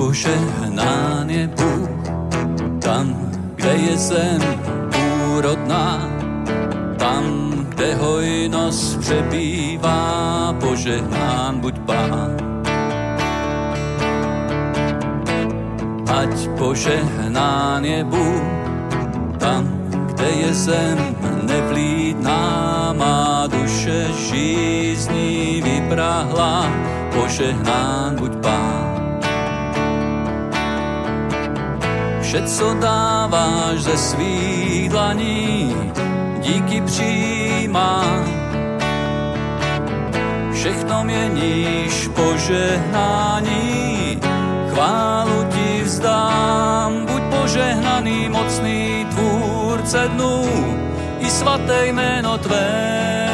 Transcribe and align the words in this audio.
požehnán 0.00 1.28
je 1.30 1.44
Bůh, 1.44 1.92
tam, 2.80 3.12
kde 3.54 3.68
je 3.68 3.96
zem 3.96 4.40
úrodná, 5.28 6.08
tam, 6.96 7.52
kde 7.68 7.94
hojnost 7.94 9.00
přebývá, 9.00 10.00
požehnán 10.60 11.60
buď 11.60 11.74
Pán. 11.84 12.32
Ať 16.08 16.48
požehnán 16.58 17.84
je 17.84 18.04
Bůh, 18.04 18.48
tam, 19.36 19.68
kde 19.92 20.28
je 20.28 20.54
zem 20.54 20.98
nevlídná, 21.44 22.40
má 22.96 23.46
duše 23.52 24.08
žízní 24.16 25.60
vyprahla, 25.60 26.72
požehnán 27.12 28.16
buď 28.16 28.32
Pán. 28.40 28.89
Vše, 32.30 32.42
co 32.42 32.74
dáváš 32.74 33.82
ze 33.82 33.96
svých 33.98 34.88
dlaní, 34.88 35.76
díky 36.38 36.80
přijímá. 36.80 38.04
Všechno 40.52 41.04
měníš 41.04 42.08
požehnání, 42.14 43.50
chválu 44.70 45.44
ti 45.50 45.82
vzdám. 45.82 47.06
Buď 47.06 47.22
požehnaný, 47.40 48.28
mocný 48.28 49.06
tvůrce 49.10 50.08
dnů, 50.08 50.44
i 51.18 51.30
svaté 51.30 51.86
jméno 51.86 52.38
tvé. 52.38 53.26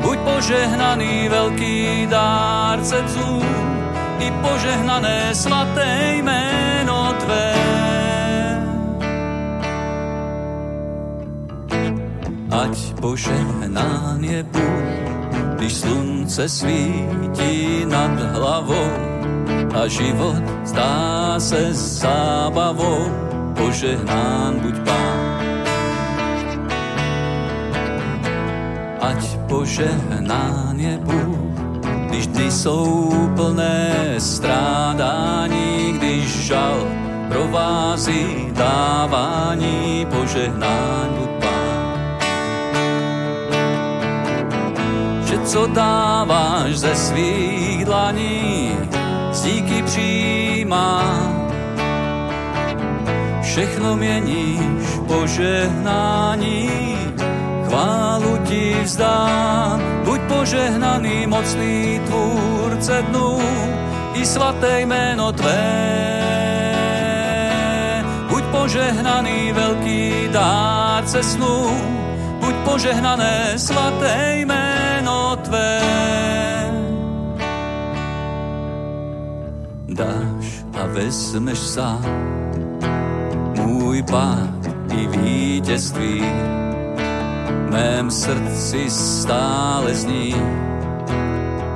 Buď 0.00 0.18
požehnaný, 0.18 1.28
velký 1.28 2.06
dárce 2.10 3.02
dzů, 3.02 3.42
i 4.18 4.30
požehnané 4.30 5.34
svaté 5.34 6.14
jméno 6.16 6.67
požehnán 13.00 14.24
je 14.24 14.42
Bůh, 14.42 14.88
když 15.56 15.74
slunce 15.74 16.48
svítí 16.48 17.84
nad 17.86 18.20
hlavou 18.20 18.90
a 19.74 19.86
život 19.86 20.42
zdá 20.64 21.34
se 21.40 21.74
zábavou, 21.74 23.06
požehnán 23.56 24.60
buď 24.60 24.74
Pán. 24.84 25.38
Ať 29.00 29.38
požehnán 29.48 30.80
je 30.80 30.98
Bůh, 30.98 31.38
když 32.08 32.26
dny 32.26 32.50
jsou 32.50 33.10
plné 33.36 34.14
strádání, 34.18 35.92
když 35.92 36.46
žal 36.46 36.86
provází 37.28 38.50
dávání 38.52 40.06
požehnání 40.10 40.98
buď 41.18 41.37
co 45.48 45.66
dáváš 45.66 46.78
ze 46.78 46.94
svých 46.94 47.84
dlaní, 47.84 48.76
z 49.32 49.42
díky 49.42 49.82
přijímá. 49.82 51.02
Všechno 53.42 53.96
měníš 53.96 54.60
požehnání, 55.06 56.70
chválu 57.68 58.38
ti 58.44 58.76
vzdám, 58.82 59.80
buď 60.04 60.20
požehnaný, 60.20 61.26
mocný 61.26 62.00
tvůrce 62.06 63.02
dnů, 63.08 63.38
i 64.14 64.26
svaté 64.26 64.80
jméno 64.80 65.32
Tvé. 65.32 65.64
Buď 68.28 68.44
požehnaný, 68.44 69.52
velký 69.52 70.28
dárce 70.32 71.22
snů, 71.22 71.80
buď 72.40 72.54
požehnané, 72.64 73.52
svaté 73.56 74.36
jméno 74.36 74.97
Tvé. 75.48 75.80
Dáš 79.88 80.64
a 80.76 80.86
vezmeš 80.86 81.58
sám 81.58 82.04
můj 83.56 84.02
pád 84.02 84.60
i 84.92 85.06
vítězství, 85.06 86.22
mém 87.70 88.10
srdci 88.10 88.90
stále 88.90 89.94
zní 89.94 90.34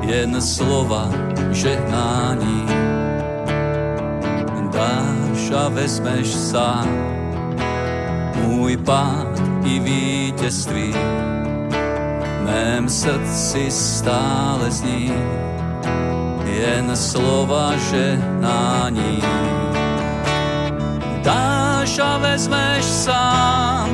jen 0.00 0.40
slova 0.40 1.08
žehnání. 1.50 2.66
Dáš 4.72 5.50
a 5.56 5.68
vezmeš 5.68 6.28
sám 6.28 6.88
můj 8.36 8.76
pád 8.76 9.42
i 9.64 9.78
vítězství. 9.78 10.94
Mém 12.44 12.88
srdci 12.88 13.70
stále 13.70 14.70
zní 14.70 15.12
jen 16.44 16.96
slova 16.96 17.76
žehnání. 17.90 19.22
Dáš 21.22 21.98
a 21.98 22.18
vezmeš 22.18 22.84
sám 22.84 23.90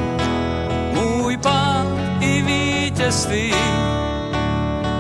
můj 0.93 1.37
pád 1.37 1.87
i 2.21 2.43
vítězství 2.43 3.55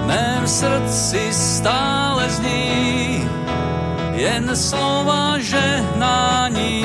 mém 0.06 0.48
srdci 0.48 1.28
stále 1.32 2.30
zní 2.30 3.28
jen 4.12 4.56
slova 4.56 5.38
žehnání. 5.38 6.84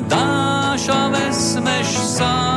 Dáš 0.00 0.88
a 0.88 1.08
vezmeš 1.08 1.86
sám 1.86 2.49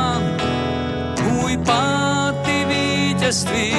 vítězství, 3.24 3.74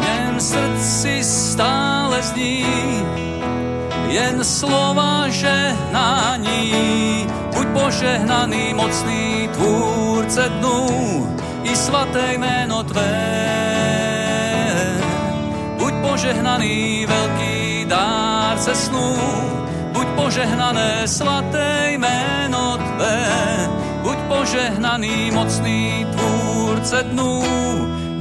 mém 0.00 0.40
srdci 0.40 1.24
stále 1.24 2.22
zní 2.22 2.66
jen 4.08 4.44
slova 4.44 5.28
žehnání. 5.28 6.72
Buď 7.54 7.66
požehnaný, 7.66 8.74
mocný 8.74 9.48
tvůrce 9.52 10.48
dnů, 10.48 10.88
i 11.62 11.76
svaté 11.76 12.34
jméno 12.34 12.82
Tvé. 12.82 13.16
Buď 15.78 15.94
požehnaný, 16.10 17.06
velký 17.08 17.84
dárce 17.88 18.74
snů, 18.74 19.16
buď 19.92 20.06
požehnané, 20.06 21.08
svaté 21.08 21.90
jméno 21.90 22.76
Tvé. 22.76 23.26
Buď 24.02 24.16
požehnaný, 24.28 25.30
mocný 25.30 26.06
tvůrce 26.86 27.02
dnů, 27.02 27.42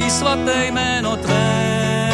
i 0.05 0.09
svaté 0.09 0.65
jméno 0.65 1.15
Tvé. 1.15 2.11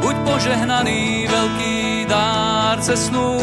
Buď 0.00 0.16
požehnaný, 0.16 1.26
velký 1.30 2.06
dárce 2.08 2.96
snů, 2.96 3.38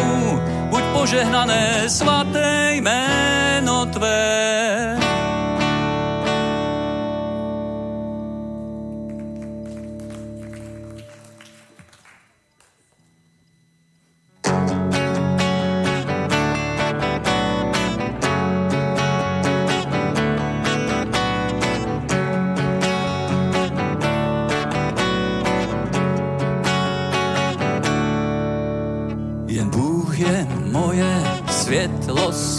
buď 0.70 0.84
požehnané, 0.94 1.84
svaté 1.88 2.76
jméno 2.76 3.86
Tvé. 3.86 5.07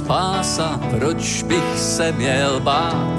Spása, 0.08 0.81
proč 0.99 1.43
bych 1.43 1.78
se 1.78 2.12
měl 2.12 2.60
bát? 2.60 3.12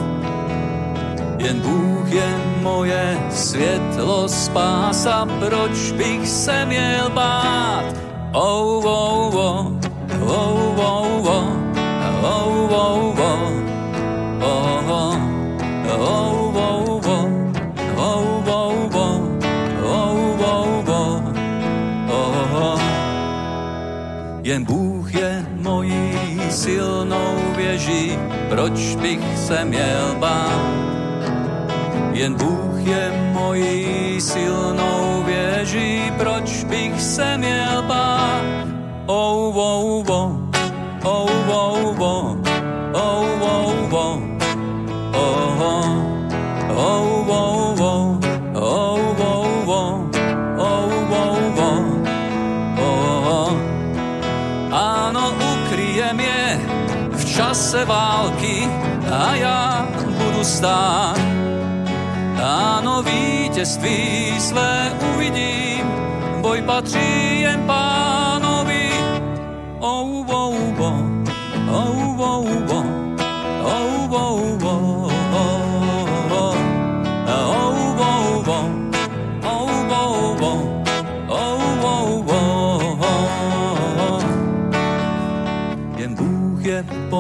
Jen 1.38 1.62
Bůh 1.62 2.12
je 2.12 2.42
moje 2.62 3.18
světlo 3.30 4.28
spása, 4.28 5.28
proč 5.40 5.92
bych 5.92 6.30
se 6.30 6.66
měl 6.66 7.10
bát? 7.10 7.86
Oh, 8.34 8.86
oh, 8.86 9.36
oh, 9.36 9.66
oh, 10.22 10.80
oh, 10.80 11.20
oh, 11.20 11.46
oh, 12.40 13.14
oh, 14.42 14.66
oh. 14.68 15.20
Jen 15.86 16.39
silnou 26.60 27.36
věží, 27.56 28.20
proč 28.50 28.96
bych 28.96 29.38
se 29.38 29.66
měl 29.66 30.16
bát? 30.20 30.76
jen 32.12 32.36
Bůh 32.36 32.76
je 32.84 33.32
mojí 33.34 34.22
silnou 34.22 35.24
věží, 35.24 36.12
proč 36.18 36.64
bych 36.64 37.02
se 37.02 37.38
měl 37.38 37.82
bát? 37.88 38.44
Oh, 39.06 39.58
oh, 39.58 40.04
oh, 40.10 40.32
oh, 41.04 41.32
oh, 41.48 41.50
oh, 41.50 41.96
oh, 42.00 42.38
oh, 42.94 43.42
oh, 43.42 43.79
čase 57.80 57.86
války 57.86 58.68
a 59.12 59.36
já 59.36 59.88
budu 60.18 60.44
stát. 60.44 61.20
Áno, 62.44 63.04
vítězství 63.04 64.40
své 64.40 64.92
uvidím, 65.16 65.86
boj 66.42 66.62
patří 66.62 67.42
jen 67.42 67.64
pánovi. 67.68 67.89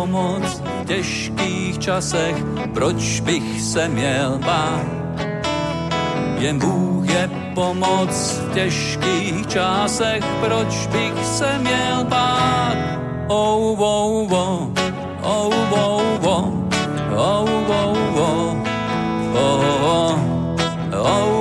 Pomoc 0.10 0.62
v 0.82 0.86
těžkých 0.86 1.80
časech, 1.80 2.36
proč 2.74 3.20
bych 3.20 3.62
se 3.62 3.88
měl 3.88 4.40
bát? 4.46 4.86
Jen 6.38 6.60
Bůh 6.60 7.10
je 7.10 7.30
pomoc 7.56 8.42
v 8.50 8.54
těžkých 8.54 9.48
časech, 9.48 10.24
proč 10.42 10.88
bych 10.88 11.26
se 11.26 11.58
měl 11.60 12.04
bát? 12.04 12.78
Oh, 13.28 13.82
oh, 13.82 14.34
oh, 14.34 14.72
oh, 15.22 15.54
oh, 15.62 15.72
oh, 15.72 16.34
oh, 16.34 16.70
oh, 17.12 17.58
oh, 17.70 18.58
oh, 18.58 18.66
oh, 19.36 20.16
oh, 20.94 21.38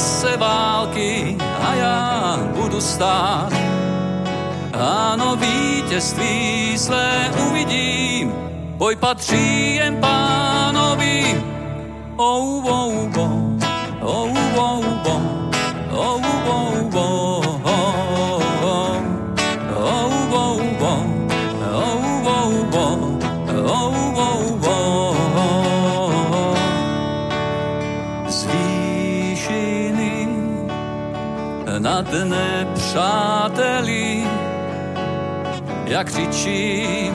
čase 0.00 0.36
války 0.36 1.36
a 1.60 1.74
já 1.74 2.38
budu 2.56 2.80
stát. 2.80 3.52
Ano, 4.72 5.36
vítězství 5.36 6.78
své 6.78 7.30
uvidím, 7.48 8.32
boj 8.76 8.96
patří 8.96 9.74
jen 9.76 9.96
pánovi. 9.96 11.44
Oh, 12.16 12.64
oh, 12.64 13.18
oh, 13.18 13.60
oh, 14.00 14.32
oh, 14.56 15.00
oh, 15.04 15.29
nad 32.00 32.12
nepřáteli, 32.24 34.24
jak 35.84 36.06
křičí 36.06 37.10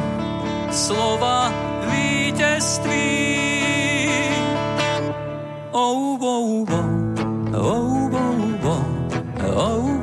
slova 0.72 1.52
vítězství. 1.92 3.26
Oh, 5.72 6.22
oh, 6.22 6.70
oh, 6.70 6.86
oh, 7.54 8.14
oh, 8.14 8.64
oh, 8.64 8.86
oh, 9.56 9.95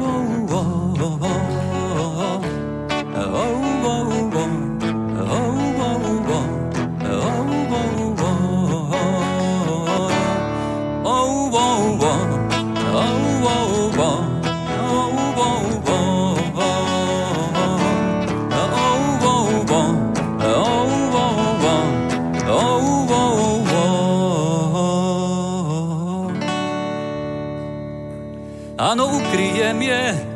ukryjem 29.01 29.83
je 29.83 30.29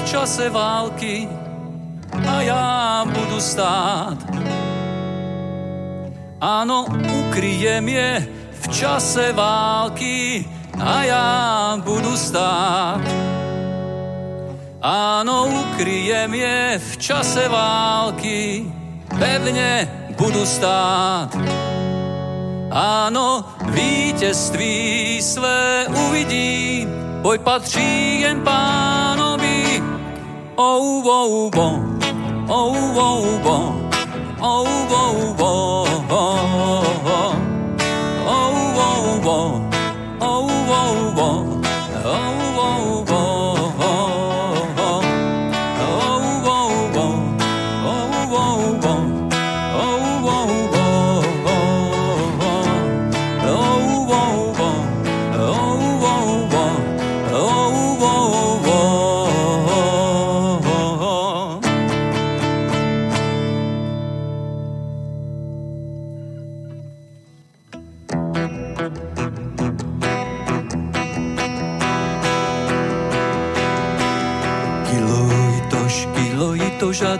v 0.00 0.04
čase 0.04 0.50
války 0.50 1.28
a 2.28 2.40
já 2.40 3.04
budu 3.08 3.40
stát. 3.40 4.18
Ano, 6.40 6.86
ukryjem 7.28 7.88
je 7.88 8.28
v 8.60 8.68
čase 8.68 9.32
války 9.32 10.44
a 10.80 11.02
já 11.04 11.80
budu 11.84 12.16
stát. 12.16 13.00
Ano, 14.82 15.46
ukryjem 15.46 16.34
je 16.34 16.80
v 16.92 16.96
čase 16.96 17.48
války, 17.48 18.72
pevně 19.18 19.88
budu 20.18 20.46
stát. 20.46 21.36
Ano, 22.70 23.44
vítězství 23.64 25.22
své 25.22 25.86
uvidím, 26.08 27.03
boj 27.24 27.38
patří 27.38 28.20
jen 28.20 28.40
pánovi. 28.40 29.82
Ou, 30.56 31.08
ou, 31.08 31.50
bo, 31.50 31.80
ou, 32.48 32.76
ou, 32.96 33.38
bo, 33.42 33.56
ou, 34.40 34.68
ou, 34.92 35.34
bo. 36.08 36.83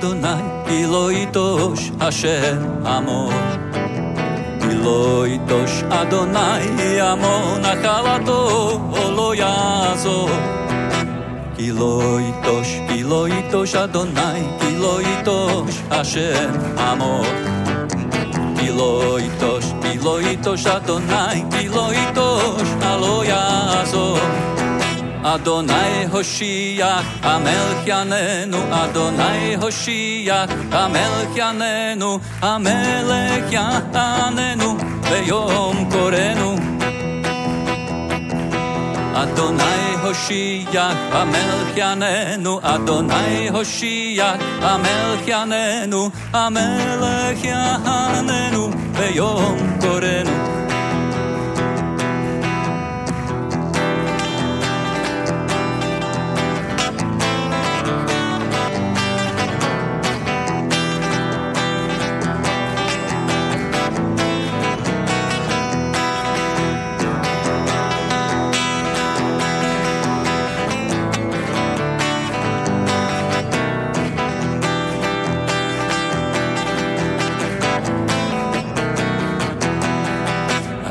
Adonai, 0.05 0.45
Eloi 0.69 1.27
Tosh 1.33 1.91
Hashem 1.99 2.85
Amo. 2.85 3.31
Eloi 4.61 5.41
Tosh 5.49 5.83
Adonai, 5.85 7.01
Amo 7.01 7.57
Nachalato, 7.59 8.39
Olo 8.93 9.33
Yazo. 9.33 10.29
Eloi 11.57 12.35
Tosh, 12.43 12.73
Eloi 12.91 13.49
Tosh 13.51 13.75
Adonai, 13.77 14.43
Eloi 14.69 15.23
Tosh 15.25 15.81
Hashem 15.89 16.53
Amo. 16.77 17.23
Eloi 18.61 19.27
Tosh, 19.41 19.73
Eloi 19.85 20.37
Tosh 20.43 20.67
Adonai, 20.67 21.47
Eloi 21.63 22.13
Tosh, 22.13 22.71
Alo 22.83 23.25
Yazo. 23.25 24.54
Adonai 25.25 26.05
Hoshiach, 26.13 27.03
Amelchyanenu. 27.23 28.61
Adonai 28.71 29.57
Hoshiach, 29.57 30.51
Amelch 30.69 31.35
Yanenu, 31.35 32.21
beyom 35.09 35.77
Korenu. 35.91 36.51
Adonai 39.23 39.87
Hoshiach, 40.03 40.99
Amelchyanenu. 41.21 42.63
Adonai 42.63 43.49
Hoshiach, 43.49 44.39
Amelch 44.61 45.27
Yanenu, 45.27 46.13
beyom 46.35 47.41
Yanenu, 47.43 48.63
Korenu. 49.81 50.64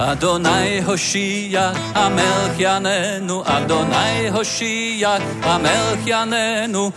Adonai 0.03 0.81
Hoshia 0.81 1.74
Amelchyanenu. 1.93 3.41
Adonai 3.45 4.29
Hoshia 4.36 5.17
Amelch 5.41 6.05
Yanenu 6.05 6.91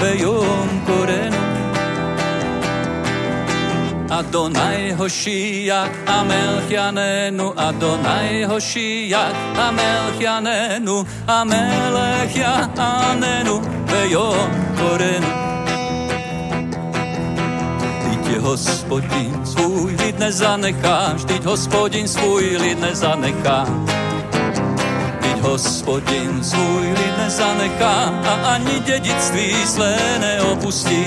beyom 0.00 0.68
Yanenu 0.86 0.86
Korenu 0.86 1.54
Adonai 4.14 4.92
Hoshia, 4.92 5.88
Amelchyanenu. 6.06 7.52
Adonai 7.56 8.44
Hoshia, 8.46 9.32
Amelch 9.56 10.20
Yanenu, 10.20 11.04
beyom 11.26 12.32
Yanenu, 12.42 13.56
Korenu. 14.78 15.53
Hospodin 18.38 19.40
svůj 19.44 19.96
lid 19.96 20.18
nezanechá, 20.18 21.12
vždyť 21.14 21.44
hospodin 21.44 22.08
svůj 22.08 22.56
lid 22.56 22.80
nezanechá. 22.80 23.66
Vždyť 25.20 25.40
hospodin 25.40 26.44
svůj 26.44 26.86
lid 26.86 27.18
nezanechá 27.18 28.14
a 28.26 28.54
ani 28.54 28.80
dědictví 28.80 29.66
své 29.66 29.96
neopustí. 30.20 31.04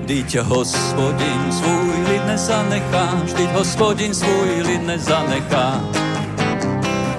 Vždyť 0.00 0.36
hospodin 0.36 1.52
svůj 1.52 1.96
lid 2.10 2.26
nezanechá, 2.26 3.20
vždyť 3.24 3.50
hospodin 3.52 4.14
svůj 4.14 4.62
lid 4.66 4.86
nezanechá. 4.86 5.80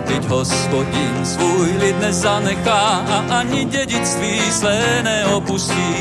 Vždyť 0.06 0.26
hospodin 0.26 1.26
svůj 1.26 1.70
lid 1.80 2.00
nezanechá 2.00 3.06
a 3.10 3.40
ani 3.40 3.66
dědictví 3.66 4.52
své 4.52 5.04
neopustí. 5.04 5.96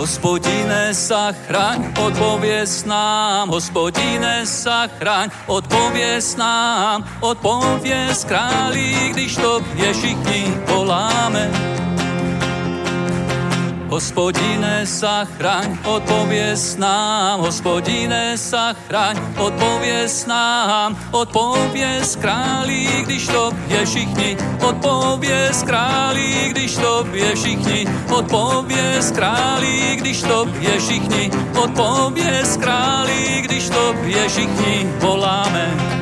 Hospodine, 0.00 0.94
zachraň, 0.94 1.92
odpověz 2.00 2.84
nám, 2.84 3.48
hospodine, 3.48 4.46
zachraň, 4.46 5.28
odpověz 5.46 6.36
nám, 6.36 7.04
odpověz 7.20 8.24
králi, 8.24 9.12
když 9.12 9.36
to 9.36 9.60
je 9.76 9.92
všichni 9.92 10.54
voláme. 10.66 11.50
Hospodine, 13.90 14.86
zachraň, 14.86 15.78
odpověz 15.84 16.76
nám, 16.76 17.40
hospodine, 17.40 18.36
zachraň, 18.36 19.18
odpověz 19.38 20.26
nám, 20.26 20.98
odpověz 21.10 22.16
králi, 22.16 22.86
když 23.02 23.26
to 23.26 23.52
je 23.68 23.86
všichni, 23.86 24.36
odpověz 24.62 25.62
králi, 25.62 26.48
když 26.50 26.76
to 26.76 27.06
je 27.12 27.34
všichni, 27.34 27.86
odpověz 28.14 29.10
králi, 29.10 29.96
když 29.98 30.22
to 30.22 30.46
je 30.60 30.80
všichni, 30.80 31.30
odpověz 31.62 32.56
králi, 32.56 33.42
když 33.42 33.68
to 33.70 33.94
je 34.06 34.28
všichni, 34.28 34.86
voláme. 35.00 35.99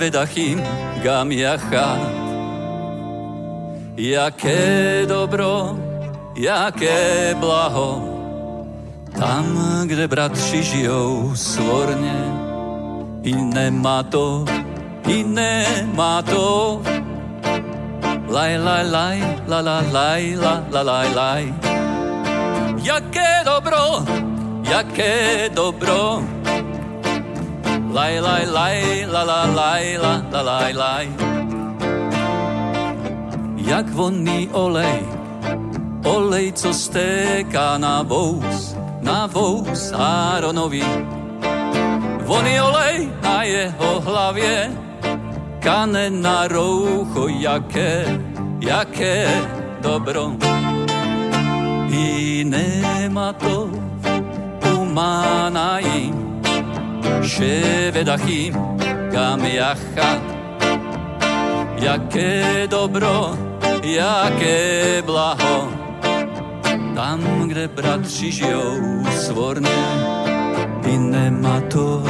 Ševedachim 0.00 0.56
gam 1.04 1.28
jachat 1.28 2.00
Jaké 4.00 5.04
dobro, 5.04 5.76
jaké 6.36 7.36
blaho 7.36 8.08
Tam, 9.12 9.44
kde 9.84 10.08
bratři 10.08 10.62
žijou 10.62 11.36
svorně. 11.36 12.16
I 13.22 13.34
nemá 13.36 14.02
to, 14.02 14.44
i 15.08 15.24
nemá 15.24 16.22
to. 16.22 16.80
Laj, 18.28 18.58
laj, 18.58 18.84
laj, 18.90 19.18
la, 19.48 19.60
la, 19.60 19.84
laj, 19.92 20.36
la, 20.36 20.64
la, 20.70 20.82
laj, 20.82 21.08
laj. 21.14 21.54
Jaké 22.82 23.44
dobro, 23.44 24.04
jaké 24.64 25.50
dobro. 25.52 26.24
Laj, 27.90 28.20
laj, 28.22 28.44
laj, 28.46 28.76
la, 29.10 29.22
la, 29.26 29.40
laj, 29.50 29.84
la, 29.98 30.14
la, 30.30 30.42
laj, 30.46 30.72
laj. 30.78 31.06
Jak 33.58 33.90
vonný 33.90 34.46
olej, 34.54 35.02
olej, 36.06 36.54
co 36.54 36.70
stéká 36.70 37.82
na 37.82 38.06
vous, 38.06 38.78
na 39.02 39.26
vous 39.26 39.90
Áronovi. 39.98 40.86
Voný 42.22 42.54
olej 42.62 43.10
na 43.26 43.42
jeho 43.42 44.00
hlavě, 44.06 44.70
kane 45.58 46.14
na 46.14 46.46
roucho, 46.46 47.26
jaké, 47.26 48.06
jaké 48.62 49.26
dobro. 49.82 50.38
I 51.90 52.46
nemá 52.46 53.34
to 53.34 53.66
manai 57.02 57.28
Ševedachim 57.28 58.54
kam 59.12 59.44
jachat 59.44 60.40
Jaké 61.80 62.66
dobro, 62.68 63.38
jaké 63.82 65.02
blaho. 65.02 65.72
Tam, 66.94 67.48
kde 67.48 67.68
bratři 67.68 68.30
žijou 68.32 69.04
svorně 69.10 69.80
I 70.86 70.98
nemá 70.98 71.60
to, 71.60 72.02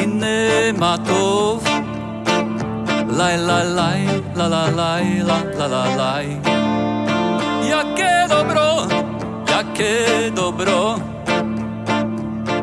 i 0.00 0.06
nemá 0.06 0.98
to. 0.98 1.60
Laj, 3.16 3.36
laj, 3.40 3.66
laj, 3.74 4.00
la, 4.36 4.46
la, 4.48 4.64
laj, 4.70 5.22
la, 5.22 5.38
la, 5.58 5.66
la, 5.66 5.84
laj. 5.96 6.26
Jaké 7.68 8.24
dobro, 8.28 8.86
jaké 9.48 10.30
dobro 10.30 11.13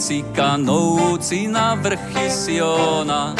sestupující 0.00 0.24
kanoucí 0.32 1.46
na 1.48 1.74
vrchy 1.74 2.30
Siona. 2.30 3.34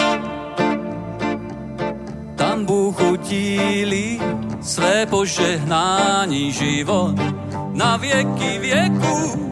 Tam 2.36 2.64
Bůh 2.64 3.00
utílí 3.00 4.20
své 4.62 5.06
požehnání 5.06 6.52
život 6.52 7.14
na 7.72 7.96
věky 7.96 8.58
věků. 8.58 9.48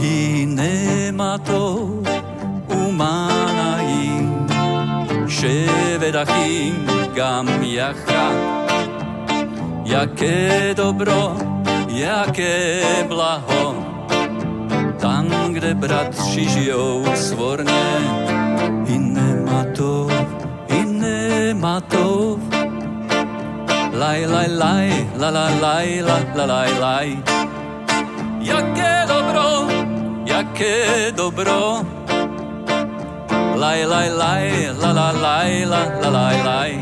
I 0.00 0.46
nemá 0.46 1.38
to 1.38 1.88
umánají, 2.86 4.30
ševedachím 5.28 6.86
kam 7.14 7.48
jacha. 7.62 8.30
Jaké 9.84 10.74
dobro, 10.74 11.36
jaké 11.88 12.82
blaho, 13.08 13.85
tam, 15.56 15.62
kde 15.62 15.74
bratři 15.74 16.48
žijou 16.48 17.04
svorně. 17.14 17.84
I 18.86 18.98
nematov, 18.98 20.10
i 20.68 20.84
nematov, 20.84 22.38
laj, 23.92 24.26
laj, 24.26 24.48
laj, 24.48 25.08
la, 25.18 25.30
la, 25.30 25.48
laj, 25.60 26.02
la, 26.02 26.18
la, 26.36 26.44
laj, 26.44 26.72
laj. 26.80 27.16
Jaké 28.40 29.06
dobro, 29.08 29.66
jaké 30.26 31.12
dobro, 31.16 31.82
laj, 33.56 33.86
laj, 33.86 34.10
laj, 34.10 34.70
la, 34.80 34.92
la, 34.92 35.12
laj, 35.12 35.64
la, 35.64 35.82
la, 36.02 36.08
laj, 36.10 36.36
laj. 36.44 36.72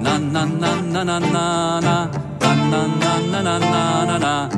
Na, 0.00 0.18
na, 0.18 0.44
na, 0.44 0.70
na, 0.82 1.04
na, 1.04 1.18
na, 1.18 1.80
na, 1.80 2.10
na, 2.40 2.86
na, 3.00 3.12
na, 3.32 3.42
na, 3.42 3.58
na, 3.58 4.18
na, 4.18 4.57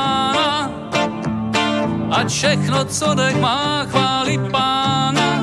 Ať 2.21 2.29
všechno, 2.29 2.85
co 2.85 3.17
dech 3.17 3.33
má, 3.41 3.81
chválí 3.89 4.37
pána. 4.53 5.41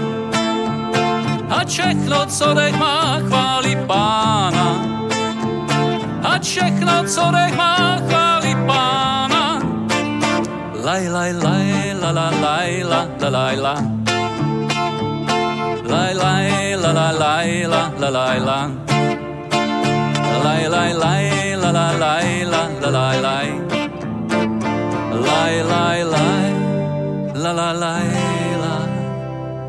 Ať 1.50 1.66
všechno, 1.68 2.26
co 2.30 2.54
dech 2.54 2.76
má, 2.78 3.18
chválí 3.26 3.74
pána. 3.82 4.78
Ať 6.22 6.42
všechno, 6.46 7.02
co 7.02 7.24
dech 7.34 7.54
má, 7.58 7.98
chválí 8.06 8.54
pána. 8.62 9.58
Laj, 10.86 11.04
laj, 11.10 11.32
laj, 11.42 11.66
la, 11.98 12.10
la, 12.14 12.28
laj, 12.46 12.70
la, 12.86 13.00
la, 13.10 13.28
laj, 13.28 13.56
la. 13.58 13.74
Laj, 15.82 16.12
laj, 16.14 16.46
la, 16.78 16.90
la, 16.94 17.08
laj, 17.10 17.50
la, 17.66 17.82
la, 17.98 18.08
laj, 18.08 18.38
la. 18.38 18.60
Laj, 20.46 20.62
laj, 20.70 20.92
laj, 20.94 21.26
la, 21.58 21.70
la, 21.74 21.86
laj, 21.98 22.28
la, 22.46 22.62
la, 22.78 22.90
laj, 22.94 23.16
laj. 23.18 23.48
Lie, 25.26 25.62
lie, 25.66 26.04
lie 26.06 26.57
la 27.38 27.52
la 27.52 27.72
la 27.72 27.94
la 28.62 28.74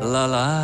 la 0.02 0.26
la 0.26 0.60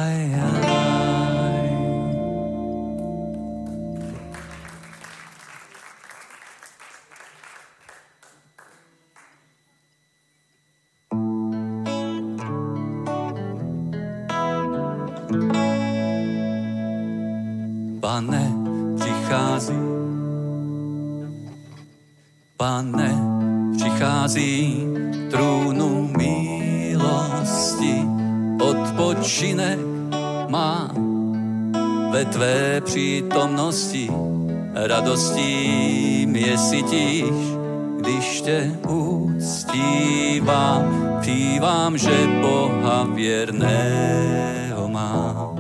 Pane, 18.01 18.53
přichází. 18.97 19.75
Pane, 22.57 23.15
přichází 23.77 24.86
odpočinek 29.26 29.78
má 30.49 30.95
ve 32.12 32.25
tvé 32.25 32.80
přítomnosti, 32.80 34.11
radostí 34.75 36.26
mě 36.26 36.59
sytíš, 36.59 37.35
když 37.99 38.40
tě 38.40 38.71
uctívám, 38.87 40.06
pívám, 41.25 41.99
že 41.99 42.26
Boha 42.40 43.04
věrného 43.14 44.88
mám. 44.88 45.56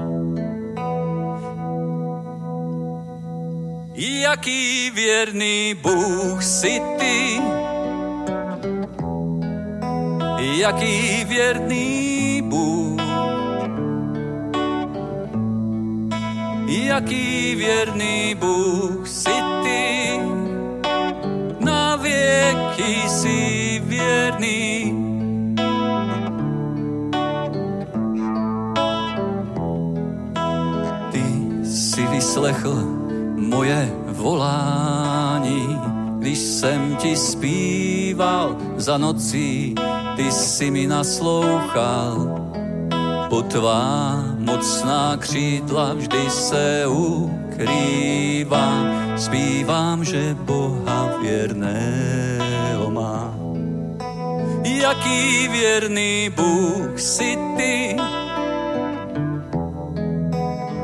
jaký 3.96 4.90
věrný 4.90 5.74
Bůh 5.82 6.44
si 6.44 6.82
ty. 6.98 7.40
Jaký 10.38 11.24
věrný 11.24 12.42
Bůh. 12.44 12.85
Jaký 16.66 17.54
věrný 17.54 18.34
Bůh 18.34 19.08
si 19.08 19.30
ty. 19.62 20.20
Na 21.60 21.96
věky 21.96 23.08
si 23.08 23.82
věrný. 23.84 24.94
Ty 31.12 31.24
si 31.64 32.06
vyslechl 32.06 32.74
moje 33.36 33.92
volání, 34.06 35.78
když 36.18 36.38
jsem 36.38 36.96
ti 36.96 37.16
zpíval 37.16 38.56
za 38.76 38.98
nocí, 38.98 39.74
ty 40.16 40.32
si 40.32 40.70
mi 40.70 40.86
naslouchal. 40.86 42.46
Po 43.28 43.42
tvá 43.42 44.24
mocná 44.38 45.16
křídla 45.16 45.94
vždy 45.94 46.30
se 46.30 46.86
ukrývám, 46.86 49.12
zpívám, 49.16 50.04
že 50.04 50.34
Boha 50.34 51.10
věrného 51.22 52.90
má. 52.90 53.34
Jaký 54.62 55.48
věrný 55.48 56.30
Bůh 56.36 57.00
si 57.00 57.38
ty, 57.56 57.96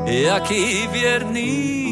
jaký 0.05 0.87
věrný 0.87 1.83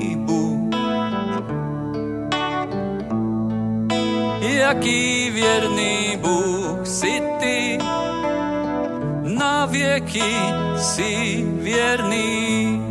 jaký 4.72 5.32
věrný 5.32 6.18
Bůh 6.22 6.88
si 6.88 7.22
ty, 7.40 7.78
na 9.42 9.66
věky 9.66 10.34
si 10.78 11.42
věrný. 11.66 12.82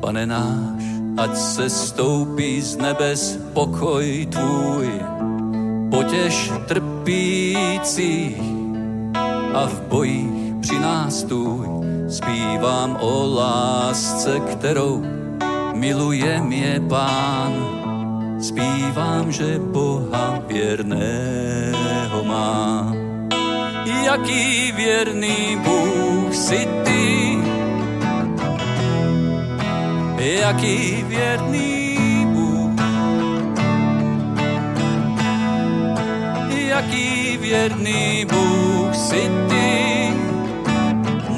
Pane 0.00 0.26
náš, 0.26 0.82
ať 1.18 1.36
se 1.36 1.70
stoupí 1.70 2.62
z 2.62 2.76
nebes 2.76 3.38
pokoj 3.52 4.26
tvůj, 4.30 4.88
potěž 5.90 6.52
trpících 6.68 8.42
a 9.54 9.66
v 9.66 9.80
bojích 9.82 10.54
při 10.60 10.78
nás 10.78 11.22
tůj. 11.22 11.66
Zpívám 12.08 12.96
o 13.00 13.34
lásce, 13.34 14.40
kterou 14.40 15.02
miluje 15.74 16.40
mě 16.40 16.80
pán, 16.88 17.83
zpívám, 18.40 19.32
že 19.32 19.58
Boha 19.58 20.42
věrného 20.46 22.24
má. 22.24 22.92
Jaký 24.04 24.72
věrný 24.72 25.56
Bůh 25.64 26.34
si 26.34 26.68
ty, 26.84 27.38
jaký 30.18 31.04
věrný 31.08 31.96
Bůh, 32.26 32.80
jaký 36.50 37.36
věrný 37.36 38.26
Bůh 38.30 38.94
si 38.94 39.30
ty, 39.48 40.12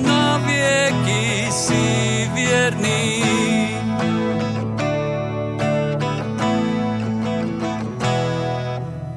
na 0.03 0.39
věky 0.39 1.47
si 1.51 2.31
věrný. 2.35 3.16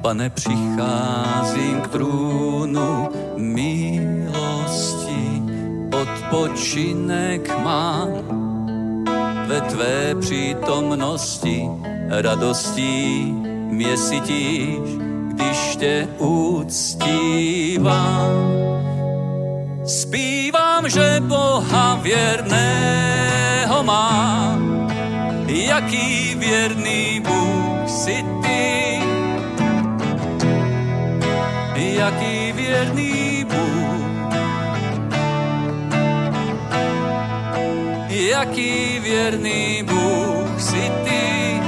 Pane, 0.02 0.30
přicházím 0.30 1.80
k 1.80 1.88
trůnu 1.88 3.08
milosti, 3.36 4.12
odpočinek 6.02 7.64
mám 7.64 8.08
ve 9.46 9.60
tvé 9.60 10.14
přítomnosti, 10.20 11.68
radostí 12.08 13.32
mě 13.70 13.96
sytíš, 13.96 14.78
když 15.32 15.76
tě 15.76 16.08
uctívám. 16.18 17.10
Spívám, 19.86 20.88
že 20.88 21.16
Boha 21.20 21.98
věrného 22.02 23.82
mám, 23.82 24.90
jaký 25.46 26.34
věrný 26.34 27.20
Bůh 27.20 27.90
si 27.90 28.24
ty 28.42 28.49
věrný 39.10 39.82
Bůh 39.82 40.60
si 40.60 40.92
ty, 41.04 41.60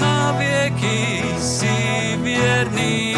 na 0.00 0.32
věky 0.32 1.22
si 1.38 1.76
věrný. 2.16 3.14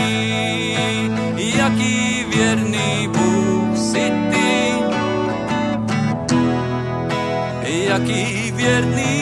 Jaký 1.36 2.24
věrný 2.34 3.08
Bůh 3.08 3.78
si 3.78 4.12
ty, 4.30 4.74
jaký 7.86 8.50
věrný 8.50 9.19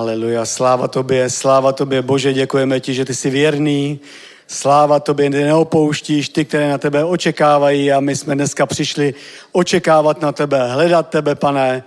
Haleluja, 0.00 0.44
sláva 0.46 0.88
tobě, 0.88 1.30
sláva 1.30 1.72
tobě, 1.72 2.02
Bože, 2.02 2.32
děkujeme 2.32 2.80
ti, 2.80 2.94
že 2.94 3.04
ty 3.04 3.14
jsi 3.14 3.30
věrný, 3.30 4.00
Sláva 4.46 5.00
tobě, 5.00 5.30
ty 5.30 5.44
neopouštíš, 5.44 6.28
ty, 6.28 6.44
které 6.44 6.68
na 6.68 6.78
tebe 6.78 7.04
očekávají 7.04 7.92
a 7.92 8.00
my 8.00 8.16
jsme 8.16 8.34
dneska 8.34 8.66
přišli 8.66 9.14
očekávat 9.52 10.20
na 10.20 10.32
tebe, 10.32 10.72
hledat 10.72 11.08
tebe, 11.08 11.34
pane. 11.34 11.82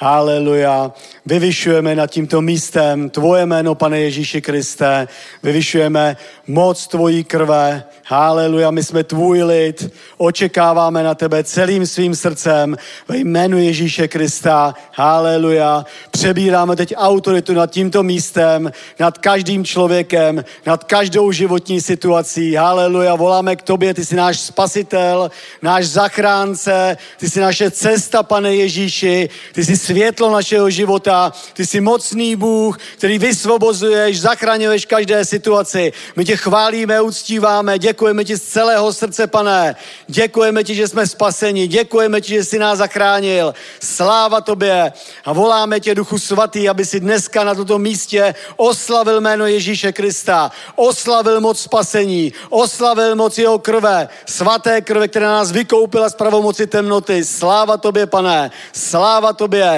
Haleluja. 0.00 0.92
Vyvyšujeme 1.26 1.94
nad 1.94 2.10
tímto 2.10 2.40
místem 2.40 3.10
tvoje 3.10 3.46
jméno, 3.46 3.74
pane 3.74 4.00
Ježíši 4.00 4.40
Kriste. 4.40 5.08
Vyvyšujeme 5.42 6.16
moc 6.46 6.86
tvojí 6.86 7.24
krve. 7.24 7.84
Haleluja, 8.04 8.70
my 8.70 8.82
jsme 8.84 9.04
tvůj 9.04 9.42
lid. 9.42 9.92
Očekáváme 10.16 11.02
na 11.02 11.14
tebe 11.14 11.44
celým 11.44 11.86
svým 11.86 12.14
srdcem 12.14 12.76
ve 13.08 13.16
jménu 13.16 13.58
Ježíše 13.58 14.08
Krista. 14.08 14.74
Haleluja. 14.92 15.84
Přebíráme 16.10 16.76
teď 16.76 16.94
autoritu 16.96 17.54
nad 17.54 17.70
tímto 17.70 18.02
místem, 18.02 18.72
nad 18.98 19.18
každým 19.18 19.64
člověkem, 19.64 20.44
nad 20.66 20.84
každou 20.84 21.32
životní 21.32 21.80
situací. 21.80 22.54
Haleluja. 22.54 23.14
Voláme 23.14 23.56
k 23.56 23.62
tobě, 23.62 23.94
ty 23.94 24.04
jsi 24.04 24.16
náš 24.16 24.40
spasitel, 24.40 25.30
náš 25.62 25.86
zachránce, 25.86 26.96
ty 27.18 27.30
jsi 27.30 27.40
naše 27.40 27.70
cesta, 27.70 28.22
pane 28.22 28.54
Ježíši, 28.54 29.28
ty 29.52 29.64
jsi 29.64 29.87
světlo 29.88 30.30
našeho 30.30 30.70
života, 30.70 31.32
ty 31.52 31.66
jsi 31.66 31.80
mocný 31.80 32.36
Bůh, 32.36 32.78
který 32.96 33.18
vysvobozuješ, 33.18 34.20
zachraňuješ 34.20 34.86
každé 34.86 35.24
situaci. 35.24 35.92
My 36.16 36.24
tě 36.24 36.36
chválíme, 36.36 37.00
uctíváme, 37.00 37.78
děkujeme 37.78 38.24
ti 38.24 38.36
z 38.36 38.42
celého 38.42 38.92
srdce, 38.92 39.26
pane. 39.26 39.76
Děkujeme 40.06 40.64
ti, 40.64 40.74
že 40.74 40.88
jsme 40.88 41.06
spaseni, 41.06 41.66
děkujeme 41.66 42.20
ti, 42.20 42.28
že 42.34 42.44
jsi 42.44 42.58
nás 42.58 42.78
zachránil. 42.78 43.54
Sláva 43.80 44.40
tobě 44.40 44.92
a 45.24 45.32
voláme 45.32 45.80
tě, 45.80 45.94
Duchu 45.94 46.18
Svatý, 46.18 46.68
aby 46.68 46.84
si 46.84 47.00
dneska 47.00 47.44
na 47.44 47.54
tomto 47.54 47.78
místě 47.78 48.34
oslavil 48.56 49.20
jméno 49.20 49.46
Ježíše 49.46 49.92
Krista, 49.92 50.50
oslavil 50.76 51.40
moc 51.40 51.60
spasení, 51.60 52.32
oslavil 52.50 53.16
moc 53.16 53.38
jeho 53.38 53.58
krve, 53.58 54.08
svaté 54.26 54.80
krve, 54.80 55.08
která 55.08 55.28
nás 55.28 55.52
vykoupila 55.52 56.08
z 56.08 56.14
pravomoci 56.14 56.66
temnoty. 56.66 57.24
Sláva 57.24 57.76
tobě, 57.76 58.06
pane, 58.06 58.50
sláva 58.72 59.32
tobě. 59.32 59.77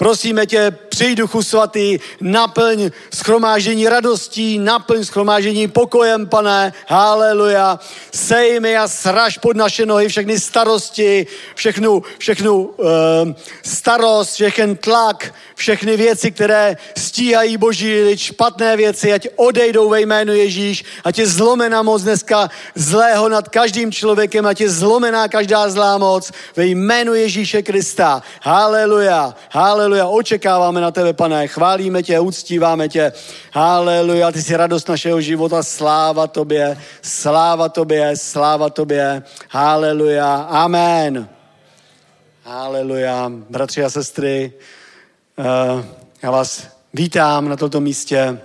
Prosíme 0.00 0.46
tě, 0.46 0.70
přijď 0.88 1.18
duchu 1.18 1.42
svatý, 1.42 1.98
naplň 2.20 2.90
schromáždění 3.14 3.88
radostí, 3.88 4.58
naplň 4.58 5.04
schromáždění 5.04 5.68
pokojem, 5.68 6.26
pane, 6.26 6.72
haleluja. 6.88 7.78
Sej 8.14 8.60
mi 8.60 8.76
a 8.76 8.88
sraž 8.88 9.38
pod 9.38 9.56
naše 9.56 9.86
nohy 9.86 10.08
všechny 10.08 10.40
starosti, 10.40 11.26
všechnu, 11.54 12.02
všechnu 12.18 12.56
uh, 12.56 12.86
starost, 13.62 14.34
všechny 14.34 14.76
tlak, 14.76 15.34
všechny 15.54 15.96
věci, 15.96 16.30
které 16.30 16.76
stíhají 16.96 17.56
boží 17.56 18.02
lid, 18.02 18.20
špatné 18.20 18.76
věci, 18.76 19.12
ať 19.12 19.28
odejdou 19.36 19.88
ve 19.88 20.00
jménu 20.00 20.32
Ježíš, 20.32 20.84
ať 21.04 21.18
je 21.18 21.26
zlomená 21.26 21.82
moc 21.82 22.02
dneska 22.02 22.48
zlého 22.74 23.28
nad 23.28 23.48
každým 23.48 23.92
člověkem, 23.92 24.46
ať 24.46 24.60
je 24.60 24.70
zlomená 24.70 25.28
každá 25.28 25.70
zlá 25.70 25.98
moc 25.98 26.32
ve 26.56 26.66
jménu 26.66 27.14
Ježíše 27.14 27.62
Krista. 27.62 28.22
Haleluja, 28.40 29.34
haleluja, 29.50 29.89
očekáváme 29.96 30.80
na 30.80 30.90
tebe, 30.90 31.12
pane, 31.12 31.48
chválíme 31.48 32.02
tě, 32.02 32.20
uctíváme 32.20 32.88
tě. 32.88 33.12
Haleluja, 33.52 34.32
ty 34.32 34.42
jsi 34.42 34.56
radost 34.56 34.88
našeho 34.88 35.20
života, 35.20 35.62
sláva 35.62 36.26
tobě, 36.26 36.78
sláva 37.02 37.68
tobě, 37.68 38.16
sláva 38.16 38.70
tobě. 38.70 39.22
Haleluja, 39.48 40.36
amen. 40.36 41.28
Haleluja, 42.44 43.32
bratři 43.50 43.84
a 43.84 43.90
sestry, 43.90 44.52
Eh, 45.40 45.84
já 46.22 46.30
vás 46.30 46.66
vítám 46.94 47.48
na 47.48 47.56
tomto 47.56 47.80
místě 47.80 48.40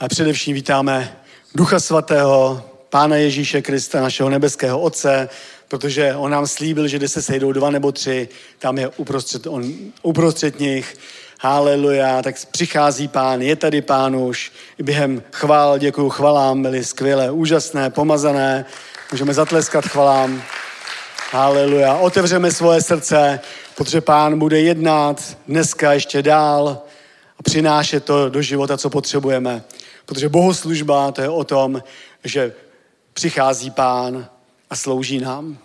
a 0.00 0.08
především 0.08 0.54
vítáme 0.54 1.16
Ducha 1.54 1.80
Svatého, 1.80 2.62
Pána 2.90 3.16
Ježíše 3.16 3.62
Krista, 3.62 4.00
našeho 4.00 4.30
nebeského 4.30 4.80
Otce, 4.80 5.28
protože 5.68 6.14
On 6.14 6.30
nám 6.30 6.46
slíbil, 6.46 6.88
že 6.88 6.96
kde 6.96 7.08
se 7.08 7.22
sejdou 7.22 7.52
dva 7.52 7.70
nebo 7.70 7.92
tři, 7.92 8.28
tam 8.58 8.78
je 8.78 8.88
uprostřed, 8.88 9.46
on, 9.46 9.72
uprostřed 10.02 10.60
nich. 10.60 10.96
Haleluja, 11.40 12.22
tak 12.22 12.34
přichází 12.50 13.08
pán, 13.08 13.42
je 13.42 13.56
tady 13.56 13.82
pán 13.82 14.16
už. 14.16 14.52
Během 14.82 15.22
chvál, 15.32 15.78
děkuji 15.78 16.10
chvalám, 16.10 16.62
byly 16.62 16.84
skvělé, 16.84 17.30
úžasné, 17.30 17.90
pomazané. 17.90 18.64
Můžeme 19.12 19.34
zatleskat 19.34 19.84
chvalám. 19.84 20.42
Haleluja. 21.32 21.94
Otevřeme 21.94 22.52
svoje 22.52 22.82
srdce 22.82 23.40
protože 23.74 24.00
pán 24.00 24.38
bude 24.38 24.60
jednat 24.60 25.36
dneska 25.48 25.92
ještě 25.92 26.22
dál 26.22 26.82
a 27.38 27.42
přinášet 27.42 28.04
to 28.04 28.28
do 28.28 28.42
života, 28.42 28.78
co 28.78 28.90
potřebujeme. 28.90 29.62
Protože 30.06 30.28
bohoslužba 30.28 31.12
to 31.12 31.22
je 31.22 31.28
o 31.28 31.44
tom, 31.44 31.82
že 32.24 32.52
přichází 33.12 33.70
pán 33.70 34.28
a 34.74 34.76
slouží 34.76 35.18
nám. 35.18 35.58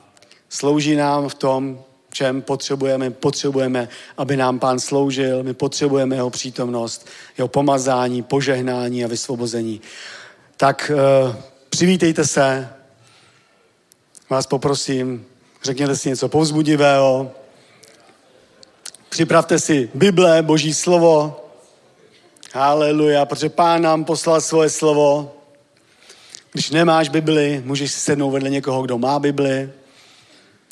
Slouží 0.49 0.95
nám 0.95 1.29
v 1.29 1.33
tom, 1.33 1.81
čem 2.11 2.41
potřebujeme. 2.41 3.09
Potřebujeme, 3.09 3.89
aby 4.17 4.37
nám 4.37 4.59
pán 4.59 4.79
sloužil, 4.79 5.43
my 5.43 5.53
potřebujeme 5.53 6.15
jeho 6.15 6.29
přítomnost, 6.29 7.07
jeho 7.37 7.47
pomazání, 7.47 8.21
požehnání 8.21 9.05
a 9.05 9.07
vysvobození. 9.07 9.81
Tak 10.57 10.91
uh, 10.93 11.35
přivítejte 11.69 12.25
se, 12.25 12.69
vás 14.29 14.47
poprosím, 14.47 15.25
řekněte 15.63 15.95
si 15.95 16.09
něco 16.09 16.29
povzbudivého, 16.29 17.31
Připravte 19.09 19.59
si 19.59 19.89
Bible, 19.93 20.41
Boží 20.41 20.73
slovo. 20.73 21.45
Haleluja, 22.53 23.25
protože 23.25 23.49
Pán 23.49 23.81
nám 23.81 24.05
poslal 24.05 24.41
svoje 24.41 24.69
slovo. 24.69 25.38
Když 26.59 26.69
nemáš 26.69 27.09
Bibli, 27.09 27.61
můžeš 27.65 27.91
si 27.91 27.99
sednout 27.99 28.31
vedle 28.31 28.49
někoho, 28.49 28.81
kdo 28.81 28.97
má 28.97 29.19
Bibli. 29.19 29.69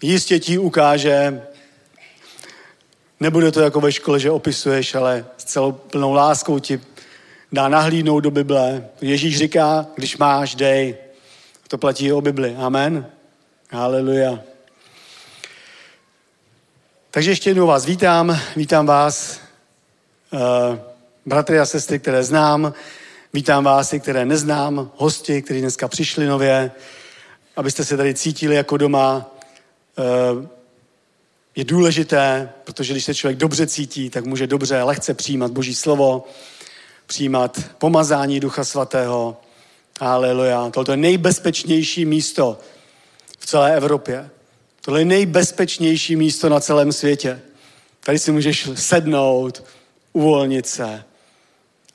Jistě 0.02 0.40
ti 0.40 0.58
ukáže, 0.58 1.42
nebude 3.20 3.52
to 3.52 3.62
jako 3.62 3.82
ve 3.82 3.92
škole, 3.92 4.20
že 4.20 4.32
opisuješ, 4.32 4.96
ale 4.96 5.26
s 5.38 5.44
celou 5.44 5.72
plnou 5.72 6.14
láskou 6.14 6.60
ti 6.60 6.82
dá 7.52 7.68
nahlídnout 7.68 8.24
do 8.24 8.32
Bible. 8.32 8.90
Ježíš 9.02 9.38
říká, 9.38 9.88
když 9.96 10.18
máš, 10.18 10.56
dej. 10.56 10.96
To 11.68 11.78
platí 11.78 12.14
o 12.14 12.22
Bibli. 12.22 12.56
Amen. 12.56 13.06
Haleluja. 13.72 14.40
Takže 17.12 17.32
ještě 17.32 17.50
jednou 17.50 17.68
vás 17.68 17.86
vítám, 17.86 18.40
vítám 18.56 18.86
vás, 18.86 19.40
uh, 20.32 20.40
bratry 21.26 21.60
a 21.60 21.66
sestry, 21.66 22.00
které 22.00 22.24
znám, 22.24 22.74
vítám 23.34 23.64
vás, 23.64 23.94
i 23.94 24.00
které 24.00 24.26
neznám, 24.26 24.92
hosti, 24.96 25.42
kteří 25.42 25.62
dneska 25.62 25.88
přišli 25.88 26.26
nově, 26.26 26.72
abyste 27.56 27.86
se 27.86 27.98
tady 27.98 28.14
cítili 28.14 28.56
jako 28.56 28.78
doma. 28.78 29.36
Uh, 29.98 30.46
je 31.56 31.64
důležité, 31.64 32.50
protože 32.64 32.94
když 32.94 33.06
se 33.06 33.16
člověk 33.16 33.38
dobře 33.38 33.68
cítí, 33.68 34.10
tak 34.10 34.26
může 34.26 34.48
dobře, 34.48 34.84
lehce 34.84 35.14
přijímat 35.14 35.52
Boží 35.52 35.76
slovo, 35.76 36.26
přijímat 37.06 37.60
pomazání 37.78 38.40
Ducha 38.40 38.64
Svatého. 38.64 39.42
Aleluja. 40.00 40.70
Toto 40.70 40.92
je 40.92 40.98
nejbezpečnější 40.98 42.06
místo 42.06 42.60
v 43.40 43.46
celé 43.46 43.76
Evropě. 43.76 44.30
Tohle 44.82 45.02
je 45.02 45.06
nejbezpečnější 45.06 46.16
místo 46.16 46.50
na 46.50 46.60
celém 46.60 46.92
světě. 46.92 47.42
Tady 48.00 48.20
si 48.20 48.32
můžeš 48.32 48.70
sednout, 48.76 49.64
uvolnit 50.14 50.68
se 50.68 51.04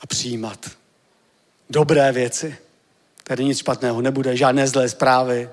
a 0.00 0.06
přijímat 0.06 0.81
dobré 1.72 2.12
věci. 2.12 2.56
Tady 3.24 3.44
nic 3.44 3.58
špatného 3.58 4.00
nebude, 4.00 4.36
žádné 4.36 4.68
zlé 4.68 4.88
zprávy, 4.88 5.50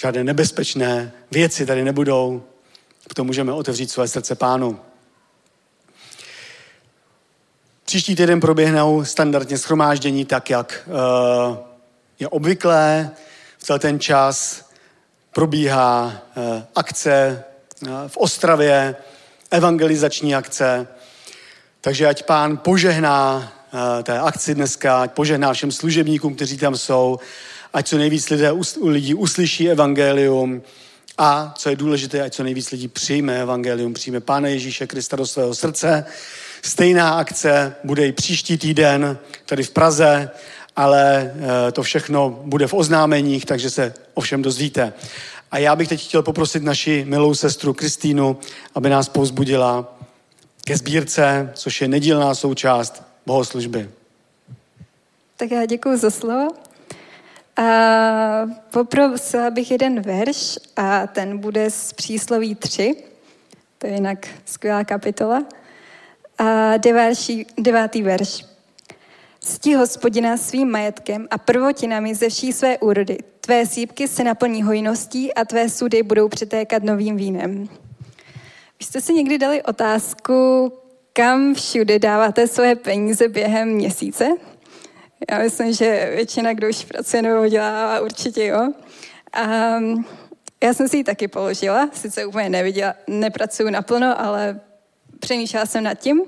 žádné 0.00 0.24
nebezpečné 0.24 1.12
věci 1.30 1.66
tady 1.66 1.84
nebudou. 1.84 2.42
To 3.14 3.24
můžeme 3.24 3.52
otevřít 3.52 3.90
své 3.90 4.08
srdce 4.08 4.34
pánu. 4.34 4.80
Příští 7.84 8.16
týden 8.16 8.40
proběhnou 8.40 9.04
standardně 9.04 9.58
schromáždění 9.58 10.24
tak, 10.24 10.50
jak 10.50 10.88
uh, 10.88 11.56
je 12.18 12.28
obvyklé 12.28 13.10
v 13.58 13.64
celý 13.64 13.80
ten 13.80 14.00
čas 14.00 14.64
probíhá 15.34 16.12
eh, 16.36 16.66
akce 16.74 17.44
eh, 17.86 17.88
v 18.08 18.16
Ostravě, 18.16 18.96
evangelizační 19.50 20.34
akce. 20.34 20.88
Takže 21.80 22.06
ať 22.06 22.22
pán 22.22 22.56
požehná 22.56 23.52
eh, 23.52 23.53
té 24.02 24.18
akci 24.18 24.54
dneska, 24.54 25.02
ať 25.02 25.12
požehná 25.12 25.52
všem 25.52 25.72
služebníkům, 25.72 26.34
kteří 26.34 26.56
tam 26.56 26.76
jsou, 26.76 27.18
ať 27.72 27.88
co 27.88 27.98
nejvíc 27.98 28.30
lidé, 28.30 28.52
lidí 28.82 29.14
uslyší 29.14 29.70
evangelium 29.70 30.62
a, 31.18 31.54
co 31.58 31.70
je 31.70 31.76
důležité, 31.76 32.22
ať 32.22 32.34
co 32.34 32.42
nejvíc 32.42 32.70
lidí 32.70 32.88
přijme 32.88 33.40
evangelium, 33.40 33.94
přijme 33.94 34.20
Pána 34.20 34.48
Ježíše 34.48 34.86
Krista 34.86 35.16
do 35.16 35.26
svého 35.26 35.54
srdce. 35.54 36.04
Stejná 36.62 37.18
akce 37.18 37.74
bude 37.84 38.06
i 38.06 38.12
příští 38.12 38.58
týden 38.58 39.18
tady 39.46 39.62
v 39.62 39.70
Praze 39.70 40.30
ale 40.76 41.34
eh, 41.68 41.72
to 41.72 41.82
všechno 41.82 42.40
bude 42.44 42.66
v 42.66 42.74
oznámeních, 42.74 43.46
takže 43.46 43.70
se 43.70 43.94
o 44.14 44.20
všem 44.20 44.42
dozvíte. 44.42 44.92
A 45.50 45.58
já 45.58 45.76
bych 45.76 45.88
teď 45.88 46.04
chtěl 46.04 46.22
poprosit 46.22 46.62
naši 46.62 47.04
milou 47.08 47.34
sestru 47.34 47.74
Kristýnu, 47.74 48.38
aby 48.74 48.90
nás 48.90 49.08
povzbudila 49.08 49.98
ke 50.64 50.76
sbírce, 50.76 51.50
což 51.54 51.80
je 51.80 51.88
nedílná 51.88 52.34
součást 52.34 53.02
bohoslužby. 53.26 53.90
Tak 55.36 55.50
já 55.50 55.66
děkuji 55.66 55.96
za 55.96 56.10
slovo. 56.10 56.48
A 57.56 57.64
poprosila 58.70 59.50
bych 59.50 59.70
jeden 59.70 60.00
verš 60.00 60.58
a 60.76 61.06
ten 61.06 61.38
bude 61.38 61.70
z 61.70 61.92
přísloví 61.92 62.54
3. 62.54 63.04
To 63.78 63.86
je 63.86 63.92
jinak 63.92 64.28
skvělá 64.44 64.84
kapitola. 64.84 65.44
A 66.38 66.76
devátý, 66.76 67.44
devátý 67.58 68.02
verš. 68.02 68.46
Ctí 69.40 69.74
hospodina 69.74 70.36
svým 70.36 70.70
majetkem 70.70 71.28
a 71.30 71.38
prvotinami 71.38 72.14
ze 72.14 72.28
vší 72.28 72.52
své 72.52 72.78
úrody. 72.78 73.18
Tvé 73.40 73.66
sípky 73.66 74.08
se 74.08 74.24
naplní 74.24 74.62
hojností 74.62 75.34
a 75.34 75.44
tvé 75.44 75.68
sudy 75.68 76.02
budou 76.02 76.28
přetékat 76.28 76.82
novým 76.82 77.16
vínem. 77.16 77.68
Vy 78.78 78.84
jste 78.84 79.00
si 79.00 79.14
někdy 79.14 79.38
dali 79.38 79.62
otázku, 79.62 80.72
kam 81.16 81.54
všude 81.54 81.98
dáváte 81.98 82.46
svoje 82.46 82.76
peníze 82.76 83.28
během 83.28 83.68
měsíce? 83.68 84.28
Já 85.30 85.38
myslím, 85.38 85.72
že 85.72 86.12
většina, 86.14 86.52
kdo 86.52 86.68
už 86.68 86.84
pracuje 86.84 87.22
nebo 87.22 87.48
dělá, 87.48 88.00
určitě 88.00 88.46
jo. 88.46 88.72
A 89.32 89.46
já 90.62 90.74
jsem 90.74 90.88
si 90.88 90.96
ji 90.96 91.04
taky 91.04 91.28
položila, 91.28 91.90
sice 91.92 92.26
úplně 92.26 92.48
neviděla, 92.48 92.94
nepracuju 93.06 93.70
naplno, 93.70 94.20
ale 94.20 94.60
přemýšlela 95.20 95.66
jsem 95.66 95.84
nad 95.84 95.94
tím. 95.94 96.22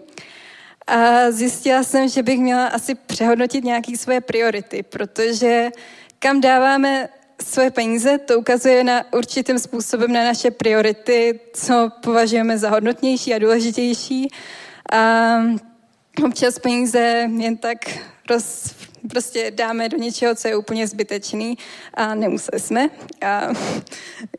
A 0.87 1.31
zjistila 1.31 1.83
jsem, 1.83 2.09
že 2.09 2.23
bych 2.23 2.39
měla 2.39 2.67
asi 2.67 2.95
přehodnotit 2.95 3.65
nějaké 3.65 3.97
svoje 3.97 4.21
priority, 4.21 4.83
protože 4.83 5.71
kam 6.19 6.41
dáváme 6.41 7.09
svoje 7.43 7.71
peníze, 7.71 8.19
to 8.19 8.39
ukazuje 8.39 8.85
na 8.85 9.13
určitým 9.13 9.59
způsobem 9.59 10.13
na 10.13 10.25
naše 10.25 10.51
priority, 10.51 11.41
co 11.53 11.91
považujeme 12.03 12.59
za 12.59 12.71
hodnotnější 12.71 13.35
a 13.35 13.39
důležitější. 13.39 14.31
A 14.93 15.37
občas 16.25 16.59
peníze 16.59 17.29
jen 17.39 17.57
tak 17.57 17.79
roz, 18.31 18.75
prostě 19.11 19.51
dáme 19.51 19.89
do 19.89 19.97
něčeho, 19.97 20.35
co 20.35 20.49
je 20.49 20.57
úplně 20.57 20.87
zbytečný 20.87 21.59
a 21.95 22.15
nemuseli 22.15 22.61
jsme. 22.61 22.91
A 23.23 23.49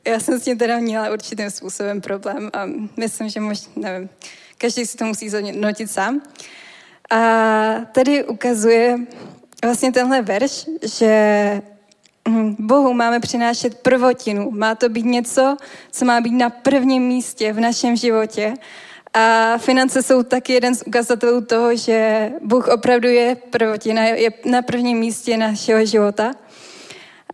já 0.08 0.20
jsem 0.20 0.40
s 0.40 0.44
tím 0.44 0.58
teda 0.58 0.80
měla 0.80 1.14
určitým 1.14 1.50
způsobem 1.50 2.02
problém 2.02 2.50
a 2.54 2.66
myslím, 2.98 3.30
že 3.30 3.40
možná, 3.40 3.72
nevím, 3.76 4.10
každý 4.58 4.86
si 4.86 4.98
to 4.98 5.06
musí 5.06 5.30
zhodnotit 5.30 5.92
sám. 5.92 6.22
A 7.10 7.22
tady 7.92 8.24
ukazuje 8.24 9.00
vlastně 9.64 9.92
tenhle 9.92 10.22
verš, 10.22 10.66
že 10.84 11.62
hm, 12.30 12.56
Bohu 12.60 12.94
máme 12.94 13.20
přinášet 13.20 13.80
prvotinu. 13.80 14.52
Má 14.52 14.76
to 14.76 14.90
být 14.90 15.06
něco, 15.06 15.58
co 15.92 16.06
má 16.06 16.22
být 16.22 16.34
na 16.34 16.50
prvním 16.50 17.04
místě 17.04 17.54
v 17.54 17.60
našem 17.60 17.96
životě. 17.96 18.54
A 19.18 19.58
finance 19.58 20.04
jsou 20.04 20.24
taky 20.24 20.54
jeden 20.54 20.76
z 20.76 20.84
ukazatelů 20.88 21.42
toho, 21.42 21.76
že 21.76 22.30
Bůh 22.42 22.68
opravdu 22.68 23.08
je 23.08 23.36
prvotina, 23.36 24.04
je 24.04 24.30
na 24.46 24.62
prvním 24.62 24.98
místě 24.98 25.38
našeho 25.38 25.86
života. 25.86 26.34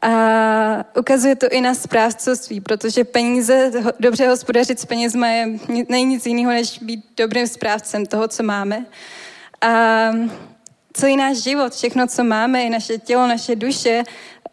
A 0.02 0.12
ukazuje 1.00 1.36
to 1.36 1.48
i 1.52 1.62
na 1.62 1.74
správcovství, 1.74 2.62
protože 2.62 3.04
peníze, 3.04 3.72
dobře 4.00 4.28
hospodařit 4.28 4.80
s 4.80 4.86
penězma 4.86 5.28
je, 5.28 5.48
není 5.90 6.06
nic 6.06 6.26
jiného, 6.26 6.52
než 6.52 6.80
být 6.80 7.06
dobrým 7.18 7.48
správcem 7.48 8.06
toho, 8.06 8.28
co 8.28 8.44
máme. 8.44 8.86
A 9.62 10.10
celý 10.94 11.18
náš 11.18 11.38
život, 11.38 11.74
všechno, 11.74 12.08
co 12.08 12.24
máme, 12.24 12.64
i 12.64 12.70
naše 12.70 12.98
tělo, 12.98 13.28
naše 13.28 13.56
duše, 13.56 14.04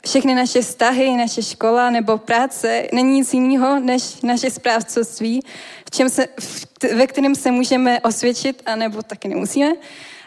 všechny 0.05 0.35
naše 0.35 0.63
vztahy, 0.63 1.17
naše 1.17 1.43
škola 1.43 1.91
nebo 1.91 2.19
práce, 2.19 2.87
není 2.93 3.13
nic 3.13 3.35
jiného 3.35 3.81
než 3.81 4.21
naše 4.23 4.51
správcovství, 4.51 5.41
v 5.87 5.91
čem 5.91 6.09
se, 6.09 6.27
ve 6.97 7.07
kterém 7.07 7.35
se 7.35 7.51
můžeme 7.51 8.01
osvědčit, 8.01 8.63
anebo 8.67 9.03
taky 9.03 9.29
nemusíme. 9.29 9.73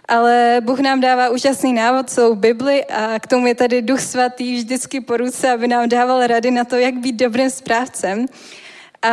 Ale 0.07 0.57
Bůh 0.61 0.79
nám 0.79 0.99
dává 0.99 1.29
úžasný 1.29 1.73
návod, 1.73 2.09
celou 2.09 2.35
Bibli 2.35 2.85
a 2.85 3.19
k 3.19 3.27
tomu 3.27 3.47
je 3.47 3.55
tady 3.55 3.81
Duch 3.81 4.01
Svatý 4.01 4.55
vždycky 4.55 5.01
po 5.01 5.17
ruce, 5.17 5.51
aby 5.51 5.67
nám 5.67 5.89
dával 5.89 6.27
rady 6.27 6.51
na 6.51 6.63
to, 6.63 6.75
jak 6.75 6.93
být 6.93 7.15
dobrým 7.15 7.49
správcem. 7.49 8.25
A 9.01 9.09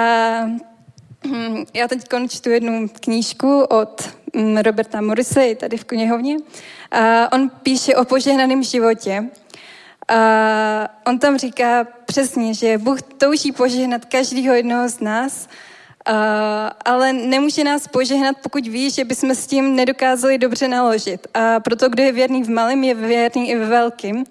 hm, 1.26 1.64
já 1.74 1.88
teď 1.88 2.08
končtu 2.08 2.50
jednu 2.50 2.88
knížku 2.88 3.60
od 3.60 4.10
hm, 4.36 4.56
Roberta 4.56 5.00
Morrise, 5.00 5.54
tady 5.54 5.76
v 5.76 5.84
knihovně. 5.84 6.36
A 6.90 7.32
on 7.32 7.50
píše 7.62 7.96
o 7.96 8.04
požehnaném 8.04 8.62
životě. 8.62 9.30
On 11.06 11.18
tam 11.18 11.38
říká 11.38 11.86
přesně, 12.06 12.54
že 12.54 12.78
Bůh 12.78 13.02
touží 13.02 13.52
požehnat 13.52 14.04
každého 14.04 14.54
jednoho 14.54 14.88
z 14.88 15.00
nás, 15.00 15.48
Uh, 16.08 16.16
ale 16.84 17.12
nemůže 17.12 17.64
nás 17.64 17.88
požehnat, 17.88 18.36
pokud 18.42 18.66
ví, 18.66 18.90
že 18.90 19.04
bychom 19.04 19.30
s 19.30 19.46
tím 19.46 19.76
nedokázali 19.76 20.38
dobře 20.38 20.68
naložit. 20.68 21.26
A 21.34 21.60
proto, 21.60 21.88
kdo 21.88 22.02
je 22.02 22.12
věrný 22.12 22.42
v 22.42 22.50
malém, 22.50 22.84
je 22.84 22.94
věrný 22.94 23.50
i 23.50 23.56
ve 23.56 23.66
velkým. 23.66 24.24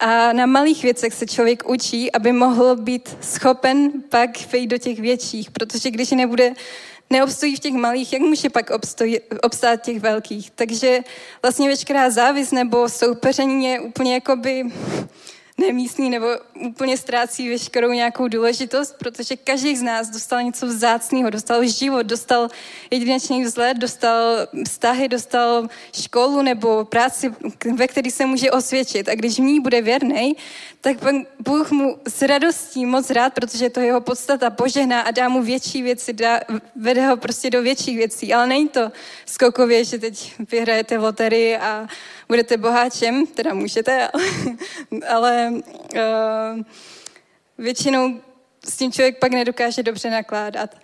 A 0.00 0.32
na 0.32 0.46
malých 0.46 0.82
věcech 0.82 1.14
se 1.14 1.26
člověk 1.26 1.68
učí, 1.68 2.12
aby 2.12 2.32
mohl 2.32 2.76
být 2.76 3.16
schopen 3.20 3.92
pak 4.08 4.30
vejít 4.52 4.70
do 4.70 4.78
těch 4.78 5.00
větších, 5.00 5.50
protože 5.50 5.90
když 5.90 6.10
nebude 6.10 6.52
neobstojí 7.10 7.56
v 7.56 7.60
těch 7.60 7.74
malých, 7.74 8.12
jak 8.12 8.22
může 8.22 8.50
pak 8.50 8.70
obstojí, 8.70 9.20
obstát 9.42 9.76
těch 9.76 10.00
velkých. 10.00 10.50
Takže 10.50 10.98
vlastně 11.42 11.68
veškerá 11.68 12.10
závis 12.10 12.52
nebo 12.52 12.88
soupeření 12.88 13.66
je 13.66 13.80
úplně 13.80 14.14
jakoby 14.14 14.64
nemístný 15.58 16.10
nebo 16.10 16.26
úplně 16.66 16.96
ztrácí 16.96 17.48
veškerou 17.48 17.92
nějakou 17.92 18.28
důležitost, 18.28 18.94
protože 18.98 19.36
každý 19.36 19.76
z 19.76 19.82
nás 19.82 20.10
dostal 20.10 20.42
něco 20.42 20.66
vzácného, 20.66 21.30
dostal 21.30 21.64
život, 21.64 22.06
dostal 22.06 22.48
jedinečný 22.90 23.44
vzhled, 23.44 23.76
dostal 23.76 24.48
vztahy, 24.66 25.08
dostal 25.08 25.68
školu 25.92 26.42
nebo 26.42 26.84
práci, 26.84 27.34
ve 27.74 27.88
které 27.88 28.10
se 28.10 28.26
může 28.26 28.50
osvědčit. 28.50 29.08
A 29.08 29.14
když 29.14 29.36
v 29.36 29.42
ní 29.42 29.60
bude 29.60 29.82
věrný, 29.82 30.36
tak 30.80 30.96
Bůh 31.38 31.70
mu 31.70 31.98
s 32.08 32.22
radostí 32.22 32.86
moc 32.86 33.10
rád, 33.10 33.34
protože 33.34 33.70
to 33.70 33.80
jeho 33.80 34.00
podstata 34.00 34.50
požehná 34.50 35.00
a 35.00 35.10
dá 35.10 35.28
mu 35.28 35.42
větší 35.42 35.82
věci, 35.82 36.12
dá, 36.12 36.40
vede 36.76 37.06
ho 37.06 37.16
prostě 37.16 37.50
do 37.50 37.62
větších 37.62 37.96
věcí. 37.96 38.34
Ale 38.34 38.46
není 38.46 38.68
to 38.68 38.92
skokově, 39.26 39.84
že 39.84 39.98
teď 39.98 40.34
vyhrajete 40.50 40.98
loterii 40.98 41.56
a 41.56 41.88
budete 42.28 42.56
boháčem, 42.56 43.26
teda 43.26 43.54
můžete, 43.54 44.08
ale, 45.08 45.45
uh, 45.50 46.62
většinou 47.58 48.20
s 48.68 48.76
tím 48.76 48.92
člověk 48.92 49.18
pak 49.18 49.32
nedokáže 49.32 49.82
dobře 49.82 50.10
nakládat. 50.10 50.76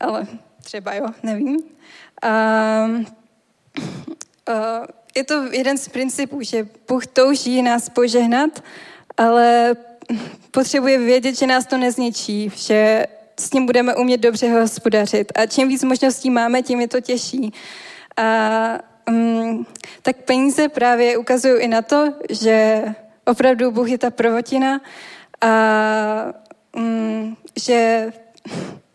Ale 0.00 0.26
třeba 0.62 0.94
jo, 0.94 1.06
nevím. 1.22 1.56
Uh, 1.56 3.00
uh, 4.48 4.86
je 5.16 5.24
to 5.24 5.44
jeden 5.52 5.78
z 5.78 5.88
principů, 5.88 6.42
že 6.42 6.68
Bůh 6.88 7.06
touží 7.06 7.62
nás 7.62 7.88
požehnat, 7.88 8.62
ale 9.16 9.76
potřebuje 10.50 10.98
vědět, 10.98 11.38
že 11.38 11.46
nás 11.46 11.66
to 11.66 11.78
nezničí, 11.78 12.52
že 12.56 13.06
s 13.40 13.50
tím 13.50 13.66
budeme 13.66 13.94
umět 13.94 14.18
dobře 14.18 14.50
hospodařit. 14.50 15.32
A 15.34 15.46
čím 15.46 15.68
víc 15.68 15.84
možností 15.84 16.30
máme, 16.30 16.62
tím 16.62 16.80
je 16.80 16.88
to 16.88 17.00
těžší. 17.00 17.52
A 18.16 18.78
um, 19.08 19.66
tak 20.02 20.16
peníze 20.16 20.68
právě 20.68 21.16
ukazují 21.16 21.62
i 21.62 21.68
na 21.68 21.82
to, 21.82 22.14
že 22.30 22.84
opravdu 23.30 23.70
Bůh 23.70 23.90
je 23.90 23.98
ta 23.98 24.10
prvotina 24.10 24.80
a 25.40 25.52
um, 26.76 27.36
že 27.56 28.12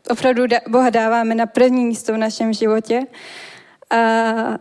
opravdu 0.10 0.43
Boha 0.69 0.89
dáváme 0.89 1.36
na 1.36 1.45
první 1.45 1.86
místo 1.86 2.13
v 2.13 2.17
našem 2.17 2.54
životě. 2.54 3.02
A 3.89 3.98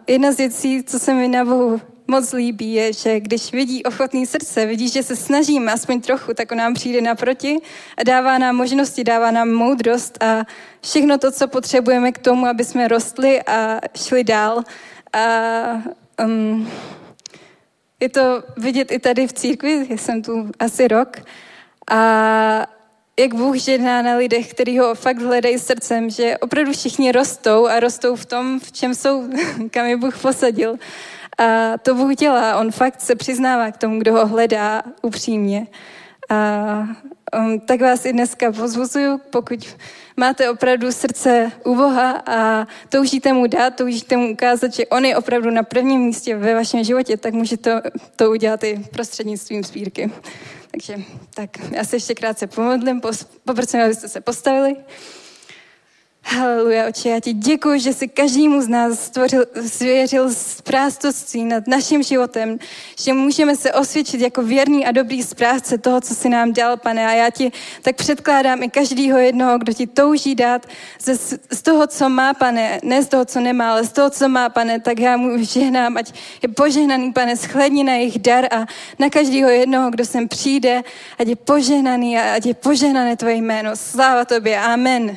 jedna 0.06 0.32
z 0.32 0.36
věcí, 0.36 0.82
co 0.82 0.98
se 0.98 1.14
mi 1.14 1.28
na 1.28 1.44
Bohu 1.44 1.80
moc 2.06 2.32
líbí, 2.32 2.74
je, 2.74 2.92
že 2.92 3.20
když 3.20 3.52
vidí 3.52 3.82
ochotný 3.82 4.26
srdce, 4.26 4.66
vidí, 4.66 4.88
že 4.88 5.02
se 5.02 5.16
snažíme 5.16 5.72
aspoň 5.72 6.00
trochu, 6.00 6.34
tak 6.34 6.52
on 6.52 6.58
nám 6.58 6.74
přijde 6.74 7.00
naproti 7.00 7.58
a 7.96 8.02
dává 8.02 8.38
nám 8.38 8.56
možnosti, 8.56 9.04
dává 9.04 9.30
nám 9.30 9.48
moudrost 9.48 10.22
a 10.22 10.44
všechno 10.80 11.18
to, 11.18 11.30
co 11.30 11.48
potřebujeme 11.48 12.12
k 12.12 12.18
tomu, 12.18 12.46
aby 12.46 12.64
jsme 12.64 12.88
rostli 12.88 13.42
a 13.42 13.80
šli 13.96 14.24
dál. 14.24 14.62
A 15.12 15.82
um, 16.24 16.70
je 18.04 18.08
to 18.08 18.42
vidět 18.56 18.92
i 18.92 18.98
tady 18.98 19.26
v 19.26 19.32
církvi, 19.32 19.86
jsem 19.90 20.22
tu 20.22 20.50
asi 20.58 20.88
rok. 20.88 21.16
A 21.90 22.66
jak 23.18 23.34
Bůh 23.34 23.56
žedná 23.56 24.02
na 24.02 24.16
lidech, 24.16 24.50
kteří 24.50 24.78
ho 24.78 24.94
fakt 24.94 25.18
hledají 25.18 25.58
srdcem, 25.58 26.10
že 26.10 26.38
opravdu 26.38 26.72
všichni 26.72 27.12
rostou 27.12 27.66
a 27.66 27.80
rostou 27.80 28.16
v 28.16 28.26
tom, 28.26 28.60
v 28.60 28.72
čem 28.72 28.94
jsou, 28.94 29.28
kam 29.70 29.86
je 29.86 29.96
Bůh 29.96 30.18
posadil. 30.18 30.76
A 31.38 31.78
to 31.78 31.94
Bůh 31.94 32.14
dělá, 32.14 32.60
on 32.60 32.72
fakt 32.72 33.00
se 33.00 33.14
přiznává 33.14 33.70
k 33.70 33.76
tomu, 33.76 33.98
kdo 33.98 34.12
ho 34.12 34.26
hledá 34.26 34.82
upřímně. 35.02 35.66
A 36.30 36.88
um, 37.38 37.60
tak 37.60 37.80
vás 37.80 38.04
i 38.04 38.12
dneska 38.12 38.52
pozvuzuju, 38.52 39.20
pokud 39.30 39.76
máte 40.16 40.50
opravdu 40.50 40.92
srdce 40.92 41.52
u 41.64 41.74
Boha 41.74 42.22
a 42.26 42.66
toužíte 42.88 43.32
mu 43.32 43.46
dát, 43.46 43.76
toužíte 43.76 44.16
mu 44.16 44.32
ukázat, 44.32 44.74
že 44.74 44.86
on 44.86 45.04
je 45.04 45.16
opravdu 45.16 45.50
na 45.50 45.62
prvním 45.62 46.00
místě 46.00 46.36
ve 46.36 46.54
vašem 46.54 46.84
životě, 46.84 47.16
tak 47.16 47.34
můžete 47.34 47.80
to, 47.80 47.90
to 48.16 48.30
udělat 48.30 48.64
i 48.64 48.80
prostřednictvím 48.92 49.64
sbírky. 49.64 50.10
Takže 50.70 50.96
tak, 51.34 51.50
já 51.70 51.84
se 51.84 51.96
ještě 51.96 52.14
krátce 52.14 52.46
pomodlím, 52.46 53.00
poprosím, 53.44 53.80
abyste 53.80 54.08
se 54.08 54.20
postavili. 54.20 54.76
Haleluja, 56.26 56.88
oče, 56.88 57.08
já 57.08 57.20
ti 57.20 57.32
děkuji, 57.32 57.80
že 57.80 57.92
jsi 57.92 58.08
každému 58.08 58.62
z 58.62 58.68
nás 58.68 59.00
stvořil, 59.00 59.44
svěřil 59.66 60.34
správství 60.34 61.44
nad 61.44 61.66
naším 61.66 62.02
životem, 62.02 62.58
že 62.98 63.12
můžeme 63.12 63.56
se 63.56 63.72
osvědčit 63.72 64.20
jako 64.20 64.42
věrný 64.42 64.86
a 64.86 64.92
dobrý 64.92 65.22
správce 65.22 65.78
toho, 65.78 66.00
co 66.00 66.14
si 66.14 66.28
nám 66.28 66.52
dal, 66.52 66.76
pane. 66.76 67.06
A 67.06 67.12
já 67.12 67.30
ti 67.30 67.52
tak 67.82 67.96
předkládám 67.96 68.62
i 68.62 68.70
každého 68.70 69.18
jednoho, 69.18 69.58
kdo 69.58 69.72
ti 69.72 69.86
touží 69.86 70.34
dát 70.34 70.66
ze, 71.00 71.16
z 71.50 71.62
toho, 71.62 71.86
co 71.86 72.08
má, 72.08 72.34
pane, 72.34 72.80
ne 72.82 73.02
z 73.02 73.08
toho, 73.08 73.24
co 73.24 73.40
nemá, 73.40 73.70
ale 73.70 73.84
z 73.84 73.92
toho, 73.92 74.10
co 74.10 74.28
má, 74.28 74.48
pane, 74.48 74.80
tak 74.80 74.98
já 74.98 75.16
mu 75.16 75.44
žehnám, 75.44 75.96
ať 75.96 76.12
je 76.42 76.48
požehnaný, 76.48 77.12
pane, 77.12 77.36
schledni 77.36 77.84
na 77.84 77.92
jejich 77.92 78.18
dar 78.18 78.44
a 78.50 78.66
na 78.98 79.10
každého 79.10 79.50
jednoho, 79.50 79.90
kdo 79.90 80.04
sem 80.04 80.28
přijde, 80.28 80.82
ať 81.18 81.28
je 81.28 81.36
požehnaný 81.36 82.18
a 82.18 82.34
ať 82.34 82.46
je 82.46 82.54
požehnané 82.54 83.16
tvoje 83.16 83.34
jméno. 83.34 83.70
Sláva 83.76 84.24
tobě, 84.24 84.58
amen. 84.58 85.16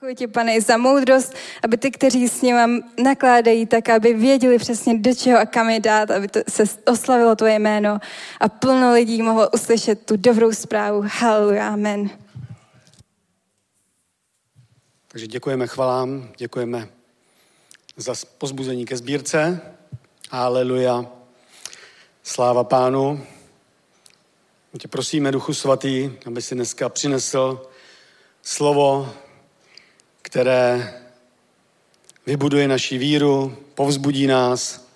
Děkuji 0.00 0.14
ti, 0.14 0.26
pane, 0.26 0.60
za 0.60 0.76
moudrost, 0.76 1.34
aby 1.64 1.76
ty, 1.76 1.90
kteří 1.90 2.28
s 2.28 2.42
ním 2.42 2.82
nakládají, 3.02 3.66
tak 3.66 3.88
aby 3.88 4.14
věděli 4.14 4.58
přesně 4.58 4.98
do 4.98 5.14
čeho 5.14 5.38
a 5.38 5.46
kam 5.46 5.70
je 5.70 5.80
dát, 5.80 6.10
aby 6.10 6.28
to 6.28 6.40
se 6.48 6.64
oslavilo 6.86 7.36
tvoje 7.36 7.58
jméno 7.58 7.98
a 8.40 8.48
plno 8.48 8.92
lidí 8.92 9.22
mohlo 9.22 9.50
uslyšet 9.50 10.06
tu 10.06 10.16
dobrou 10.16 10.52
zprávu. 10.52 11.04
Haleluja, 11.06 11.68
amen. 11.68 12.10
Takže 15.08 15.26
děkujeme 15.26 15.66
chvalám, 15.66 16.28
děkujeme 16.36 16.88
za 17.96 18.14
pozbuzení 18.38 18.86
ke 18.86 18.96
sbírce. 18.96 19.60
Haleluja. 20.30 21.06
Sláva 22.22 22.64
pánu. 22.64 23.26
Tě 24.78 24.88
prosíme, 24.88 25.32
Duchu 25.32 25.54
Svatý, 25.54 26.10
aby 26.26 26.42
si 26.42 26.54
dneska 26.54 26.88
přinesl 26.88 27.70
slovo, 28.42 29.14
které 30.30 30.94
vybuduje 32.26 32.68
naši 32.68 32.98
víru, 32.98 33.56
povzbudí 33.74 34.26
nás. 34.26 34.86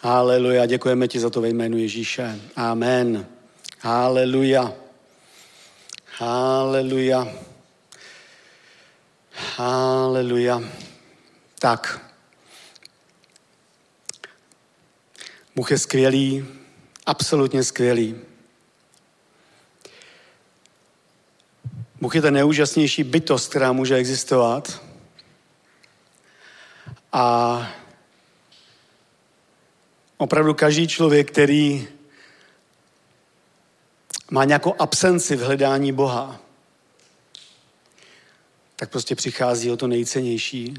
Haleluja, 0.00 0.66
děkujeme 0.66 1.08
ti 1.08 1.20
za 1.20 1.30
to 1.30 1.40
ve 1.40 1.48
jménu 1.48 1.78
Ježíše. 1.78 2.40
Amen. 2.56 3.26
Haleluja. 3.80 4.72
Haleluja. 6.18 7.28
Haleluja. 9.56 10.62
Tak. 11.58 12.10
Bůh 15.56 15.70
je 15.70 15.78
skvělý, 15.78 16.46
absolutně 17.06 17.64
skvělý. 17.64 18.16
Bůh 22.04 22.14
je 22.14 22.22
ta 22.22 22.30
neúžasnější 22.30 23.04
bytost, 23.04 23.50
která 23.50 23.72
může 23.72 23.96
existovat. 23.96 24.82
A 27.12 27.68
opravdu 30.16 30.54
každý 30.54 30.88
člověk, 30.88 31.30
který 31.30 31.88
má 34.30 34.44
nějakou 34.44 34.74
absenci 34.78 35.36
v 35.36 35.40
hledání 35.40 35.92
Boha, 35.92 36.40
tak 38.76 38.90
prostě 38.90 39.14
přichází 39.14 39.70
o 39.70 39.76
to 39.76 39.86
nejcennější, 39.86 40.74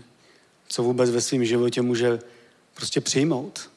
co 0.67 0.83
vůbec 0.83 1.09
ve 1.09 1.21
svém 1.21 1.45
životě 1.45 1.81
může 1.81 2.19
prostě 2.73 3.01
přijmout. 3.01 3.69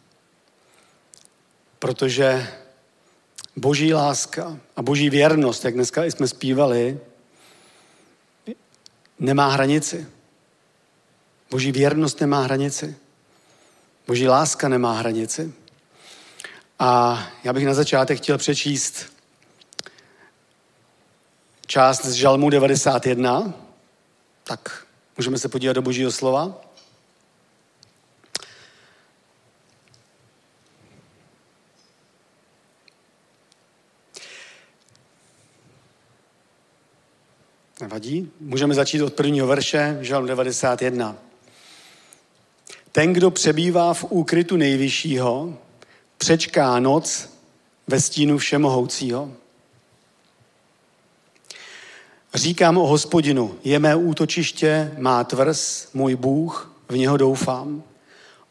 Protože 1.79 2.49
boží 3.57 3.95
láska 3.95 4.59
a 4.77 4.83
boží 4.83 5.11
věrnost, 5.11 5.65
jak 5.65 5.75
dneska 5.75 6.05
jsme 6.05 6.29
zpívali, 6.29 7.01
nemá 9.18 9.48
hranici. 9.48 10.07
Boží 11.50 11.72
věrnost 11.72 12.20
nemá 12.20 12.42
hranici. 12.42 12.96
Boží 14.07 14.28
láska 14.28 14.68
nemá 14.68 14.92
hranici. 14.92 15.52
A 16.78 17.22
já 17.44 17.52
bych 17.52 17.66
na 17.66 17.74
začátek 17.74 18.18
chtěl 18.18 18.38
přečíst 18.38 19.07
část 21.66 22.04
z 22.04 22.12
Žalmu 22.12 22.50
91. 22.50 23.54
Tak 24.44 24.87
můžeme 25.16 25.38
se 25.38 25.48
podívat 25.48 25.72
do 25.72 25.83
Božího 25.83 26.12
slova. 26.12 26.67
Nevadí. 37.81 38.31
Můžeme 38.41 38.75
začít 38.75 39.03
od 39.03 39.12
prvního 39.14 39.47
verše, 39.47 39.99
žalm 40.01 40.27
91. 40.27 41.17
Ten, 42.93 43.12
kdo 43.12 43.31
přebývá 43.31 43.95
v 43.95 44.05
úkrytu 44.05 44.57
nejvyššího, 44.57 45.59
přečká 46.19 46.79
noc 46.79 47.29
ve 47.87 48.01
stínu 48.01 48.38
všemohoucího. 48.38 49.33
Říkám 52.35 52.79
o 52.79 52.87
hospodinu, 52.87 53.59
je 53.64 53.79
mé 53.79 53.97
útočiště, 53.97 54.95
má 54.99 55.25
tvrz, 55.25 55.88
můj 55.95 56.17
Bůh, 56.17 56.73
v 56.88 56.97
něho 56.97 57.17
doufám. 57.17 57.83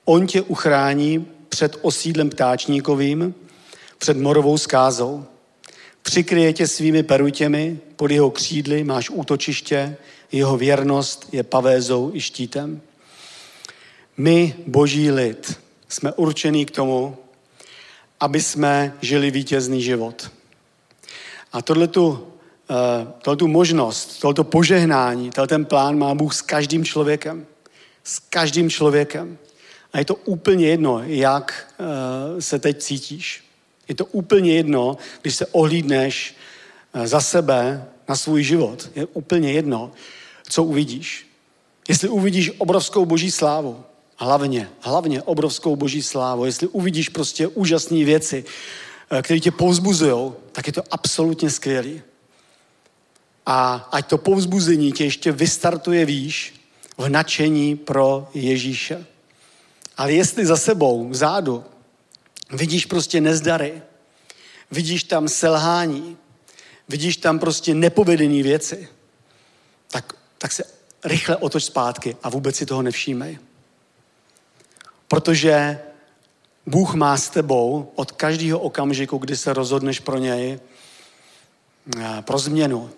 On 0.06 0.28
tě 0.28 0.42
uchrání 0.42 1.28
před 1.50 1.80
osídlem 1.82 2.30
ptáčníkovým, 2.30 3.36
před 3.98 4.18
morovou 4.18 4.58
skázou. 4.58 5.26
Přikryje 6.08 6.54
tě 6.54 6.68
svými 6.68 7.04
perutěmi, 7.04 7.80
pod 7.96 8.12
jeho 8.12 8.32
křídly 8.32 8.84
máš 8.84 9.10
útočiště, 9.10 9.98
jeho 10.32 10.58
věrnost 10.58 11.30
je 11.32 11.44
pavézou 11.44 12.12
i 12.14 12.22
štítem. 12.22 12.82
My, 14.18 14.56
boží 14.68 15.12
lid, 15.12 15.60
jsme 15.90 16.14
určení 16.14 16.66
k 16.66 16.72
tomu, 16.72 17.18
aby 18.20 18.42
jsme 18.42 18.94
žili 19.02 19.32
vítězný 19.32 19.82
život. 19.82 20.32
A 21.54 21.62
tohletu, 21.62 22.28
eh, 22.70 23.08
tohletu 23.22 23.48
možnost, 23.48 24.20
tohleto 24.22 24.44
požehnání, 24.44 25.32
ten 25.48 25.66
plán 25.66 25.98
má 25.98 26.16
Bůh 26.16 26.34
s 26.34 26.42
každým 26.42 26.86
člověkem. 26.86 27.46
S 28.04 28.20
každým 28.20 28.70
člověkem. 28.70 29.38
A 29.94 30.00
je 30.00 30.06
to 30.06 30.16
úplně 30.16 30.68
jedno, 30.68 31.04
jak 31.04 31.74
eh, 31.80 32.42
se 32.42 32.60
teď 32.60 32.78
cítíš. 32.78 33.47
Je 33.88 33.96
to 33.96 34.06
úplně 34.06 34.54
jedno, 34.54 34.98
když 35.22 35.36
se 35.36 35.46
ohlídneš 35.46 36.36
eh, 36.94 37.08
za 37.08 37.22
sebe 37.22 37.86
na 38.10 38.16
svůj 38.16 38.44
život. 38.44 38.90
Je 38.96 39.06
úplně 39.06 39.52
jedno, 39.52 39.92
co 40.50 40.64
uvidíš. 40.64 41.28
Jestli 41.88 42.10
uvidíš 42.10 42.52
obrovskou 42.58 43.06
boží 43.06 43.32
slávu, 43.32 43.84
hlavně, 44.16 44.70
hlavně 44.80 45.22
obrovskou 45.22 45.76
boží 45.76 46.02
slávu, 46.02 46.46
jestli 46.46 46.68
uvidíš 46.68 47.10
prostě 47.10 47.48
úžasné 47.48 48.06
věci, 48.06 48.46
eh, 49.12 49.22
které 49.22 49.40
tě 49.40 49.52
povzbuzují, 49.52 50.32
tak 50.52 50.68
je 50.68 50.74
to 50.74 50.84
absolutně 50.92 51.50
skvělý. 51.50 52.02
A 53.46 53.90
ať 53.92 54.08
to 54.08 54.18
povzbuzení 54.18 54.92
tě 54.92 55.04
ještě 55.04 55.32
vystartuje 55.32 56.06
výš 56.06 56.54
v 56.98 57.10
nadšení 57.10 57.76
pro 57.76 58.28
Ježíše. 58.34 59.06
Ale 59.98 60.12
jestli 60.12 60.46
za 60.46 60.58
sebou, 60.58 61.10
vzadu, 61.10 61.64
vidíš 62.52 62.86
prostě 62.86 63.22
nezdary, 63.22 63.82
vidíš 64.72 65.04
tam 65.04 65.28
selhání, 65.28 66.18
vidíš 66.90 67.18
tam 67.18 67.40
prostě 67.40 67.74
nepovedené 67.74 68.44
věci, 68.44 68.88
tak, 69.88 70.14
tak 70.38 70.52
se 70.52 70.64
rychle 71.04 71.36
otoč 71.36 71.64
zpátky 71.64 72.18
a 72.24 72.30
vůbec 72.30 72.56
si 72.56 72.66
toho 72.66 72.82
nevšímej. 72.82 73.40
Protože 75.08 75.80
Bůh 76.66 76.94
má 76.94 77.18
s 77.18 77.30
tebou 77.30 77.92
od 77.96 78.12
každého 78.12 78.60
okamžiku, 78.60 79.18
kdy 79.18 79.38
se 79.38 79.54
rozhodneš 79.54 80.00
pro 80.00 80.18
něj, 80.18 80.60
eh, 82.00 82.22
pro 82.22 82.40
změnu, 82.40 82.90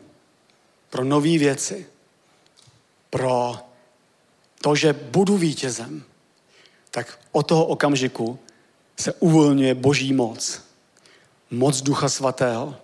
pro 0.90 1.04
nové 1.04 1.38
věci, 1.38 1.88
pro 3.10 3.58
to, 4.62 4.76
že 4.76 4.94
budu 4.94 5.38
vítězem, 5.38 6.04
tak 6.92 7.20
od 7.32 7.48
toho 7.48 7.66
okamžiku 7.66 8.40
se 9.00 9.14
uvolňuje 9.14 9.76
boží 9.76 10.14
moc. 10.14 10.62
Moc 11.52 11.82
Ducha 11.82 12.10
Svatého. 12.10 12.76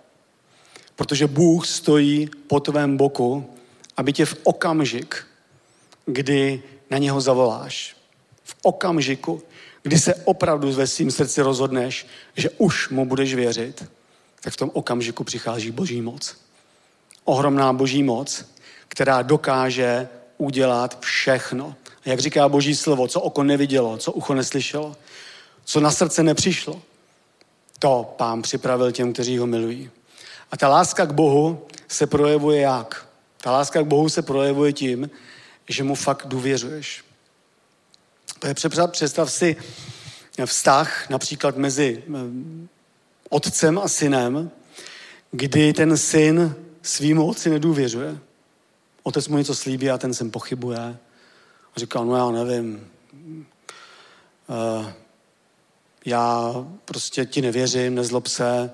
Protože 0.96 1.26
Bůh 1.26 1.66
stojí 1.66 2.30
po 2.46 2.60
tvém 2.60 2.96
boku, 2.96 3.50
aby 3.96 4.12
tě 4.12 4.26
v 4.26 4.36
okamžik, 4.42 5.26
kdy 6.06 6.62
na 6.90 6.98
něho 6.98 7.20
zavoláš, 7.20 7.96
v 8.44 8.56
okamžiku, 8.62 9.42
kdy 9.82 9.98
se 9.98 10.14
opravdu 10.14 10.72
ve 10.72 10.86
svým 10.86 11.10
srdci 11.10 11.42
rozhodneš, 11.42 12.06
že 12.36 12.50
už 12.50 12.88
mu 12.88 13.06
budeš 13.06 13.34
věřit, 13.34 13.84
tak 14.40 14.52
v 14.52 14.56
tom 14.56 14.70
okamžiku 14.74 15.24
přichází 15.24 15.70
boží 15.70 16.02
moc. 16.02 16.36
Ohromná 17.24 17.72
boží 17.72 18.02
moc, 18.02 18.44
která 18.88 19.22
dokáže 19.22 20.08
udělat 20.38 21.00
všechno. 21.00 21.74
Jak 22.04 22.20
říká 22.20 22.48
boží 22.48 22.76
slovo, 22.76 23.08
co 23.08 23.20
oko 23.20 23.42
nevidělo, 23.42 23.96
co 23.96 24.12
ucho 24.12 24.34
neslyšelo, 24.34 24.96
co 25.66 25.80
na 25.80 25.90
srdce 25.90 26.22
nepřišlo, 26.22 26.82
to 27.78 28.14
pán 28.16 28.42
připravil 28.42 28.92
těm, 28.92 29.12
kteří 29.12 29.38
ho 29.38 29.46
milují. 29.46 29.90
A 30.50 30.56
ta 30.56 30.68
láska 30.68 31.06
k 31.06 31.12
Bohu 31.12 31.66
se 31.88 32.06
projevuje 32.06 32.60
jak? 32.60 33.08
Ta 33.40 33.52
láska 33.52 33.82
k 33.82 33.86
Bohu 33.86 34.08
se 34.08 34.22
projevuje 34.22 34.72
tím, 34.72 35.10
že 35.68 35.84
mu 35.84 35.94
fakt 35.94 36.26
důvěřuješ. 36.26 37.04
Představ 38.90 39.32
si 39.32 39.56
vztah 40.44 41.10
například 41.10 41.56
mezi 41.56 42.02
eh, 42.08 42.18
otcem 43.28 43.78
a 43.78 43.88
synem, 43.88 44.50
kdy 45.30 45.72
ten 45.72 45.96
syn 45.96 46.54
svýmu 46.82 47.26
otci 47.26 47.50
nedůvěřuje. 47.50 48.18
Otec 49.02 49.28
mu 49.28 49.38
něco 49.38 49.54
slíbí 49.54 49.90
a 49.90 49.98
ten 49.98 50.14
syn 50.14 50.30
pochybuje. 50.30 50.78
A 50.78 51.80
říká, 51.80 52.04
no 52.04 52.16
já 52.16 52.44
nevím, 52.44 52.90
uh, 54.48 54.86
já 56.06 56.54
prostě 56.84 57.24
ti 57.24 57.42
nevěřím, 57.42 57.94
nezlob 57.94 58.26
se. 58.26 58.70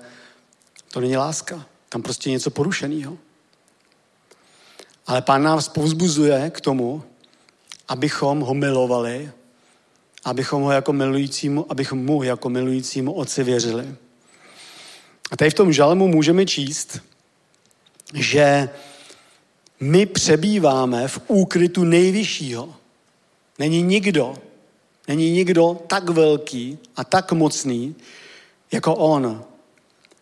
To 0.91 0.99
není 0.99 1.17
láska. 1.17 1.65
Tam 1.89 2.01
prostě 2.01 2.31
něco 2.31 2.49
porušeného. 2.49 3.17
Ale 5.07 5.21
pán 5.21 5.43
nás 5.43 5.69
povzbuzuje 5.69 6.49
k 6.49 6.61
tomu, 6.61 7.03
abychom 7.87 8.39
ho 8.39 8.53
milovali, 8.53 9.31
abychom 10.23 10.63
ho 10.63 10.71
jako 10.71 10.93
milujícímu, 10.93 11.65
abychom 11.69 12.05
mu 12.05 12.23
jako 12.23 12.49
milujícímu 12.49 13.13
otci 13.13 13.43
věřili. 13.43 13.95
A 15.31 15.37
tady 15.37 15.51
v 15.51 15.53
tom 15.53 15.73
žalmu 15.73 16.07
můžeme 16.07 16.45
číst, 16.45 16.99
že 18.13 18.69
my 19.79 20.05
přebýváme 20.05 21.07
v 21.07 21.19
úkrytu 21.27 21.83
nejvyššího. 21.83 22.75
Není 23.59 23.81
nikdo, 23.81 24.35
není 25.07 25.31
nikdo 25.31 25.81
tak 25.87 26.09
velký 26.09 26.77
a 26.95 27.03
tak 27.03 27.31
mocný, 27.31 27.95
jako 28.71 28.95
on, 28.95 29.43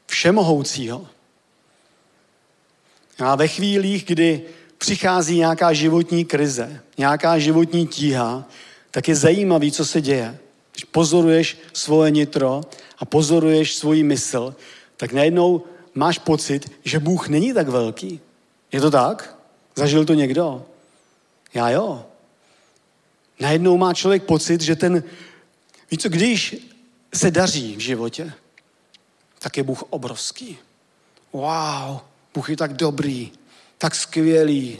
všemohoucího. 0.07 1.07
A 3.19 3.35
ve 3.35 3.47
chvílích, 3.47 4.05
kdy 4.05 4.41
přichází 4.77 5.37
nějaká 5.37 5.73
životní 5.73 6.25
krize, 6.25 6.81
nějaká 6.97 7.39
životní 7.39 7.87
tíha, 7.87 8.47
tak 8.91 9.07
je 9.07 9.15
zajímavý, 9.15 9.71
co 9.71 9.85
se 9.85 10.01
děje. 10.01 10.37
Když 10.71 10.83
pozoruješ 10.83 11.57
svoje 11.73 12.11
nitro 12.11 12.61
a 12.97 13.05
pozoruješ 13.05 13.75
svoji 13.75 14.03
mysl, 14.03 14.55
tak 14.97 15.13
najednou 15.13 15.63
máš 15.93 16.17
pocit, 16.19 16.71
že 16.83 16.99
Bůh 16.99 17.27
není 17.27 17.53
tak 17.53 17.67
velký. 17.67 18.19
Je 18.71 18.81
to 18.81 18.91
tak? 18.91 19.37
Zažil 19.75 20.05
to 20.05 20.13
někdo? 20.13 20.65
Já 21.53 21.69
jo. 21.69 22.05
Najednou 23.41 23.77
má 23.77 23.93
člověk 23.93 24.23
pocit, 24.23 24.61
že 24.61 24.75
ten, 24.75 25.03
víš 25.91 25.99
co, 26.01 26.09
když 26.09 26.55
se 27.13 27.31
daří 27.31 27.75
v 27.75 27.79
životě, 27.79 28.33
tak 29.39 29.57
je 29.57 29.63
Bůh 29.63 29.83
obrovský. 29.89 30.57
Wow, 31.33 31.99
Bůh 32.33 32.49
je 32.49 32.57
tak 32.57 32.73
dobrý, 32.73 33.31
tak 33.77 33.95
skvělý, 33.95 34.79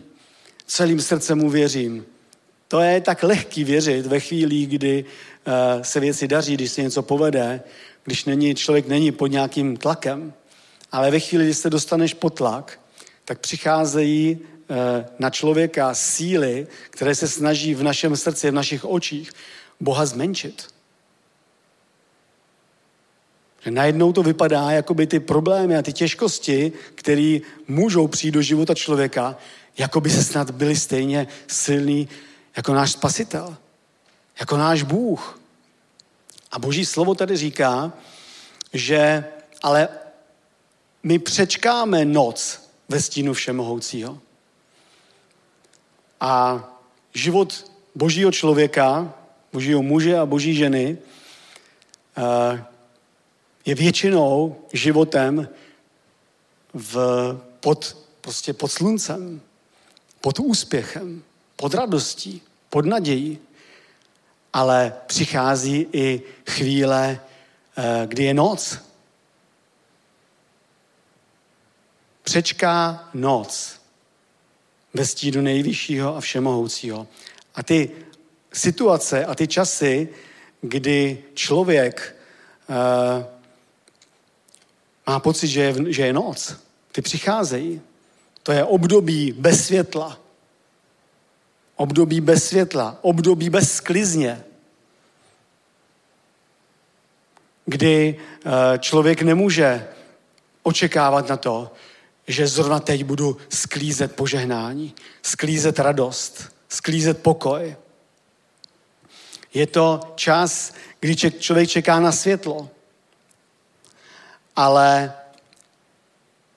celým 0.68 1.02
srdcem 1.02 1.38
mu 1.38 1.50
věřím. 1.50 2.06
To 2.68 2.80
je 2.80 3.02
tak 3.02 3.24
lehký 3.24 3.64
věřit 3.64 4.06
ve 4.06 4.20
chvíli, 4.20 4.66
kdy 4.66 5.06
uh, 5.06 5.82
se 5.82 6.00
věci 6.00 6.28
daří, 6.28 6.54
když 6.54 6.72
se 6.72 6.82
něco 6.82 7.02
povede, 7.02 7.62
když 8.04 8.26
není, 8.26 8.56
člověk 8.56 8.88
není 8.88 9.12
pod 9.12 9.28
nějakým 9.28 9.78
tlakem. 9.78 10.34
Ale 10.92 11.12
ve 11.12 11.20
chvíli, 11.20 11.44
kdy 11.44 11.54
se 11.54 11.70
dostaneš 11.70 12.14
pod 12.14 12.30
tlak, 12.30 12.80
tak 13.26 13.40
přicházejí 13.40 14.40
na 15.20 15.30
člověka 15.30 15.94
síly, 15.94 16.68
které 16.90 17.16
se 17.16 17.28
snaží 17.28 17.76
v 17.76 17.84
našem 17.84 18.16
srdci, 18.16 18.52
v 18.52 18.54
našich 18.54 18.86
očích 18.86 19.32
Boha 19.80 20.06
zmenšit. 20.06 20.68
Že 23.64 23.72
najednou 23.72 24.14
to 24.14 24.24
vypadá, 24.24 24.72
jako 24.72 24.94
by 24.94 25.08
ty 25.08 25.20
problémy 25.20 25.78
a 25.78 25.82
ty 25.82 25.94
těžkosti, 25.94 26.72
které 26.96 27.40
můžou 27.68 28.08
přijít 28.08 28.32
do 28.32 28.42
života 28.42 28.76
člověka, 28.76 29.38
jako 29.78 30.02
by 30.02 30.10
se 30.10 30.24
snad 30.24 30.52
byli 30.52 30.76
stejně 30.76 31.28
silný 31.48 32.10
jako 32.58 32.74
náš 32.74 32.92
spasitel, 32.92 33.58
jako 34.40 34.58
náš 34.58 34.84
Bůh. 34.84 35.40
A 36.52 36.60
boží 36.60 36.86
slovo 36.86 37.16
tady 37.16 37.38
říká, 37.38 37.94
že 38.74 39.26
ale 39.62 39.90
my 41.04 41.20
přečkáme 41.20 42.06
noc 42.06 42.70
ve 42.90 43.02
stínu 43.02 43.34
všemohoucího. 43.34 44.20
A 46.22 46.64
život 47.14 47.72
božího 47.96 48.32
člověka, 48.32 49.14
božího 49.54 49.84
muže 49.84 50.18
a 50.18 50.26
boží 50.26 50.56
ženy 50.56 50.98
eh, 52.18 52.64
je 53.66 53.76
většinou 53.76 54.62
životem 54.74 55.50
v, 56.74 56.98
pod, 57.60 57.98
prostě 58.22 58.54
pod 58.54 58.72
sluncem, 58.72 59.42
pod 60.22 60.40
úspěchem, 60.40 61.24
pod 61.56 61.74
radostí, 61.74 62.42
pod 62.70 62.86
nadějí. 62.86 63.40
Ale 64.54 64.94
přichází 65.08 65.88
i 65.94 66.22
chvíle, 66.50 67.20
eh, 67.78 68.08
kdy 68.08 68.24
je 68.24 68.34
noc. 68.34 68.78
Přečká 72.24 73.10
noc 73.14 73.81
ve 74.94 75.06
stínu 75.06 75.42
nejvyššího 75.42 76.16
a 76.16 76.22
všemohoucího. 76.22 77.08
A 77.56 77.64
ty 77.64 77.92
situace 78.54 79.26
a 79.26 79.36
ty 79.36 79.48
časy, 79.48 80.10
kdy 80.62 81.24
člověk 81.34 82.16
uh, 82.70 82.76
má 85.08 85.20
pocit, 85.20 85.48
že 85.48 85.62
je, 85.62 85.76
že 85.88 86.06
je 86.06 86.14
noc, 86.14 86.56
ty 86.92 87.02
přicházejí. 87.02 87.82
To 88.44 88.52
je 88.52 88.64
období 88.64 89.32
bez 89.32 89.66
světla. 89.66 90.20
Období 91.76 92.22
bez 92.22 92.48
světla, 92.48 92.98
období 93.02 93.50
bez 93.50 93.74
sklizně, 93.74 94.44
kdy 97.66 98.20
eh, 98.20 98.50
člověk 98.80 99.22
nemůže 99.22 99.88
očekávat 100.64 101.30
na 101.30 101.38
to, 101.38 101.72
že 102.28 102.48
zrovna 102.48 102.80
teď 102.80 103.04
budu 103.04 103.38
sklízet 103.50 104.16
požehnání, 104.16 104.94
sklízet 105.22 105.80
radost, 105.80 106.52
sklízet 106.70 107.22
pokoj. 107.22 107.76
Je 109.54 109.68
to 109.68 110.00
čas, 110.16 110.74
kdy 111.00 111.16
člověk 111.16 111.70
čeká 111.70 112.00
na 112.00 112.12
světlo. 112.12 112.70
Ale 114.56 115.14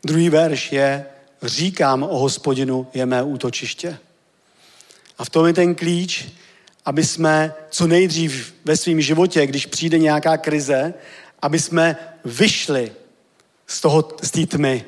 druhý 0.04 0.30
verš 0.30 0.72
je, 0.72 1.06
říkám 1.42 2.02
o 2.02 2.18
hospodinu 2.18 2.86
je 2.94 3.06
mé 3.06 3.22
útočiště. 3.22 3.98
A 5.18 5.24
v 5.24 5.30
tom 5.30 5.46
je 5.46 5.52
ten 5.52 5.74
klíč, 5.74 6.28
aby 6.84 7.04
jsme 7.04 7.54
co 7.70 7.86
nejdřív 7.86 8.54
ve 8.64 8.76
svém 8.76 9.00
životě, 9.00 9.46
když 9.46 9.66
přijde 9.66 9.98
nějaká 9.98 10.36
krize, 10.36 10.94
aby 11.42 11.58
jsme 11.58 11.96
vyšli 12.24 12.92
z 13.66 13.80
toho, 13.80 14.08
z 14.22 14.30
té 14.30 14.46
tmy, 14.46 14.84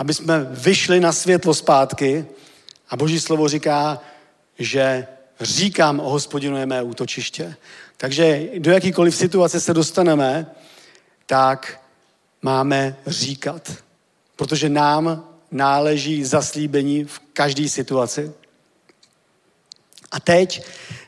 aby 0.00 0.14
jsme 0.14 0.46
vyšli 0.50 1.00
na 1.00 1.12
světlo 1.12 1.54
zpátky 1.54 2.26
a 2.90 2.96
Boží 2.96 3.20
slovo 3.20 3.48
říká, 3.48 4.00
že 4.58 5.06
říkám 5.40 6.00
o 6.00 6.10
hospodinu 6.10 6.56
je 6.56 6.66
mé 6.66 6.82
útočiště. 6.82 7.54
Takže 7.96 8.42
do 8.58 8.70
jakýkoliv 8.70 9.16
situace 9.16 9.60
se 9.60 9.74
dostaneme, 9.74 10.46
tak 11.26 11.80
máme 12.42 12.96
říkat. 13.06 13.72
Protože 14.36 14.68
nám 14.68 15.24
náleží 15.50 16.24
zaslíbení 16.24 17.04
v 17.04 17.18
každé 17.32 17.68
situaci. 17.68 18.32
A 20.10 20.20
teď 20.20 20.62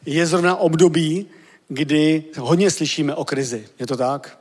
je 0.06 0.26
zrovna 0.26 0.56
období, 0.56 1.26
kdy 1.68 2.24
hodně 2.38 2.70
slyšíme 2.70 3.14
o 3.14 3.24
krizi. 3.24 3.68
Je 3.78 3.86
to 3.86 3.96
tak? 3.96 4.38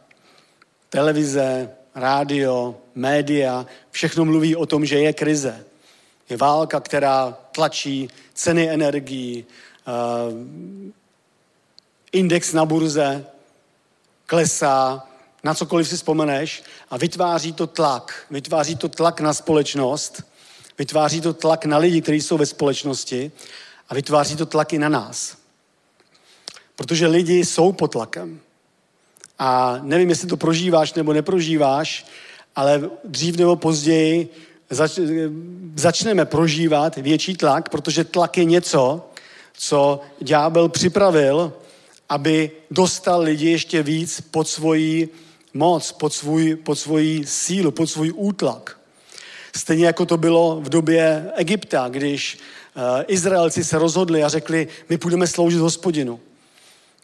Televize, 0.89 1.69
rádio, 1.95 2.80
média, 2.95 3.65
všechno 3.91 4.25
mluví 4.25 4.55
o 4.55 4.65
tom, 4.65 4.85
že 4.85 4.99
je 4.99 5.13
krize. 5.13 5.65
Je 6.29 6.37
válka, 6.37 6.79
která 6.79 7.37
tlačí 7.51 8.09
ceny 8.33 8.69
energií, 8.69 9.45
uh, 9.87 10.33
index 12.11 12.53
na 12.53 12.65
burze 12.65 13.25
klesá, 14.25 15.07
na 15.43 15.53
cokoliv 15.53 15.87
si 15.87 15.95
vzpomeneš 15.95 16.63
a 16.89 16.97
vytváří 16.97 17.53
to 17.53 17.67
tlak. 17.67 18.25
Vytváří 18.29 18.75
to 18.75 18.89
tlak 18.89 19.21
na 19.21 19.33
společnost, 19.33 20.23
vytváří 20.77 21.21
to 21.21 21.33
tlak 21.33 21.65
na 21.65 21.77
lidi, 21.77 22.01
kteří 22.01 22.21
jsou 22.21 22.37
ve 22.37 22.45
společnosti 22.45 23.31
a 23.89 23.93
vytváří 23.93 24.35
to 24.35 24.45
tlaky 24.45 24.79
na 24.79 24.89
nás. 24.89 25.37
Protože 26.75 27.07
lidi 27.07 27.45
jsou 27.45 27.71
pod 27.71 27.91
tlakem. 27.91 28.39
A 29.39 29.79
nevím, 29.81 30.09
jestli 30.09 30.27
to 30.27 30.37
prožíváš 30.37 30.93
nebo 30.93 31.13
neprožíváš, 31.13 32.05
ale 32.55 32.89
dřív 33.03 33.37
nebo 33.37 33.55
později 33.55 34.29
zač- 34.69 34.99
začneme 35.75 36.25
prožívat 36.25 36.95
větší 36.95 37.35
tlak, 37.35 37.69
protože 37.69 38.03
tlak 38.03 38.37
je 38.37 38.45
něco, 38.45 39.09
co 39.53 39.99
ďábel 40.19 40.69
připravil, 40.69 41.53
aby 42.09 42.51
dostal 42.71 43.21
lidi 43.21 43.49
ještě 43.49 43.83
víc 43.83 44.21
pod 44.21 44.47
svoji 44.47 45.09
moc, 45.53 45.91
pod, 45.91 46.13
svůj, 46.13 46.55
pod 46.55 46.75
svoji 46.75 47.25
sílu, 47.27 47.71
pod 47.71 47.87
svůj 47.87 48.11
útlak. 48.15 48.79
Stejně 49.55 49.85
jako 49.85 50.05
to 50.05 50.17
bylo 50.17 50.61
v 50.61 50.69
době 50.69 51.31
Egypta, 51.35 51.89
když 51.89 52.37
eh, 52.75 53.03
Izraelci 53.07 53.63
se 53.63 53.77
rozhodli 53.77 54.23
a 54.23 54.29
řekli, 54.29 54.67
my 54.89 54.97
půjdeme 54.97 55.27
sloužit 55.27 55.59
hospodinu. 55.59 56.19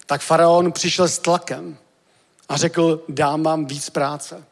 Tak 0.06 0.22
faraon 0.22 0.72
přišel 0.72 1.08
s 1.08 1.20
tlakem 1.20 1.78
a 2.50 2.58
řekl, 2.58 3.04
dám 3.10 3.44
vám 3.44 3.66
víc 3.66 3.90
práce. 3.90 4.44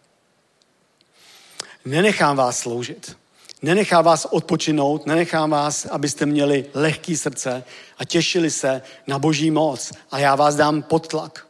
Nenechám 1.85 2.37
vás 2.37 2.59
sloužit. 2.59 3.17
Nenechám 3.61 4.05
vás 4.05 4.25
odpočinout, 4.25 5.05
nenechám 5.05 5.49
vás, 5.49 5.85
abyste 5.85 6.25
měli 6.25 6.65
lehký 6.73 7.17
srdce 7.17 7.63
a 7.97 8.05
těšili 8.05 8.51
se 8.51 8.81
na 9.07 9.19
boží 9.19 9.51
moc. 9.51 9.91
A 10.11 10.19
já 10.19 10.35
vás 10.35 10.55
dám 10.55 10.81
pod 10.81 11.07
tlak. 11.07 11.47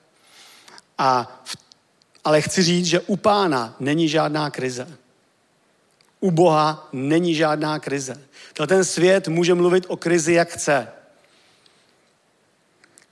A, 0.98 1.42
ale 2.24 2.42
chci 2.42 2.64
říct, 2.64 2.86
že 2.86 3.00
u 3.00 3.16
pána 3.16 3.76
není 3.80 4.10
žádná 4.10 4.50
krize. 4.50 4.88
U 6.20 6.32
Boha 6.32 6.90
není 6.94 7.36
žádná 7.36 7.80
krize. 7.80 8.22
Ten 8.68 8.86
svět 8.86 9.28
může 9.28 9.54
mluvit 9.54 9.86
o 9.88 9.98
krizi, 9.98 10.34
jak 10.34 10.50
chce. 10.50 10.88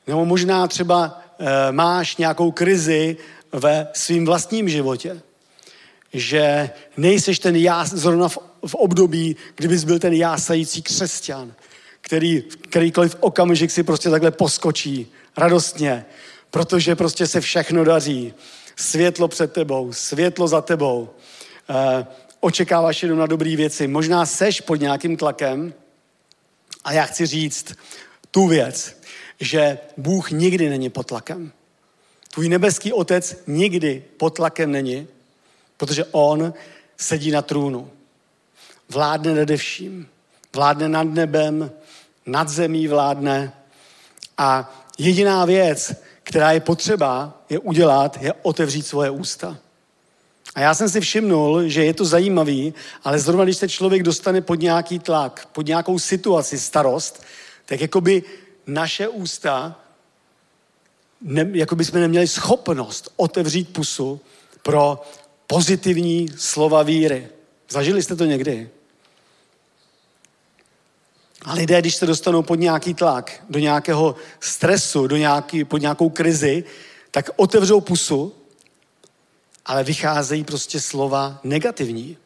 Nebo 0.08 0.26
možná 0.26 0.68
třeba 0.68 1.22
e, 1.40 1.72
máš 1.72 2.18
nějakou 2.18 2.52
krizi 2.52 3.18
ve 3.52 3.88
svým 3.94 4.26
vlastním 4.26 4.70
životě. 4.70 5.22
Že 6.14 6.70
nejseš 6.98 7.40
ten 7.40 7.56
já 7.56 7.86
zrovna 7.86 8.30
v, 8.30 8.38
v 8.68 8.76
období, 8.76 9.36
kdybys 9.56 9.84
byl 9.84 10.00
ten 10.00 10.14
jásající 10.14 10.82
křesťan, 10.82 11.54
který 12.02 12.42
kterýkoliv 12.42 13.16
okamžik 13.20 13.72
si 13.72 13.84
prostě 13.84 14.10
takhle 14.10 14.32
poskočí 14.32 15.12
radostně, 15.38 16.06
protože 16.52 16.96
prostě 16.96 17.28
se 17.28 17.42
všechno 17.42 17.84
daří. 17.84 18.34
Světlo 18.76 19.28
před 19.28 19.54
tebou, 19.54 19.94
světlo 19.94 20.48
za 20.48 20.62
tebou. 20.62 21.10
E, 21.70 22.06
očekáváš 22.40 23.04
jenom 23.04 23.20
na 23.20 23.26
dobré 23.26 23.56
věci. 23.56 23.88
Možná 23.88 24.26
seš 24.26 24.62
pod 24.62 24.76
nějakým 24.76 25.18
tlakem 25.18 25.74
a 26.84 26.94
já 26.94 27.06
chci 27.06 27.26
říct 27.26 27.74
tu 28.32 28.48
věc, 28.48 29.02
že 29.40 29.78
Bůh 29.98 30.32
nikdy 30.32 30.70
není 30.70 30.90
pod 30.90 31.08
tlakem. 31.08 31.52
Tvůj 32.34 32.50
nebeský 32.50 32.94
otec 32.94 33.44
nikdy 33.48 34.04
pod 34.18 34.30
tlakem 34.30 34.72
není, 34.72 35.08
protože 35.78 36.06
on 36.12 36.54
sedí 36.98 37.32
na 37.32 37.42
trůnu. 37.42 37.90
Vládne 38.90 39.36
nade 39.36 39.58
vším. 39.58 40.08
Vládne 40.56 40.90
nad 40.90 41.04
nebem, 41.04 41.72
nad 42.26 42.50
zemí 42.50 42.88
vládne. 42.88 43.54
A 44.38 44.74
jediná 44.98 45.46
věc, 45.46 45.94
která 46.24 46.52
je 46.52 46.60
potřeba, 46.60 47.42
je 47.50 47.60
udělat, 47.60 48.18
je 48.22 48.34
otevřít 48.42 48.88
svoje 48.88 49.10
ústa. 49.10 49.58
A 50.56 50.60
já 50.60 50.74
jsem 50.74 50.90
si 50.90 51.02
všimnul, 51.02 51.68
že 51.68 51.86
je 51.86 51.94
to 51.94 52.06
zajímavý, 52.06 52.74
ale 53.04 53.20
zrovna 53.20 53.44
když 53.44 53.58
se 53.58 53.70
člověk 53.70 54.04
dostane 54.04 54.42
pod 54.42 54.60
nějaký 54.60 55.00
tlak, 55.00 55.48
pod 55.52 55.68
nějakou 55.68 56.00
situaci, 56.00 56.60
starost, 56.60 57.24
tak 57.66 57.82
jakoby 57.82 58.24
naše 58.68 59.08
ústa, 59.08 59.80
ne, 61.22 61.50
jako 61.54 61.76
by 61.76 61.86
jsme 61.86 62.00
neměli 62.00 62.28
schopnost 62.28 63.14
otevřít 63.16 63.74
pusu 63.74 64.22
pro 64.64 65.02
pozitivní 65.48 66.28
slova 66.38 66.84
víry. 66.84 67.28
Zažili 67.70 68.04
jste 68.04 68.16
to 68.16 68.26
někdy? 68.26 68.70
A 71.46 71.54
lidé, 71.54 71.82
když 71.82 71.96
se 71.96 72.06
dostanou 72.06 72.44
pod 72.44 72.56
nějaký 72.56 72.94
tlak, 72.94 73.44
do 73.50 73.60
nějakého 73.60 74.16
stresu, 74.40 75.08
do 75.08 75.18
nějaký, 75.18 75.64
pod 75.64 75.82
nějakou 75.82 76.10
krizi, 76.10 76.64
tak 77.12 77.30
otevřou 77.36 77.82
pusu, 77.82 78.34
ale 79.66 79.84
vycházejí 79.84 80.44
prostě 80.44 80.82
slova 80.82 81.40
negativní. 81.44 82.18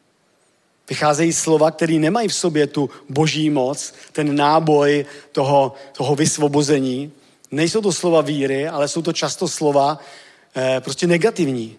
Vycházejí 0.89 1.33
slova, 1.33 1.71
které 1.71 1.93
nemají 1.93 2.27
v 2.27 2.33
sobě 2.33 2.67
tu 2.67 2.89
boží 3.09 3.49
moc, 3.49 3.93
ten 4.11 4.35
náboj 4.35 5.05
toho, 5.31 5.73
toho 5.91 6.15
vysvobození. 6.15 7.11
Nejsou 7.51 7.81
to 7.81 7.93
slova 7.93 8.21
víry, 8.21 8.67
ale 8.67 8.87
jsou 8.87 9.01
to 9.01 9.13
často 9.13 9.47
slova 9.47 9.99
eh, 10.55 10.81
prostě 10.81 11.07
negativní. 11.07 11.77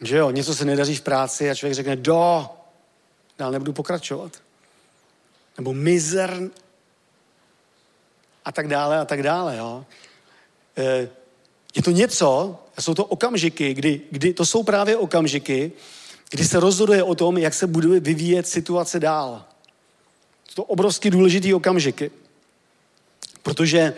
Že 0.00 0.16
jo, 0.16 0.30
něco 0.30 0.54
se 0.54 0.64
nedaří 0.64 0.96
v 0.96 1.00
práci 1.00 1.50
a 1.50 1.54
člověk 1.54 1.74
řekne 1.74 1.96
do, 1.96 2.48
dál 3.38 3.52
nebudu 3.52 3.72
pokračovat. 3.72 4.32
Nebo 5.56 5.74
mizer 5.74 6.50
a 8.44 8.52
tak 8.52 8.68
dále 8.68 8.98
a 8.98 9.04
tak 9.04 9.22
dále. 9.22 9.56
Jo. 9.56 9.86
Eh, 10.76 11.08
je 11.76 11.82
to 11.82 11.90
něco, 11.90 12.58
jsou 12.80 12.94
to 12.94 13.04
okamžiky, 13.04 13.74
kdy, 13.74 14.00
kdy 14.10 14.34
to 14.34 14.46
jsou 14.46 14.62
právě 14.62 14.96
okamžiky, 14.96 15.72
kdy 16.30 16.44
se 16.44 16.60
rozhoduje 16.60 17.02
o 17.02 17.14
tom, 17.14 17.38
jak 17.38 17.54
se 17.54 17.66
bude 17.66 18.00
vyvíjet 18.00 18.48
situace 18.48 19.00
dál. 19.00 19.44
Jsou 20.48 20.54
to 20.54 20.64
obrovsky 20.64 21.10
důležitý 21.10 21.54
okamžiky. 21.54 22.10
Protože 23.42 23.94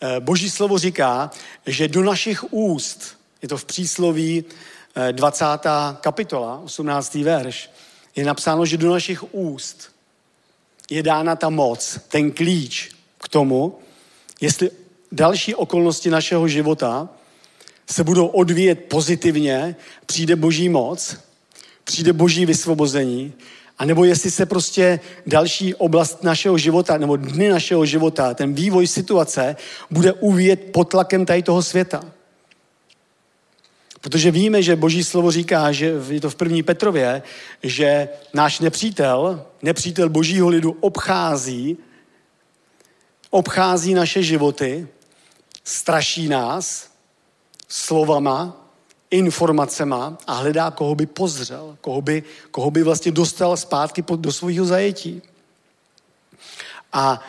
eh, 0.00 0.20
Boží 0.20 0.50
slovo 0.50 0.78
říká, 0.78 1.30
že 1.66 1.88
do 1.88 2.02
našich 2.02 2.52
úst, 2.52 3.18
je 3.42 3.48
to 3.48 3.56
v 3.56 3.64
přísloví 3.64 4.44
20. 5.12 5.44
Eh, 5.66 5.96
kapitola, 6.00 6.60
18. 6.64 7.24
verš, 7.24 7.70
je 8.16 8.24
napsáno, 8.24 8.66
že 8.66 8.76
do 8.76 8.90
našich 8.90 9.34
úst 9.34 9.90
je 10.90 11.02
dána 11.02 11.36
ta 11.36 11.48
moc, 11.48 11.98
ten 12.08 12.30
klíč 12.30 12.90
k 13.18 13.28
tomu, 13.28 13.78
jestli 14.40 14.70
další 15.12 15.54
okolnosti 15.54 16.10
našeho 16.10 16.48
života 16.48 17.08
se 17.90 18.04
budou 18.04 18.26
odvíjet 18.26 18.74
pozitivně, 18.74 19.76
přijde 20.06 20.36
boží 20.36 20.68
moc, 20.68 21.16
přijde 21.84 22.12
boží 22.12 22.46
vysvobození, 22.46 23.32
anebo 23.78 24.04
jestli 24.04 24.30
se 24.30 24.46
prostě 24.46 25.00
další 25.26 25.74
oblast 25.74 26.22
našeho 26.22 26.58
života, 26.58 26.98
nebo 26.98 27.16
dny 27.16 27.48
našeho 27.48 27.86
života, 27.86 28.34
ten 28.34 28.54
vývoj 28.54 28.86
situace, 28.86 29.56
bude 29.90 30.12
uvíjet 30.12 30.72
pod 30.72 30.84
tlakem 30.84 31.26
tady 31.26 31.42
toho 31.42 31.62
světa. 31.62 32.04
Protože 34.00 34.30
víme, 34.30 34.62
že 34.62 34.76
Boží 34.76 35.04
slovo 35.04 35.30
říká, 35.30 35.72
že 35.72 35.94
je 36.08 36.20
to 36.20 36.30
v 36.30 36.34
první 36.34 36.62
Petrově, 36.62 37.22
že 37.62 38.08
náš 38.34 38.60
nepřítel, 38.60 39.46
nepřítel 39.62 40.08
Božího 40.08 40.48
lidu 40.48 40.76
obchází, 40.80 41.76
obchází 43.30 43.94
naše 43.94 44.22
životy, 44.22 44.88
straší 45.64 46.28
nás 46.28 46.90
slovama, 47.68 48.66
informacema 49.10 50.18
a 50.26 50.32
hledá, 50.32 50.70
koho 50.70 50.94
by 50.94 51.06
pozřel, 51.06 51.76
koho 51.80 52.02
by, 52.02 52.22
koho 52.50 52.70
by 52.70 52.82
vlastně 52.82 53.12
dostal 53.12 53.56
zpátky 53.56 54.04
do 54.16 54.32
svého 54.32 54.64
zajetí. 54.66 55.22
A 56.92 57.20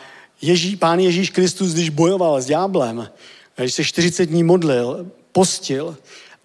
Ježí, 0.42 0.76
pán 0.76 1.00
Ježíš 1.00 1.30
Kristus, 1.30 1.72
když 1.72 1.88
bojoval 1.88 2.40
s 2.40 2.46
ďáblem, 2.46 3.10
když 3.56 3.74
se 3.74 3.84
40 3.84 4.26
dní 4.26 4.42
modlil, 4.42 5.06
postil 5.32 5.96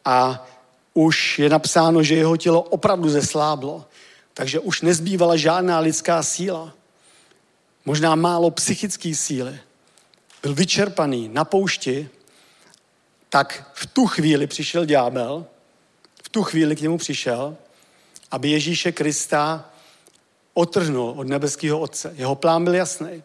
a 0.06 0.48
už 0.94 1.40
je 1.40 1.50
napsáno, 1.50 2.04
že 2.04 2.16
jeho 2.16 2.38
tělo 2.38 2.62
opravdu 2.62 3.10
zesláblo, 3.10 3.86
takže 4.34 4.60
už 4.60 4.82
nezbývala 4.82 5.36
žádná 5.36 5.80
lidská 5.80 6.24
síla. 6.24 6.74
Možná 7.86 8.16
málo 8.16 8.52
psychické 8.52 9.16
síly. 9.16 9.60
Byl 10.42 10.54
vyčerpaný 10.54 11.30
na 11.34 11.46
poušti 11.46 12.10
tak 13.36 13.72
v 13.74 13.86
tu 13.86 14.06
chvíli 14.06 14.48
přišel 14.48 14.86
ďábel, 14.86 15.46
v 16.24 16.30
tu 16.30 16.44
chvíli 16.44 16.76
k 16.76 16.82
němu 16.82 16.98
přišel, 16.98 17.58
aby 18.32 18.50
Ježíše 18.50 18.92
Krista 18.92 19.70
otrhnul 20.54 21.14
od 21.18 21.28
nebeského 21.28 21.80
Otce. 21.80 22.14
Jeho 22.16 22.36
plán 22.36 22.64
byl 22.64 22.76
jasný. 22.76 23.24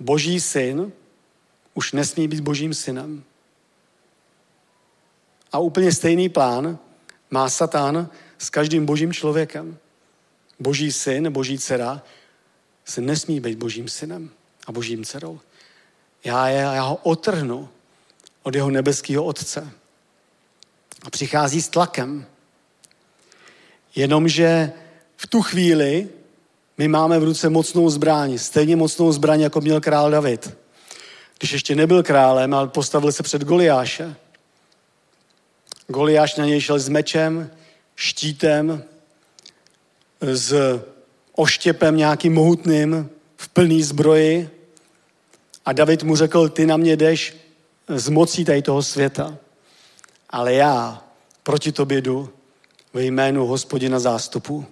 Boží 0.00 0.40
syn 0.40 0.92
už 1.74 1.92
nesmí 1.92 2.28
být 2.28 2.40
božím 2.40 2.74
synem. 2.74 3.24
A 5.56 5.58
úplně 5.58 5.92
stejný 5.92 6.28
plán 6.28 6.78
má 7.30 7.48
Satan 7.48 8.10
s 8.38 8.50
každým 8.50 8.86
božím 8.86 9.12
člověkem. 9.12 9.78
Boží 10.60 10.92
syn, 10.92 11.32
boží 11.32 11.58
dcera 11.58 12.02
se 12.84 13.00
nesmí 13.00 13.40
být 13.40 13.58
božím 13.58 13.88
synem 13.88 14.30
a 14.66 14.72
božím 14.72 15.04
dcerou. 15.04 15.40
Já, 16.24 16.48
je, 16.48 16.58
já 16.58 16.82
ho 16.82 16.96
otrhnu 16.96 17.68
od 18.42 18.54
jeho 18.54 18.70
nebeského 18.70 19.24
Otce. 19.24 19.70
A 21.02 21.10
přichází 21.10 21.62
s 21.62 21.68
tlakem. 21.68 22.26
Jenomže 23.94 24.72
v 25.16 25.26
tu 25.26 25.42
chvíli 25.42 26.08
my 26.78 26.88
máme 26.88 27.18
v 27.18 27.24
ruce 27.24 27.48
mocnou 27.48 27.90
zbraň, 27.90 28.38
stejně 28.38 28.76
mocnou 28.76 29.12
zbraň, 29.12 29.40
jako 29.40 29.60
měl 29.60 29.80
král 29.80 30.10
David. 30.10 30.56
Když 31.38 31.52
ještě 31.52 31.74
nebyl 31.74 32.02
králem, 32.02 32.54
ale 32.54 32.68
postavil 32.68 33.12
se 33.12 33.22
před 33.22 33.44
Goliáše. 33.44 34.16
Goliáš 35.88 36.36
na 36.36 36.44
něj 36.44 36.60
šel 36.60 36.78
s 36.78 36.88
mečem, 36.88 37.50
štítem, 37.96 38.84
s 40.20 40.80
oštěpem 41.32 41.96
nějakým 41.96 42.34
mohutným, 42.34 43.10
v 43.36 43.48
plný 43.48 43.82
zbroji. 43.82 44.50
A 45.64 45.72
David 45.72 46.02
mu 46.02 46.16
řekl, 46.16 46.48
ty 46.48 46.66
na 46.66 46.76
mě 46.76 46.96
jdeš 46.96 47.36
z 47.88 48.08
mocí 48.08 48.44
tady 48.44 48.62
toho 48.62 48.82
světa. 48.82 49.36
Ale 50.30 50.54
já 50.54 51.04
proti 51.42 51.72
tobě 51.72 52.00
jdu 52.00 52.32
ve 52.94 53.04
jménu 53.04 53.46
hospodina 53.46 53.98
zástupu. 53.98 54.66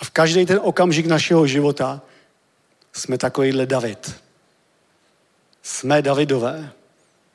A 0.00 0.04
v 0.04 0.10
každý 0.10 0.46
ten 0.46 0.60
okamžik 0.62 1.06
našeho 1.06 1.46
života 1.46 2.00
jsme 2.92 3.18
takovýhle 3.18 3.66
David. 3.66 4.14
Jsme 5.62 6.02
Davidové. 6.02 6.72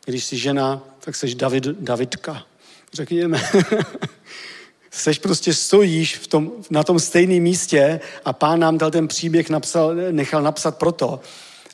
Když 0.05 0.25
jsi 0.25 0.37
žena, 0.37 0.81
tak 0.99 1.15
jsi 1.15 1.35
David, 1.35 1.63
Davidka. 1.65 2.45
Řekněme. 2.93 3.41
Seš 4.91 5.19
prostě 5.19 5.53
stojíš 5.53 6.17
v 6.17 6.27
tom, 6.27 6.51
na 6.69 6.83
tom 6.83 6.99
stejném 6.99 7.43
místě 7.43 7.99
a 8.25 8.33
pán 8.33 8.59
nám 8.59 8.77
dal 8.77 8.91
ten 8.91 9.07
příběh 9.07 9.49
napsal, 9.49 9.95
nechal 9.95 10.41
napsat 10.41 10.77
proto, 10.77 11.19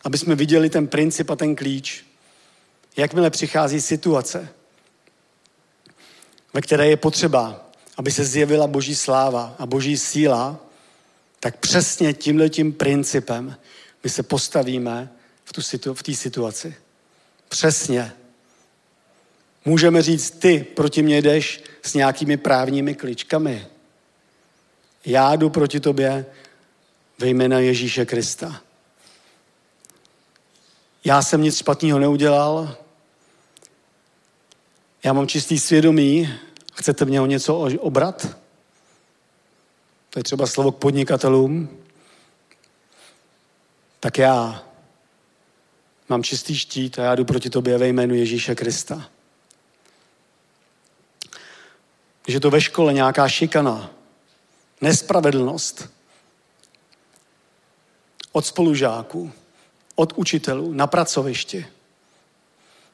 aby 0.04 0.18
jsme 0.18 0.36
viděli 0.36 0.70
ten 0.70 0.88
princip 0.88 1.30
a 1.30 1.36
ten 1.36 1.56
klíč. 1.56 2.06
Jakmile 2.98 3.30
přichází 3.30 3.82
situace, 3.82 4.50
ve 6.54 6.62
které 6.62 6.88
je 6.88 6.98
potřeba, 6.98 7.70
aby 7.98 8.12
se 8.12 8.26
zjevila 8.26 8.68
boží 8.68 8.96
sláva 8.96 9.56
a 9.60 9.66
boží 9.66 9.98
síla, 9.98 10.60
tak 11.40 11.58
přesně 11.58 12.14
tímhletím 12.14 12.74
principem 12.74 13.58
my 14.04 14.10
se 14.10 14.24
postavíme 14.24 15.10
v 15.46 15.54
té 15.54 15.62
situ, 15.62 15.94
v 15.94 16.04
situaci. 16.14 16.76
Přesně. 17.50 18.14
Můžeme 19.70 20.02
říct, 20.02 20.32
ty 20.32 20.64
proti 20.76 21.02
mě 21.02 21.22
jdeš 21.22 21.64
s 21.82 21.94
nějakými 21.94 22.38
právními 22.38 22.96
kličkami. 22.96 23.68
Já 25.06 25.36
jdu 25.36 25.50
proti 25.50 25.80
tobě 25.80 26.26
ve 27.20 27.28
jména 27.28 27.60
Ježíše 27.60 28.06
Krista. 28.06 28.62
Já 31.06 31.22
jsem 31.22 31.42
nic 31.42 31.58
špatného 31.58 32.00
neudělal, 32.00 32.78
já 35.04 35.14
mám 35.14 35.28
čistý 35.28 35.60
svědomí, 35.60 36.34
chcete 36.74 37.06
mě 37.06 37.22
o 37.22 37.26
něco 37.26 37.58
obrat? 37.80 38.38
To 40.10 40.20
je 40.20 40.24
třeba 40.24 40.48
slovo 40.48 40.72
k 40.72 40.78
podnikatelům. 40.78 41.70
Tak 44.00 44.18
já 44.18 44.64
mám 46.10 46.24
čistý 46.24 46.58
štít 46.58 47.00
a 47.00 47.04
já 47.04 47.16
jdu 47.16 47.26
proti 47.26 47.50
tobě 47.50 47.78
ve 47.78 47.88
jménu 47.88 48.16
Ježíše 48.16 48.56
Krista. 48.56 49.10
Když 52.30 52.34
je 52.34 52.40
to 52.40 52.52
ve 52.52 52.62
škole 52.62 52.94
nějaká 52.94 53.30
šikana, 53.30 53.92
nespravedlnost 54.82 55.90
od 58.32 58.46
spolužáků, 58.46 59.32
od 59.96 60.14
učitelů, 60.16 60.74
na 60.74 60.88
pracovišti, 60.88 61.68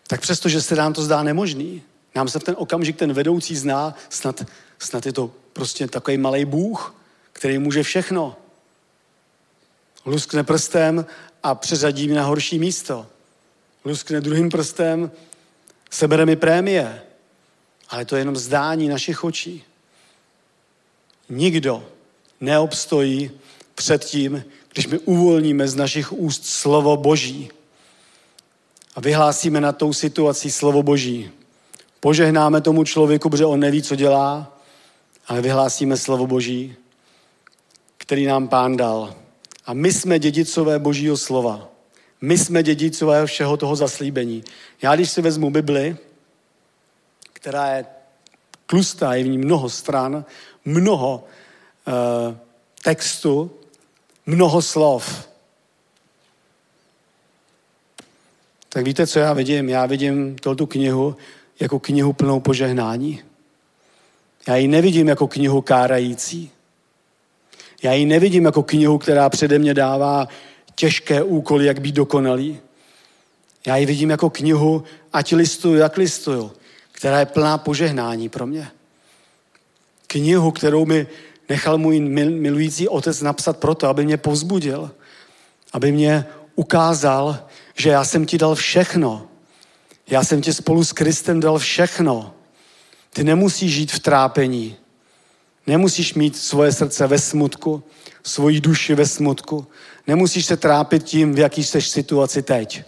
tak 0.07 0.21
přesto, 0.21 0.49
že 0.49 0.61
se 0.61 0.75
nám 0.75 0.93
to 0.93 1.03
zdá 1.03 1.23
nemožný, 1.23 1.81
nám 2.15 2.27
se 2.27 2.39
v 2.39 2.43
ten 2.43 2.55
okamžik 2.57 2.95
ten 2.95 3.13
vedoucí 3.13 3.55
zná, 3.55 3.95
snad, 4.09 4.43
snad 4.79 5.05
je 5.05 5.13
to 5.13 5.31
prostě 5.53 5.87
takový 5.87 6.17
malý 6.17 6.45
Bůh, 6.45 6.95
který 7.33 7.57
může 7.57 7.83
všechno. 7.83 8.37
Luskne 10.05 10.43
prstem 10.43 11.05
a 11.43 11.55
přeřadí 11.55 12.07
mi 12.07 12.13
na 12.13 12.23
horší 12.23 12.59
místo. 12.59 13.07
Luskne 13.85 14.21
druhým 14.21 14.49
prstem, 14.49 15.11
sebere 15.91 16.25
mi 16.25 16.35
prémie. 16.35 17.04
Ale 17.89 18.05
to 18.05 18.15
je 18.15 18.21
jenom 18.21 18.35
zdání 18.35 18.89
našich 18.89 19.23
očí. 19.23 19.63
Nikdo 21.29 21.83
neobstojí 22.41 23.31
před 23.75 24.05
tím, 24.05 24.45
když 24.73 24.87
my 24.87 24.99
uvolníme 24.99 25.67
z 25.67 25.75
našich 25.75 26.13
úst 26.13 26.45
slovo 26.45 26.97
Boží 26.97 27.49
a 28.95 29.01
vyhlásíme 29.01 29.61
na 29.61 29.71
tou 29.71 29.93
situací 29.93 30.51
slovo 30.51 30.83
Boží. 30.83 31.31
Požehnáme 31.99 32.61
tomu 32.61 32.83
člověku, 32.83 33.29
protože 33.29 33.45
on 33.45 33.59
neví, 33.59 33.81
co 33.81 33.95
dělá, 33.95 34.59
ale 35.27 35.41
vyhlásíme 35.41 35.97
slovo 35.97 36.27
Boží, 36.27 36.75
který 37.97 38.25
nám 38.25 38.47
pán 38.47 38.77
dal. 38.77 39.15
A 39.65 39.73
my 39.73 39.93
jsme 39.93 40.19
dědicové 40.19 40.79
Božího 40.79 41.17
slova. 41.17 41.67
My 42.21 42.37
jsme 42.37 42.63
dědicové 42.63 43.25
všeho 43.25 43.57
toho 43.57 43.75
zaslíbení. 43.75 44.43
Já 44.81 44.95
když 44.95 45.09
si 45.09 45.21
vezmu 45.21 45.49
Bibli, 45.49 45.97
která 47.45 47.75
je 47.75 47.85
tlustá, 48.65 49.13
je 49.13 49.23
v 49.23 49.27
ní 49.27 49.37
mnoho 49.37 49.69
stran, 49.69 50.25
mnoho 50.65 51.23
uh, 51.87 52.35
textu, 52.83 53.51
mnoho 54.25 54.61
slov. 54.61 55.29
Tak 58.69 58.85
víte, 58.85 59.07
co 59.07 59.19
já 59.19 59.33
vidím? 59.33 59.69
Já 59.69 59.85
vidím 59.85 60.35
tu 60.35 60.65
knihu 60.65 61.15
jako 61.59 61.79
knihu 61.79 62.13
plnou 62.13 62.39
požehnání. 62.39 63.21
Já 64.47 64.55
ji 64.55 64.67
nevidím 64.67 65.07
jako 65.07 65.27
knihu 65.27 65.61
kárající. 65.61 66.51
Já 67.83 67.93
ji 67.93 68.05
nevidím 68.05 68.45
jako 68.45 68.63
knihu, 68.63 68.97
která 68.97 69.29
přede 69.29 69.59
mě 69.59 69.73
dává 69.73 70.27
těžké 70.75 71.23
úkoly, 71.23 71.65
jak 71.65 71.81
být 71.81 71.95
dokonalý. 71.95 72.59
Já 73.67 73.77
ji 73.77 73.85
vidím 73.85 74.09
jako 74.09 74.29
knihu, 74.29 74.83
ať 75.13 75.33
listuju, 75.33 75.75
jak 75.75 75.97
listuju, 75.97 76.51
která 76.95 77.19
je 77.19 77.25
plná 77.25 77.57
požehnání 77.57 78.29
pro 78.29 78.47
mě. 78.47 78.67
Knihu, 80.07 80.51
kterou 80.51 80.85
mi 80.85 81.07
nechal 81.49 81.77
můj 81.77 81.99
milující 81.99 82.87
otec 82.87 83.21
napsat 83.21 83.57
proto, 83.57 83.87
aby 83.87 84.05
mě 84.05 84.17
povzbudil, 84.17 84.91
aby 85.73 85.91
mě 85.91 86.25
ukázal, 86.55 87.47
že 87.75 87.89
já 87.89 88.03
jsem 88.03 88.25
ti 88.25 88.37
dal 88.37 88.55
všechno. 88.55 89.27
Já 90.07 90.23
jsem 90.23 90.41
ti 90.41 90.53
spolu 90.53 90.83
s 90.83 90.91
Kristem 90.91 91.39
dal 91.39 91.59
všechno. 91.59 92.33
Ty 93.13 93.23
nemusíš 93.23 93.73
žít 93.73 93.91
v 93.91 93.99
trápení. 93.99 94.75
Nemusíš 95.67 96.13
mít 96.13 96.37
svoje 96.37 96.71
srdce 96.71 97.07
ve 97.07 97.19
smutku, 97.19 97.83
svoji 98.23 98.61
duši 98.61 98.95
ve 98.95 99.05
smutku. 99.05 99.67
Nemusíš 100.07 100.45
se 100.45 100.57
trápit 100.57 101.03
tím, 101.03 101.35
v 101.35 101.39
jaký 101.39 101.63
jsi 101.63 101.81
situaci 101.81 102.41
teď. 102.41 102.83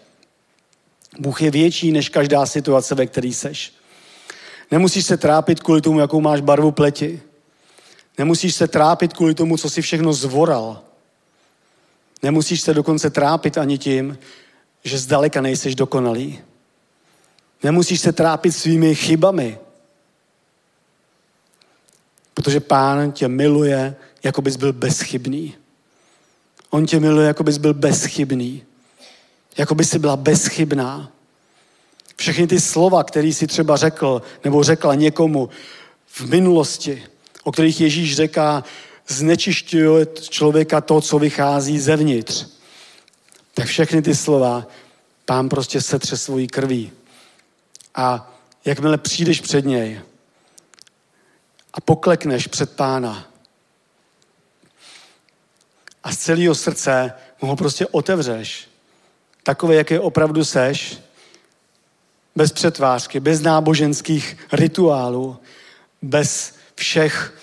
Bůh 1.20 1.42
je 1.42 1.52
větší 1.52 1.92
než 1.92 2.10
každá 2.10 2.46
situace, 2.46 2.96
ve 2.96 3.06
které 3.08 3.34
seš. 3.34 3.77
Nemusíš 4.72 5.06
se 5.06 5.18
trápit 5.18 5.60
kvůli 5.60 5.82
tomu, 5.82 6.00
jakou 6.00 6.22
máš 6.22 6.42
barvu 6.42 6.72
pleti. 6.72 7.22
Nemusíš 8.18 8.56
se 8.56 8.68
trápit 8.68 9.14
kvůli 9.14 9.34
tomu, 9.34 9.58
co 9.58 9.70
si 9.70 9.82
všechno 9.82 10.14
zvoral. 10.14 10.82
Nemusíš 12.24 12.62
se 12.62 12.74
dokonce 12.74 13.10
trápit 13.10 13.58
ani 13.58 13.78
tím, 13.78 14.18
že 14.84 15.00
zdaleka 15.00 15.42
nejseš 15.42 15.76
dokonalý. 15.76 16.40
Nemusíš 17.64 18.02
se 18.02 18.14
trápit 18.14 18.52
svými 18.52 18.96
chybami, 18.96 19.58
protože 22.34 22.60
pán 22.60 23.12
tě 23.12 23.28
miluje, 23.28 23.96
jako 24.24 24.42
bys 24.42 24.56
byl 24.56 24.74
bezchybný. 24.74 25.56
On 26.70 26.86
tě 26.86 27.00
miluje, 27.00 27.28
jako 27.28 27.44
bys 27.44 27.58
byl 27.58 27.74
bezchybný. 27.74 28.64
Jako 29.58 29.76
by 29.76 29.86
si 29.86 30.00
byla 30.00 30.16
bezchybná. 30.16 31.12
Všechny 32.20 32.48
ty 32.48 32.60
slova, 32.60 33.04
které 33.04 33.34
si 33.34 33.48
třeba 33.48 33.76
řekl 33.78 34.22
nebo 34.44 34.64
řekla 34.64 34.96
někomu 34.96 35.50
v 36.08 36.22
minulosti, 36.22 37.04
o 37.44 37.52
kterých 37.52 37.82
Ježíš 37.82 38.16
říká, 38.16 38.64
znečišťuje 39.08 40.06
člověka 40.30 40.82
to, 40.82 41.02
co 41.02 41.20
vychází 41.20 41.80
zevnitř. 41.80 42.46
Tak 43.54 43.66
všechny 43.66 44.02
ty 44.02 44.16
slova 44.16 44.68
pán 45.26 45.50
prostě 45.50 45.82
setře 45.82 46.18
svojí 46.18 46.48
krví. 46.48 46.92
A 47.96 48.34
jakmile 48.66 48.98
přijdeš 48.98 49.42
před 49.42 49.66
něj 49.66 50.02
a 51.74 51.82
poklekneš 51.82 52.48
před 52.48 52.76
pána 52.76 53.28
a 56.04 56.12
z 56.12 56.18
celého 56.18 56.56
srdce 56.56 57.14
mu 57.42 57.48
ho 57.48 57.56
prostě 57.56 57.88
otevřeš, 57.88 58.68
takové, 59.44 59.76
jaké 59.76 60.00
opravdu 60.00 60.46
seš, 60.46 61.00
bez 62.38 62.52
přetvářky, 62.52 63.20
bez 63.20 63.42
náboženských 63.42 64.38
rituálů, 64.52 65.38
bez 66.02 66.54
všech 66.76 67.34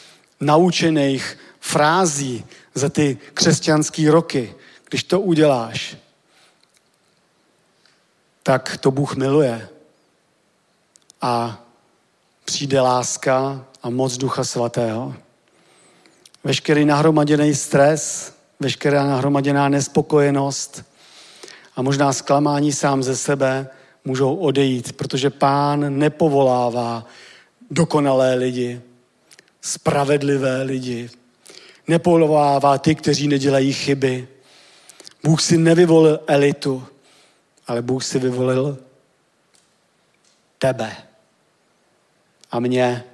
naučených 0.40 1.38
frází 1.60 2.44
za 2.74 2.88
ty 2.88 3.18
křesťanské 3.34 4.10
roky. 4.10 4.54
Když 4.88 5.04
to 5.04 5.20
uděláš, 5.20 5.96
tak 8.42 8.76
to 8.76 8.90
Bůh 8.90 9.16
miluje. 9.16 9.68
A 11.20 11.62
přijde 12.44 12.80
láska 12.80 13.64
a 13.82 13.90
moc 13.90 14.16
Ducha 14.16 14.44
Svatého. 14.44 15.14
Veškerý 16.44 16.84
nahromaděný 16.84 17.54
stres, 17.54 18.32
veškerá 18.60 19.04
nahromaděná 19.04 19.68
nespokojenost 19.68 20.84
a 21.76 21.82
možná 21.82 22.12
zklamání 22.12 22.72
sám 22.72 23.02
ze 23.02 23.16
sebe 23.16 23.68
můžou 24.04 24.36
odejít, 24.36 24.92
protože 24.92 25.30
pán 25.30 25.98
nepovolává 25.98 27.06
dokonalé 27.70 28.34
lidi, 28.34 28.80
spravedlivé 29.60 30.62
lidi. 30.62 31.10
Nepovolává 31.88 32.78
ty, 32.78 32.94
kteří 32.94 33.28
nedělají 33.28 33.72
chyby. 33.72 34.28
Bůh 35.22 35.42
si 35.42 35.58
nevyvolil 35.58 36.20
elitu, 36.26 36.86
ale 37.66 37.82
Bůh 37.82 38.04
si 38.04 38.18
vyvolil 38.18 38.78
tebe 40.58 40.96
a 42.50 42.60
mě. 42.60 43.04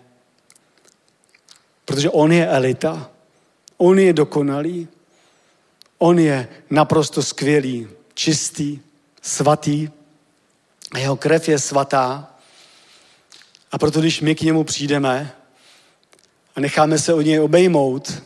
Protože 1.84 2.10
on 2.10 2.32
je 2.32 2.46
elita. 2.46 3.10
On 3.76 3.98
je 3.98 4.12
dokonalý. 4.12 4.88
On 5.98 6.18
je 6.18 6.48
naprosto 6.70 7.22
skvělý, 7.22 7.88
čistý, 8.14 8.80
svatý. 9.22 9.88
A 10.92 10.98
jeho 10.98 11.16
krev 11.16 11.48
je 11.48 11.58
svatá. 11.58 12.34
A 13.72 13.78
proto, 13.78 14.00
když 14.00 14.20
my 14.20 14.34
k 14.34 14.42
němu 14.42 14.64
přijdeme 14.64 15.32
a 16.56 16.60
necháme 16.60 16.98
se 16.98 17.14
od 17.14 17.20
něj 17.20 17.40
obejmout 17.40 18.22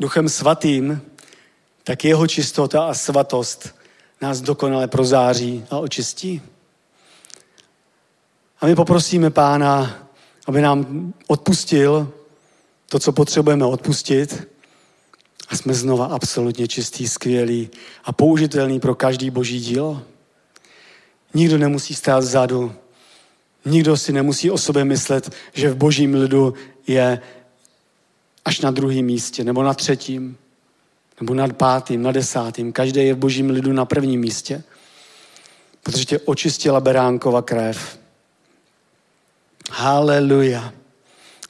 duchem 0.00 0.28
svatým, 0.28 1.02
tak 1.84 2.04
jeho 2.04 2.26
čistota 2.26 2.84
a 2.84 2.94
svatost 2.94 3.74
nás 4.20 4.40
dokonale 4.40 4.88
prozáří 4.88 5.64
a 5.70 5.78
očistí. 5.78 6.42
A 8.60 8.66
my 8.66 8.74
poprosíme 8.74 9.30
Pána, 9.30 9.98
aby 10.46 10.60
nám 10.60 11.12
odpustil 11.26 12.12
to, 12.88 12.98
co 12.98 13.12
potřebujeme 13.12 13.64
odpustit. 13.64 14.48
A 15.48 15.56
jsme 15.56 15.74
znova 15.74 16.06
absolutně 16.06 16.68
čistý, 16.68 17.08
skvělý 17.08 17.70
a 18.04 18.12
použitelný 18.12 18.80
pro 18.80 18.94
každý 18.94 19.30
boží 19.30 19.60
dílo. 19.60 20.02
Nikdo 21.34 21.58
nemusí 21.58 21.94
stát 21.94 22.18
vzadu. 22.18 22.74
Nikdo 23.64 23.96
si 23.96 24.12
nemusí 24.12 24.50
o 24.50 24.58
sobě 24.58 24.84
myslet, 24.84 25.30
že 25.52 25.70
v 25.70 25.76
božím 25.76 26.14
lidu 26.14 26.54
je 26.86 27.20
až 28.44 28.60
na 28.60 28.70
druhém 28.70 29.04
místě, 29.04 29.44
nebo 29.44 29.62
na 29.62 29.74
třetím, 29.74 30.36
nebo 31.20 31.34
nad 31.34 31.52
pátým, 31.52 32.02
na 32.02 32.12
desátým. 32.12 32.72
Každý 32.72 33.06
je 33.06 33.14
v 33.14 33.18
božím 33.18 33.50
lidu 33.50 33.72
na 33.72 33.84
prvním 33.84 34.20
místě, 34.20 34.62
protože 35.82 36.04
tě 36.04 36.18
očistila 36.18 36.80
beránkova 36.80 37.42
krev. 37.42 37.98
Haleluja. 39.70 40.72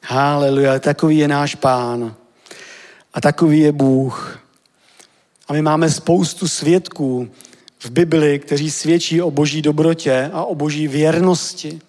Haleluja. 0.02 0.78
Takový 0.78 1.18
je 1.18 1.28
náš 1.28 1.54
pán. 1.54 2.14
A 3.14 3.20
takový 3.20 3.60
je 3.60 3.72
Bůh. 3.72 4.40
A 5.48 5.52
my 5.52 5.62
máme 5.62 5.90
spoustu 5.90 6.48
svědků 6.48 7.30
v 7.80 7.90
Bibli, 7.90 8.38
kteří 8.38 8.70
svědčí 8.70 9.22
o 9.22 9.30
boží 9.30 9.62
dobrotě 9.62 10.30
a 10.32 10.44
o 10.44 10.54
boží 10.54 10.88
věrnosti. 10.88 11.80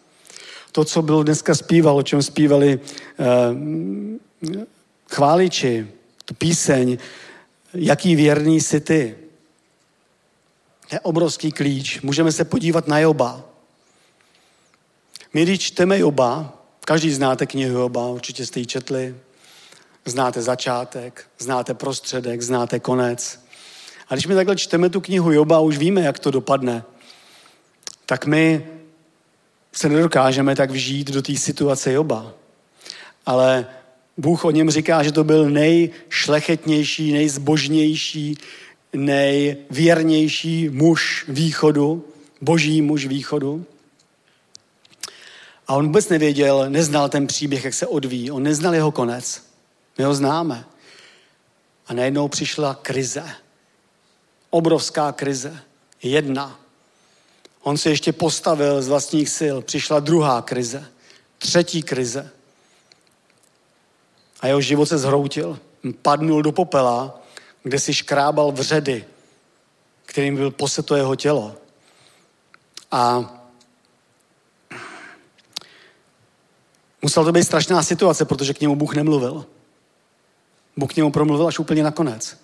To, 0.72 0.86
co 0.86 1.02
bylo 1.02 1.24
dneska 1.24 1.56
zpíval, 1.56 1.98
o 1.98 2.04
čem 2.04 2.24
zpívali 2.24 2.80
eh, 2.80 3.26
chváliči, 5.10 5.88
tu 6.26 6.34
píseň, 6.34 6.98
jaký 7.74 8.16
věrný 8.16 8.62
jsi 8.62 8.80
ty. 8.80 9.16
To 10.90 10.96
je 10.96 11.00
obrovský 11.00 11.52
klíč. 11.52 12.02
Můžeme 12.02 12.32
se 12.32 12.46
podívat 12.46 12.88
na 12.88 13.00
Joba. 13.00 13.46
My, 15.34 15.44
když 15.44 15.60
čteme 15.60 16.00
Joba, 16.00 16.54
každý 16.86 17.12
znáte 17.12 17.46
knihu 17.46 17.80
Joba, 17.80 18.08
určitě 18.08 18.46
jste 18.46 18.60
ji 18.60 18.66
četli, 18.66 19.16
znáte 20.06 20.42
začátek, 20.42 21.28
znáte 21.40 21.74
prostředek, 21.74 22.42
znáte 22.42 22.80
konec. 22.80 23.40
A 24.10 24.16
když 24.16 24.28
my 24.28 24.36
takhle 24.36 24.56
čteme 24.56 24.90
tu 24.90 25.02
knihu 25.02 25.32
Joba 25.32 25.60
už 25.60 25.78
víme, 25.78 26.02
jak 26.02 26.20
to 26.20 26.32
dopadne, 26.32 26.84
tak 28.06 28.26
my 28.26 28.68
se 29.74 29.90
nedokážeme 29.90 30.56
tak 30.56 30.72
vžít 30.72 31.12
do 31.12 31.22
té 31.22 31.36
situace 31.36 31.94
Joba. 31.94 32.34
Ale 33.26 33.68
Bůh 34.18 34.46
o 34.46 34.52
něm 34.52 34.70
říká, 34.70 35.04
že 35.04 35.12
to 35.12 35.24
byl 35.24 35.50
nejšlechetnější, 35.50 37.12
nejzbožnější, 37.14 38.38
nejvěrnější 38.94 40.70
muž 40.70 41.26
východu, 41.28 42.06
boží 42.42 42.82
muž 42.82 43.06
východu. 43.06 43.66
A 45.68 45.76
on 45.76 45.86
vůbec 45.86 46.10
nevěděl, 46.10 46.66
neznal 46.70 47.10
ten 47.10 47.28
příběh, 47.28 47.66
jak 47.66 47.74
se 47.74 47.88
odvíjí. 47.88 48.32
On 48.32 48.44
neznal 48.44 48.74
jeho 48.74 48.92
konec. 48.92 49.44
My 49.98 50.04
ho 50.04 50.14
známe. 50.14 50.66
A 51.88 51.94
najednou 51.94 52.28
přišla 52.28 52.80
krize. 52.82 53.24
Obrovská 54.50 55.12
krize. 55.12 55.60
Jedna. 56.04 56.60
On 57.62 57.78
se 57.78 57.90
ještě 57.90 58.14
postavil 58.14 58.82
z 58.82 58.88
vlastních 58.88 59.30
sil. 59.40 59.56
Přišla 59.62 60.00
druhá 60.00 60.42
krize. 60.42 60.92
Třetí 61.38 61.84
krize. 61.84 62.32
A 64.42 64.48
jeho 64.48 64.62
život 64.62 64.86
se 64.86 64.98
zhroutil. 64.98 65.60
Padnul 66.02 66.42
do 66.42 66.52
popela, 66.52 67.22
kde 67.64 67.80
si 67.80 67.94
škrábal 67.94 68.52
vředy, 68.52 69.06
kterým 70.06 70.36
byl 70.36 70.52
poseto 70.52 70.96
jeho 70.96 71.16
tělo. 71.16 71.56
A 72.92 73.34
musel 77.02 77.26
to 77.26 77.32
být 77.32 77.44
strašná 77.44 77.84
situace, 77.84 78.26
protože 78.26 78.54
k 78.54 78.62
němu 78.62 78.76
Bůh 78.76 78.96
nemluvil. 78.96 79.46
Bůh 80.78 80.94
k 80.94 80.96
němu 80.96 81.12
promluvil 81.12 81.48
až 81.48 81.60
úplně 81.60 81.84
nakonec. 81.84 82.38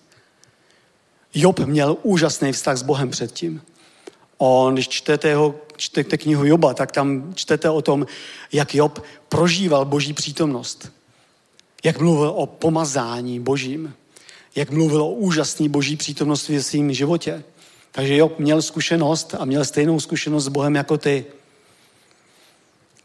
Job 1.36 1.60
měl 1.60 1.98
úžasný 2.04 2.52
vztah 2.52 2.78
s 2.78 2.82
Bohem 2.82 3.10
předtím. 3.10 3.62
On, 4.38 4.74
když 4.74 4.90
čtete, 4.90 5.28
jeho, 5.28 5.56
čtete 5.78 6.18
knihu 6.18 6.46
Joba, 6.46 6.74
tak 6.74 6.92
tam 6.92 7.34
čtete 7.36 7.70
o 7.70 7.82
tom, 7.82 8.06
jak 8.52 8.76
Job 8.76 9.04
prožíval 9.30 9.86
boží 9.86 10.14
přítomnost. 10.14 10.92
Jak 11.84 12.00
mluvil 12.00 12.34
o 12.36 12.46
pomazání 12.46 13.40
božím. 13.40 13.94
Jak 14.56 14.70
mluvil 14.70 15.02
o 15.02 15.12
úžasné 15.12 15.70
boží 15.70 15.96
přítomnosti 15.96 16.58
v 16.58 16.66
svém 16.66 16.94
životě. 16.94 17.44
Takže 17.92 18.18
Job 18.18 18.40
měl 18.40 18.62
zkušenost 18.62 19.36
a 19.40 19.46
měl 19.46 19.66
stejnou 19.66 20.00
zkušenost 20.00 20.44
s 20.44 20.48
Bohem 20.48 20.76
jako 20.76 20.98
ty. 20.98 21.26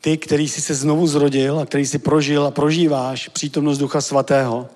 Ty, 0.01 0.17
který 0.17 0.49
jsi 0.49 0.61
se 0.61 0.75
znovu 0.75 1.07
zrodil 1.07 1.59
a 1.59 1.67
který 1.67 1.87
jsi 1.87 1.99
prožil 1.99 2.47
a 2.47 2.51
prožíváš 2.51 3.29
přítomnost 3.29 3.79
Ducha 3.79 4.01
Svatého, 4.01 4.69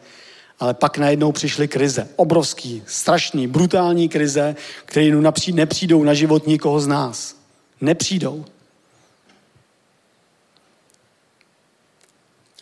ale 0.61 0.75
pak 0.75 0.99
najednou 0.99 1.33
přišly 1.33 1.69
krize. 1.69 2.09
Obrovský, 2.17 2.83
strašný, 2.87 3.47
brutální 3.47 4.09
krize, 4.09 4.57
které 4.85 5.11
nepřijdou 5.53 6.05
na 6.05 6.15
život 6.15 6.47
nikoho 6.47 6.81
z 6.81 6.87
nás. 6.87 7.37
Nepřijdou. 7.81 8.45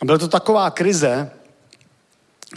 A 0.01 0.05
byla 0.05 0.17
to 0.17 0.27
taková 0.27 0.71
krize, 0.71 1.31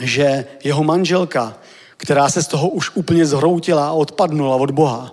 že 0.00 0.44
jeho 0.64 0.84
manželka, 0.84 1.58
která 1.96 2.28
se 2.28 2.42
z 2.42 2.46
toho 2.46 2.68
už 2.68 2.90
úplně 2.94 3.26
zhroutila 3.26 3.88
a 3.88 3.92
odpadnula 3.92 4.56
od 4.56 4.70
Boha, 4.70 5.12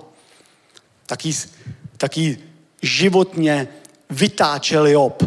taky, 1.05 1.32
taky 1.97 2.38
životně 2.82 3.67
vytáčel 4.09 4.88
Job, 4.88 5.24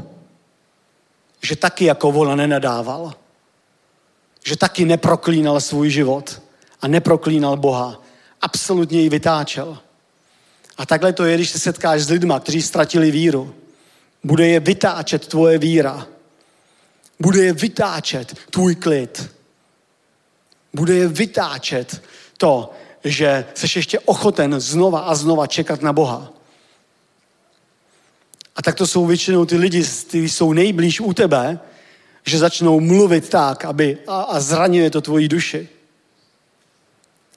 že 1.43 1.57
taky 1.57 1.85
jako 1.85 2.09
ona 2.09 2.37
nenadával 2.37 3.15
že 4.47 4.57
taky 4.57 4.85
neproklínal 4.85 5.61
svůj 5.61 5.91
život 5.91 6.43
a 6.81 6.89
neproklínal 6.89 7.57
Boha. 7.57 8.03
Absolutně 8.41 9.01
ji 9.01 9.09
vytáčel. 9.09 9.79
A 10.79 10.87
takhle 10.87 11.13
to 11.13 11.25
je, 11.25 11.35
když 11.35 11.51
se 11.51 11.59
setkáš 11.59 12.03
s 12.03 12.11
lidma, 12.11 12.41
kteří 12.41 12.63
ztratili 12.63 13.11
víru. 13.11 13.55
Bude 14.25 14.49
je 14.49 14.61
vytáčet 14.61 15.27
tvoje 15.27 15.59
víra. 15.59 16.07
Bude 17.21 17.45
je 17.45 17.53
vytáčet 17.53 18.39
tvůj 18.51 18.75
klid. 18.75 19.31
Bude 20.75 20.95
je 20.95 21.09
vytáčet 21.09 22.03
to, 22.39 22.73
že 23.05 23.45
jsi 23.55 23.79
ještě 23.79 23.99
ochoten 23.99 24.61
znova 24.61 25.01
a 25.01 25.15
znova 25.15 25.47
čekat 25.47 25.83
na 25.83 25.93
Boha. 25.93 26.33
A 28.57 28.63
tak 28.63 28.75
to 28.75 28.87
jsou 28.87 29.07
většinou 29.07 29.45
ty 29.45 29.57
lidi, 29.57 29.85
kteří 30.09 30.29
jsou 30.29 30.53
nejblíž 30.53 31.01
u 31.01 31.13
tebe, 31.13 31.61
že 32.27 32.39
začnou 32.39 32.81
mluvit 32.81 33.29
tak, 33.29 33.65
aby 33.65 33.99
a, 34.07 34.23
a 34.23 34.41
zraňuje 34.41 34.91
to 34.91 35.01
tvoji 35.01 35.29
duši. 35.29 35.69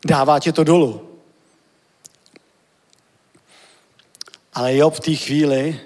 Dává 0.06 0.40
tě 0.40 0.52
to 0.52 0.64
dolů. 0.64 1.10
Ale 4.54 4.76
Job 4.76 4.94
v 4.94 5.00
té 5.00 5.16
chvíli 5.16 5.80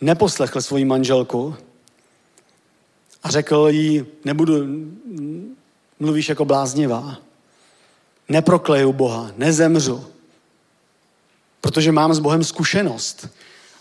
neposlechl 0.00 0.62
svoji 0.62 0.84
manželku 0.84 1.56
a 3.22 3.30
řekl 3.30 3.66
jí, 3.70 4.06
nebudu, 4.24 4.54
mluvíš 6.00 6.28
jako 6.28 6.44
bláznivá. 6.44 7.16
Neprokleju 8.28 8.92
Boha, 8.92 9.32
nezemřu. 9.36 10.06
Protože 11.60 11.92
mám 11.92 12.14
s 12.14 12.18
Bohem 12.18 12.44
zkušenost, 12.44 13.28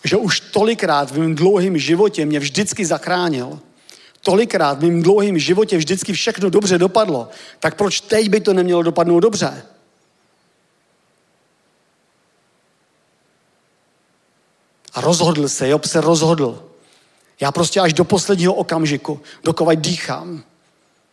že 0.03 0.17
už 0.17 0.39
tolikrát 0.39 1.11
v 1.11 1.19
mém 1.19 1.35
dlouhém 1.35 1.77
životě 1.77 2.25
mě 2.25 2.39
vždycky 2.39 2.85
zachránil 2.85 3.59
tolikrát 4.21 4.79
v 4.79 4.81
mém 4.81 5.03
dlouhém 5.03 5.39
životě 5.39 5.77
vždycky 5.77 6.13
všechno 6.13 6.49
dobře 6.49 6.77
dopadlo, 6.77 7.29
tak 7.59 7.75
proč 7.75 8.01
teď 8.01 8.29
by 8.29 8.41
to 8.41 8.53
nemělo 8.53 8.83
dopadnout 8.83 9.19
dobře? 9.19 9.65
A 14.93 15.01
rozhodl 15.01 15.49
se, 15.49 15.69
Job 15.69 15.85
se 15.85 16.01
rozhodl. 16.01 16.65
Já 17.39 17.51
prostě 17.51 17.79
až 17.79 17.93
do 17.93 18.03
posledního 18.03 18.53
okamžiku, 18.53 19.21
dokovat 19.43 19.79
dýchám, 19.79 20.43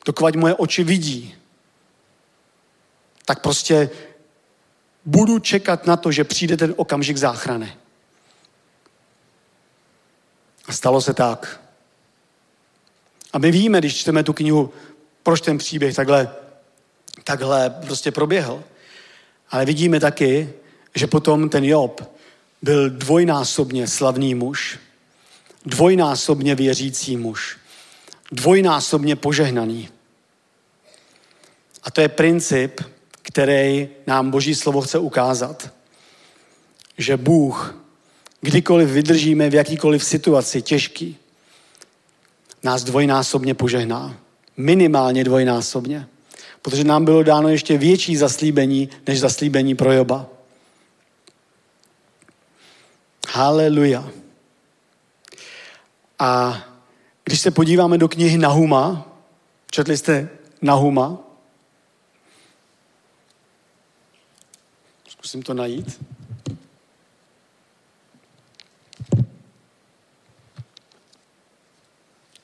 dokovat 0.05 0.35
moje 0.35 0.55
oči 0.55 0.85
vidí, 0.85 1.35
tak 3.25 3.41
prostě 3.41 3.91
budu 5.05 5.39
čekat 5.39 5.87
na 5.87 5.97
to, 5.97 6.13
že 6.13 6.25
přijde 6.25 6.57
ten 6.57 6.75
okamžik 6.77 7.17
záchrany. 7.17 7.77
A 10.67 10.73
stalo 10.73 11.01
se 11.01 11.15
tak. 11.15 11.66
A 13.33 13.39
my 13.39 13.51
víme, 13.51 13.79
když 13.79 13.97
čteme 13.97 14.23
tu 14.23 14.33
knihu, 14.33 14.73
proč 15.23 15.41
ten 15.41 15.59
příběh 15.59 15.95
takhle 15.95 16.31
takhle 17.25 17.71
prostě 17.71 18.11
proběhl. 18.13 18.65
Ale 19.51 19.65
vidíme 19.65 20.01
taky, 20.01 20.53
že 20.95 21.07
potom 21.07 21.49
ten 21.49 21.65
Job 21.65 22.13
byl 22.63 22.91
dvojnásobně 22.91 23.87
slavný 23.87 24.35
muž, 24.35 24.79
dvojnásobně 25.67 26.55
věřící 26.55 27.17
muž, 27.17 27.59
dvojnásobně 28.33 29.17
požehnaný. 29.17 29.89
A 31.83 31.91
to 31.91 32.01
je 32.01 32.09
princip, 32.09 32.81
který 33.23 33.89
nám 34.07 34.31
Boží 34.31 34.55
slovo 34.55 34.81
chce 34.81 34.99
ukázat. 34.99 35.71
Že 36.99 37.17
Bůh, 37.17 37.75
kdykoliv 38.41 38.89
vydržíme 38.89 39.51
v 39.51 39.55
jakýkoliv 39.55 40.05
situaci 40.05 40.63
těžký, 40.63 41.17
nás 42.67 42.85
dvojnásobně 42.85 43.55
požehná. 43.55 44.17
Minimálně 44.57 45.25
dvojnásobně. 45.25 46.07
Protože 46.63 46.85
nám 46.85 47.05
bylo 47.05 47.23
dáno 47.23 47.49
ještě 47.49 47.79
větší 47.79 48.17
zaslíbení, 48.17 48.89
než 49.07 49.21
zaslíbení 49.21 49.75
pro 49.75 49.93
Joba. 49.93 50.27
Haleluja. 53.29 54.11
A 56.19 56.63
když 57.25 57.41
se 57.41 57.51
podíváme 57.51 57.99
do 57.99 58.09
knihy 58.09 58.39
Nahuma, 58.39 59.07
četli 59.71 59.97
jste 59.97 60.29
Nahuma? 60.63 61.19
Zkusím 65.09 65.43
to 65.43 65.55
najít. 65.55 66.01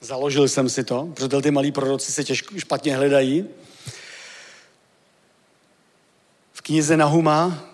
Založil 0.02 0.48
jsem 0.48 0.68
si 0.68 0.84
to, 0.84 1.08
protože 1.14 1.42
ty 1.42 1.50
malí 1.50 1.72
proroci 1.72 2.12
se 2.12 2.24
těžko, 2.24 2.58
špatně 2.58 2.96
hledají. 2.96 3.44
V 6.52 6.60
knize 6.62 6.96
Nahuma 6.96 7.64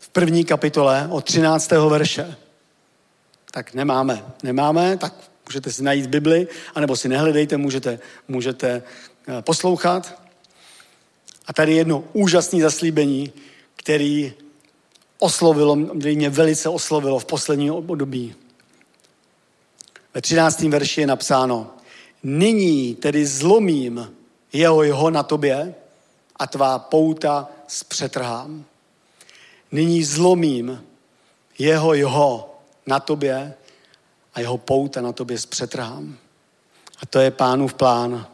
v 0.00 0.08
první 0.08 0.44
kapitole 0.44 1.08
od 1.10 1.24
13. 1.24 1.70
verše. 1.70 2.36
Tak 3.50 3.74
nemáme. 3.74 4.24
Nemáme, 4.42 4.96
tak 4.96 5.14
můžete 5.48 5.72
si 5.72 5.82
najít 5.82 6.06
Bibli, 6.06 6.48
anebo 6.74 6.96
si 6.96 7.08
nehledejte, 7.08 7.56
můžete, 7.56 7.98
můžete 8.28 8.82
eh, 9.28 9.42
poslouchat. 9.42 10.22
A 11.46 11.52
tady 11.52 11.74
jedno 11.74 12.04
úžasné 12.12 12.60
zaslíbení, 12.60 13.32
který 13.76 14.32
oslovilo, 15.18 15.76
mě 15.76 16.30
velice 16.30 16.68
oslovilo 16.68 17.18
v 17.18 17.24
posledním 17.24 17.72
období. 17.72 18.34
Ve 20.14 20.20
13. 20.20 20.62
verši 20.62 21.00
je 21.00 21.06
napsáno, 21.06 21.70
nyní 22.22 22.94
tedy 22.94 23.26
zlomím 23.26 24.12
jeho 24.52 24.82
jeho 24.82 25.10
na 25.10 25.22
tobě 25.22 25.74
a 26.36 26.46
tvá 26.46 26.78
pouta 26.78 27.48
zpřetrhám. 27.66 28.64
Nyní 29.72 30.04
zlomím 30.04 30.84
jeho 31.58 31.94
jeho 31.94 32.58
na 32.86 33.00
tobě 33.00 33.54
a 34.34 34.40
jeho 34.40 34.58
pouta 34.58 35.00
na 35.00 35.12
tobě 35.12 35.38
zpřetrhám. 35.38 36.16
A 37.02 37.06
to 37.06 37.18
je 37.18 37.30
pánův 37.30 37.74
plán. 37.74 38.26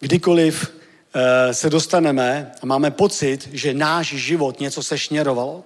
Kdykoliv 0.00 0.72
e, 1.14 1.54
se 1.54 1.70
dostaneme 1.70 2.52
a 2.62 2.66
máme 2.66 2.90
pocit, 2.90 3.48
že 3.52 3.74
náš 3.74 4.06
život 4.06 4.60
něco 4.60 4.82
se 4.82 4.98
šněrovalo, 4.98 5.64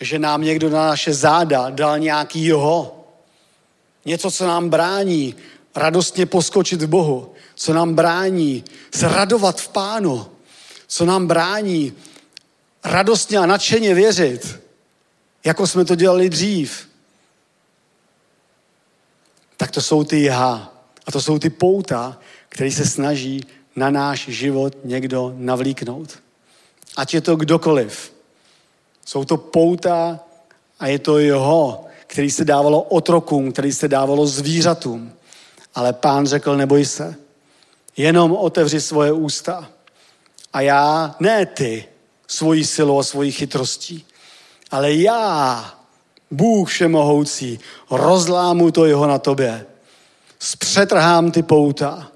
že 0.00 0.18
nám 0.18 0.42
někdo 0.42 0.70
na 0.70 0.86
naše 0.86 1.14
záda 1.14 1.70
dal 1.70 1.98
nějaký 1.98 2.44
jeho, 2.44 3.03
Něco, 4.04 4.30
co 4.30 4.46
nám 4.46 4.70
brání 4.70 5.34
radostně 5.74 6.26
poskočit 6.26 6.82
v 6.82 6.86
Bohu, 6.86 7.32
co 7.54 7.74
nám 7.74 7.94
brání 7.94 8.64
se 8.94 9.08
radovat 9.08 9.60
v 9.60 9.68
Pánu, 9.68 10.26
co 10.86 11.04
nám 11.04 11.26
brání 11.26 11.92
radostně 12.84 13.38
a 13.38 13.46
nadšeně 13.46 13.94
věřit, 13.94 14.60
jako 15.44 15.66
jsme 15.66 15.84
to 15.84 15.94
dělali 15.94 16.30
dřív. 16.30 16.88
Tak 19.56 19.70
to 19.70 19.82
jsou 19.82 20.04
ty 20.04 20.22
já. 20.22 20.70
A 21.06 21.12
to 21.12 21.20
jsou 21.20 21.38
ty 21.38 21.50
pouta, 21.50 22.18
které 22.48 22.70
se 22.70 22.86
snaží 22.86 23.46
na 23.76 23.90
náš 23.90 24.28
život 24.28 24.76
někdo 24.84 25.34
navlíknout. 25.36 26.18
Ať 26.96 27.14
je 27.14 27.20
to 27.20 27.36
kdokoliv. 27.36 28.12
Jsou 29.06 29.24
to 29.24 29.36
pouta 29.36 30.20
a 30.78 30.86
je 30.86 30.98
to 30.98 31.18
jeho, 31.18 31.86
který 32.14 32.30
se 32.30 32.44
dávalo 32.44 32.82
otrokům, 32.82 33.52
který 33.52 33.72
se 33.72 33.88
dávalo 33.88 34.26
zvířatům. 34.26 35.12
Ale 35.74 35.92
pán 35.92 36.26
řekl, 36.26 36.56
neboj 36.56 36.84
se, 36.84 37.16
jenom 37.96 38.32
otevři 38.32 38.80
svoje 38.80 39.12
ústa. 39.12 39.70
A 40.52 40.60
já, 40.60 41.14
ne 41.20 41.46
ty, 41.46 41.84
svojí 42.26 42.64
silou 42.64 42.98
a 42.98 43.02
svojí 43.02 43.32
chytrostí, 43.32 44.06
ale 44.70 44.92
já, 44.92 45.74
Bůh 46.30 46.68
všemohoucí, 46.68 47.58
rozlámu 47.90 48.70
to 48.70 48.84
jeho 48.84 49.06
na 49.06 49.18
tobě. 49.18 49.66
Zpřetrhám 50.38 51.30
ty 51.30 51.42
pouta. 51.42 52.12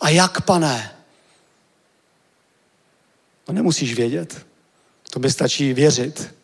A 0.00 0.08
jak, 0.08 0.40
pane? 0.40 0.96
To 3.44 3.52
nemusíš 3.52 3.94
vědět. 3.94 4.46
To 5.10 5.18
by 5.18 5.30
stačí 5.30 5.72
věřit. 5.72 6.35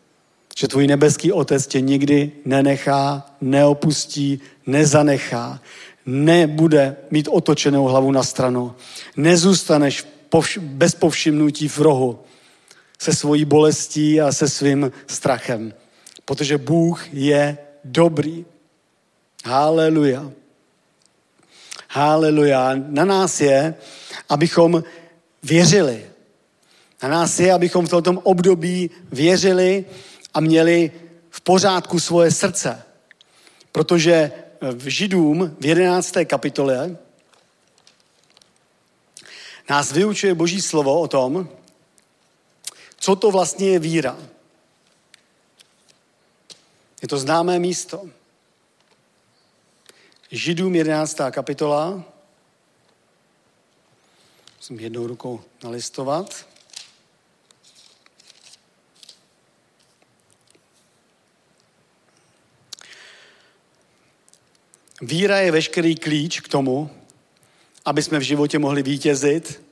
Že 0.56 0.68
tvůj 0.68 0.86
nebeský 0.86 1.32
otec 1.32 1.66
tě 1.66 1.80
nikdy 1.80 2.32
nenechá, 2.44 3.26
neopustí, 3.40 4.40
nezanechá, 4.66 5.60
nebude 6.06 6.96
mít 7.10 7.28
otočenou 7.28 7.84
hlavu 7.84 8.12
na 8.12 8.22
stranu. 8.22 8.74
Nezůstaneš 9.16 10.06
povš- 10.30 10.60
bez 10.60 10.94
povšimnutí 10.94 11.68
v 11.68 11.78
rohu 11.78 12.18
se 12.98 13.14
svojí 13.14 13.44
bolestí 13.44 14.20
a 14.20 14.32
se 14.32 14.48
svým 14.48 14.92
strachem. 15.06 15.74
Protože 16.24 16.58
Bůh 16.58 17.06
je 17.12 17.58
dobrý. 17.84 18.44
Haleluja. 19.44 20.30
Haleluja. 21.90 22.72
Na 22.74 23.04
nás 23.04 23.40
je, 23.40 23.74
abychom 24.28 24.84
věřili. 25.42 26.06
Na 27.02 27.08
nás 27.08 27.40
je, 27.40 27.52
abychom 27.52 27.86
v 27.86 27.90
tomto 27.90 28.12
období 28.12 28.90
věřili, 29.12 29.84
a 30.34 30.40
měli 30.40 30.92
v 31.30 31.40
pořádku 31.40 32.00
svoje 32.00 32.30
srdce. 32.30 32.82
Protože 33.72 34.32
v 34.60 34.86
Židům 34.88 35.56
v 35.60 35.66
11. 35.66 36.14
kapitole 36.24 36.96
nás 39.70 39.92
vyučuje 39.92 40.34
Boží 40.34 40.62
slovo 40.62 41.00
o 41.00 41.08
tom, 41.08 41.48
co 42.96 43.16
to 43.16 43.30
vlastně 43.30 43.68
je 43.68 43.78
víra. 43.78 44.18
Je 47.02 47.08
to 47.08 47.18
známé 47.18 47.58
místo. 47.58 48.10
Židům 50.30 50.74
11. 50.74 51.16
kapitola. 51.30 52.04
Musím 54.56 54.80
jednou 54.80 55.06
rukou 55.06 55.40
nalistovat. 55.64 56.46
Víra 65.02 65.38
je 65.38 65.50
veškerý 65.50 65.96
klíč 65.96 66.40
k 66.40 66.48
tomu, 66.48 66.90
aby 67.84 68.02
jsme 68.02 68.18
v 68.18 68.22
životě 68.22 68.58
mohli 68.58 68.82
vítězit 68.82 69.62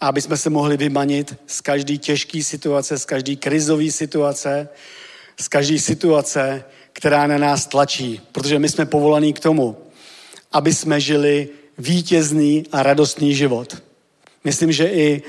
a 0.00 0.08
aby 0.08 0.20
jsme 0.20 0.36
se 0.36 0.50
mohli 0.50 0.76
vymanit 0.76 1.34
z 1.46 1.60
každé 1.60 1.96
těžké 1.96 2.42
situace, 2.42 2.98
z 2.98 3.04
každé 3.04 3.36
krizové 3.36 3.90
situace, 3.90 4.68
z 5.40 5.48
každé 5.48 5.78
situace, 5.78 6.64
která 6.92 7.26
na 7.26 7.38
nás 7.38 7.66
tlačí. 7.66 8.20
Protože 8.32 8.58
my 8.58 8.68
jsme 8.68 8.86
povolaní 8.86 9.32
k 9.32 9.40
tomu, 9.40 9.76
aby 10.52 10.74
jsme 10.74 11.00
žili 11.00 11.48
vítězný 11.78 12.66
a 12.72 12.82
radostný 12.82 13.34
život. 13.34 13.82
Myslím, 14.44 14.72
že 14.72 14.86
i 14.86 15.22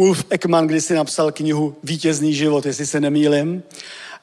uh, 0.00 0.06
Ulf 0.06 0.24
Ekman 0.30 0.66
kdysi 0.66 0.94
napsal 0.94 1.32
knihu 1.32 1.76
Vítězný 1.82 2.34
život, 2.34 2.66
jestli 2.66 2.86
se 2.86 3.00
nemýlim. 3.00 3.62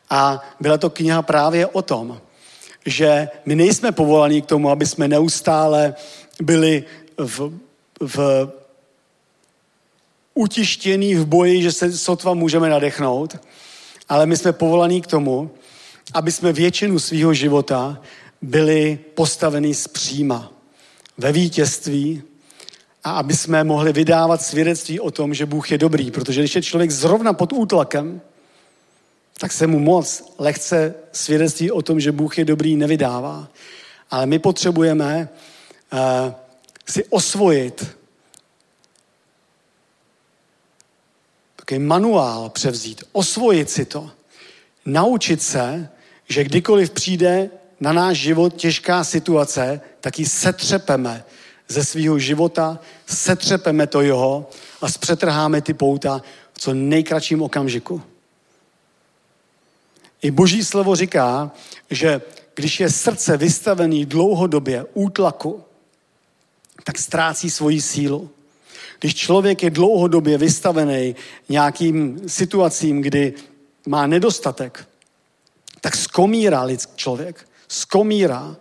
A 0.09 0.43
byla 0.59 0.77
to 0.77 0.89
kniha 0.89 1.21
právě 1.21 1.67
o 1.67 1.81
tom, 1.81 2.21
že 2.87 3.29
my 3.45 3.55
nejsme 3.55 3.91
povolaní 3.91 4.41
k 4.41 4.45
tomu, 4.45 4.69
aby 4.69 4.85
jsme 4.85 5.07
neustále 5.07 5.95
byli 6.41 6.83
v, 7.17 7.51
v 7.99 8.47
utištění 10.33 11.15
v 11.15 11.25
boji, 11.25 11.61
že 11.61 11.71
se 11.71 11.97
sotva 11.97 12.33
můžeme 12.33 12.69
nadechnout, 12.69 13.37
ale 14.09 14.25
my 14.25 14.37
jsme 14.37 14.53
povolaní 14.53 15.01
k 15.01 15.07
tomu, 15.07 15.51
aby 16.13 16.31
jsme 16.31 16.53
většinu 16.53 16.99
svého 16.99 17.33
života 17.33 18.01
byli 18.41 18.99
postaveni 19.13 19.75
zpříma, 19.75 20.51
ve 21.17 21.31
vítězství 21.31 22.23
a 23.03 23.11
aby 23.11 23.33
jsme 23.33 23.63
mohli 23.63 23.93
vydávat 23.93 24.41
svědectví 24.41 24.99
o 24.99 25.11
tom, 25.11 25.33
že 25.33 25.45
Bůh 25.45 25.71
je 25.71 25.77
dobrý, 25.77 26.11
protože 26.11 26.41
když 26.41 26.55
je 26.55 26.61
člověk 26.61 26.91
zrovna 26.91 27.33
pod 27.33 27.53
útlakem, 27.53 28.21
tak 29.39 29.51
se 29.51 29.67
mu 29.67 29.79
moc 29.79 30.33
lehce 30.37 30.95
svědectví 31.11 31.71
o 31.71 31.81
tom, 31.81 31.99
že 31.99 32.11
Bůh 32.11 32.37
je 32.37 32.45
dobrý, 32.45 32.75
nevydává. 32.75 33.47
Ale 34.11 34.25
my 34.25 34.39
potřebujeme 34.39 35.29
uh, 35.93 35.99
si 36.89 37.05
osvojit 37.05 37.97
takový 41.55 41.79
manuál 41.79 42.49
převzít, 42.49 43.03
osvojit 43.11 43.69
si 43.69 43.85
to, 43.85 44.11
naučit 44.85 45.41
se, 45.41 45.89
že 46.29 46.43
kdykoliv 46.43 46.89
přijde 46.89 47.49
na 47.79 47.93
náš 47.93 48.17
život 48.17 48.53
těžká 48.55 49.03
situace, 49.03 49.81
tak 50.01 50.19
ji 50.19 50.25
setřepeme 50.25 51.23
ze 51.67 51.85
svého 51.85 52.19
života, 52.19 52.79
setřepeme 53.05 53.87
to 53.87 54.01
jeho 54.01 54.49
a 54.81 54.89
zpřetrháme 54.89 55.61
ty 55.61 55.73
pouta 55.73 56.21
v 56.53 56.59
co 56.59 56.73
nejkratším 56.73 57.41
okamžiku. 57.41 58.01
I 60.21 60.31
boží 60.31 60.63
slovo 60.63 60.95
říká, 60.95 61.51
že 61.89 62.21
když 62.55 62.79
je 62.79 62.89
srdce 62.89 63.37
vystavený 63.37 64.05
dlouhodobě 64.05 64.85
útlaku, 64.93 65.63
tak 66.83 66.97
ztrácí 66.97 67.49
svoji 67.49 67.81
sílu. 67.81 68.29
Když 68.99 69.15
člověk 69.15 69.63
je 69.63 69.69
dlouhodobě 69.69 70.37
vystavený 70.37 71.15
nějakým 71.49 72.21
situacím, 72.27 73.01
kdy 73.01 73.33
má 73.87 74.07
nedostatek, 74.07 74.87
tak 75.81 75.95
skomírá 75.95 76.63
lidský 76.63 76.91
člověk. 76.95 77.47
Skomírá. 77.67 78.55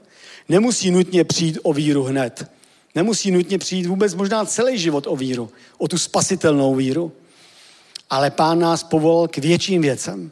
Nemusí 0.49 0.91
nutně 0.91 1.25
přijít 1.25 1.59
o 1.63 1.73
víru 1.73 2.05
hned. 2.05 2.51
Nemusí 2.95 3.31
nutně 3.31 3.59
přijít 3.59 3.87
vůbec 3.87 4.15
možná 4.15 4.45
celý 4.45 4.79
život 4.79 5.07
o 5.07 5.17
víru, 5.17 5.51
o 5.79 5.89
tu 5.89 5.99
spasitelnou 5.99 6.75
víru. 6.75 7.13
Ale 8.11 8.31
pán 8.31 8.59
nás 8.59 8.83
povolal 8.83 9.29
k 9.29 9.39
větším 9.39 9.83
věcem. 9.83 10.31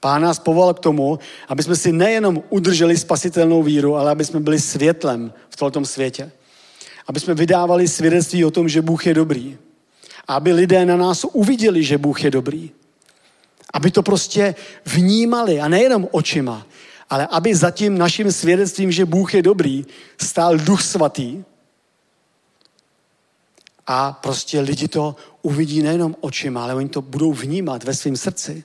Pán 0.00 0.22
nás 0.22 0.38
povolal 0.38 0.74
k 0.74 0.80
tomu, 0.80 1.18
aby 1.48 1.62
jsme 1.62 1.76
si 1.76 1.92
nejenom 1.92 2.42
udrželi 2.48 2.96
spasitelnou 2.96 3.62
víru, 3.62 3.96
ale 3.96 4.10
aby 4.10 4.24
jsme 4.24 4.40
byli 4.40 4.60
světlem 4.60 5.32
v 5.50 5.56
tomto 5.56 5.84
světě. 5.84 6.32
Aby 7.06 7.20
jsme 7.20 7.34
vydávali 7.34 7.88
svědectví 7.88 8.44
o 8.44 8.50
tom, 8.50 8.68
že 8.68 8.82
Bůh 8.82 9.06
je 9.06 9.14
dobrý. 9.14 9.58
A 10.28 10.34
aby 10.34 10.52
lidé 10.52 10.86
na 10.86 10.96
nás 10.96 11.26
uviděli, 11.32 11.84
že 11.84 11.98
Bůh 11.98 12.24
je 12.24 12.30
dobrý. 12.30 12.70
Aby 13.72 13.90
to 13.90 14.02
prostě 14.02 14.54
vnímali 14.86 15.60
a 15.60 15.68
nejenom 15.68 16.08
očima, 16.10 16.66
ale 17.10 17.26
aby 17.26 17.54
za 17.54 17.70
tím 17.70 17.98
naším 17.98 18.32
svědectvím, 18.32 18.92
že 18.92 19.04
Bůh 19.04 19.34
je 19.34 19.42
dobrý, 19.42 19.86
stál 20.22 20.56
Duch 20.58 20.82
Svatý. 20.82 21.44
A 23.86 24.12
prostě 24.12 24.60
lidi 24.60 24.88
to 24.88 25.16
uvidí 25.42 25.82
nejenom 25.82 26.16
očima, 26.20 26.62
ale 26.62 26.74
oni 26.74 26.88
to 26.88 27.02
budou 27.02 27.32
vnímat 27.32 27.84
ve 27.84 27.94
svém 27.94 28.16
srdci 28.16 28.64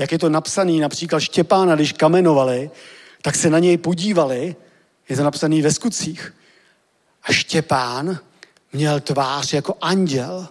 jak 0.00 0.12
je 0.12 0.18
to 0.18 0.28
napsané, 0.28 0.72
například 0.72 1.20
Štěpána, 1.20 1.74
když 1.74 1.92
kamenovali, 1.92 2.70
tak 3.22 3.36
se 3.36 3.50
na 3.50 3.58
něj 3.58 3.76
podívali, 3.76 4.56
je 5.08 5.16
to 5.16 5.24
napsané 5.24 5.62
ve 5.62 5.72
skutcích. 5.72 6.34
A 7.22 7.32
Štěpán 7.32 8.18
měl 8.72 9.00
tvář 9.00 9.52
jako 9.52 9.74
anděl. 9.80 10.48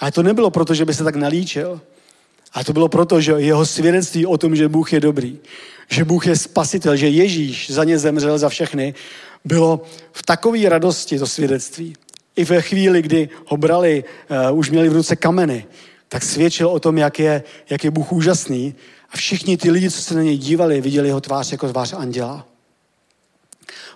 Ale 0.00 0.12
to 0.12 0.22
nebylo 0.22 0.50
proto, 0.50 0.74
že 0.74 0.84
by 0.84 0.94
se 0.94 1.04
tak 1.04 1.16
nalíčil, 1.16 1.80
ale 2.52 2.64
to 2.64 2.72
bylo 2.72 2.88
proto, 2.88 3.20
že 3.20 3.32
jeho 3.32 3.66
svědectví 3.66 4.26
o 4.26 4.38
tom, 4.38 4.56
že 4.56 4.68
Bůh 4.68 4.92
je 4.92 5.00
dobrý, 5.00 5.38
že 5.90 6.04
Bůh 6.04 6.26
je 6.26 6.36
spasitel, 6.36 6.96
že 6.96 7.08
Ježíš 7.08 7.70
za 7.70 7.84
ně 7.84 7.98
zemřel 7.98 8.38
za 8.38 8.48
všechny, 8.48 8.94
bylo 9.44 9.82
v 10.12 10.22
takové 10.22 10.68
radosti 10.68 11.18
to 11.18 11.26
svědectví. 11.26 11.96
I 12.36 12.44
ve 12.44 12.62
chvíli, 12.62 13.02
kdy 13.02 13.28
ho 13.46 13.56
brali, 13.56 14.04
uh, 14.50 14.58
už 14.58 14.70
měli 14.70 14.88
v 14.88 14.92
ruce 14.92 15.16
kameny, 15.16 15.66
tak 16.12 16.22
svědčil 16.22 16.68
o 16.68 16.80
tom, 16.80 16.98
jak 16.98 17.18
je, 17.18 17.42
jak 17.70 17.84
je 17.84 17.90
Bůh 17.90 18.12
úžasný. 18.12 18.74
A 19.10 19.16
všichni 19.16 19.56
ty 19.56 19.70
lidi, 19.70 19.90
co 19.90 20.02
se 20.02 20.14
na 20.14 20.22
něj 20.22 20.36
dívali, 20.36 20.80
viděli 20.80 21.08
jeho 21.08 21.20
tvář 21.20 21.52
jako 21.52 21.68
tvář 21.68 21.92
anděla. 21.92 22.46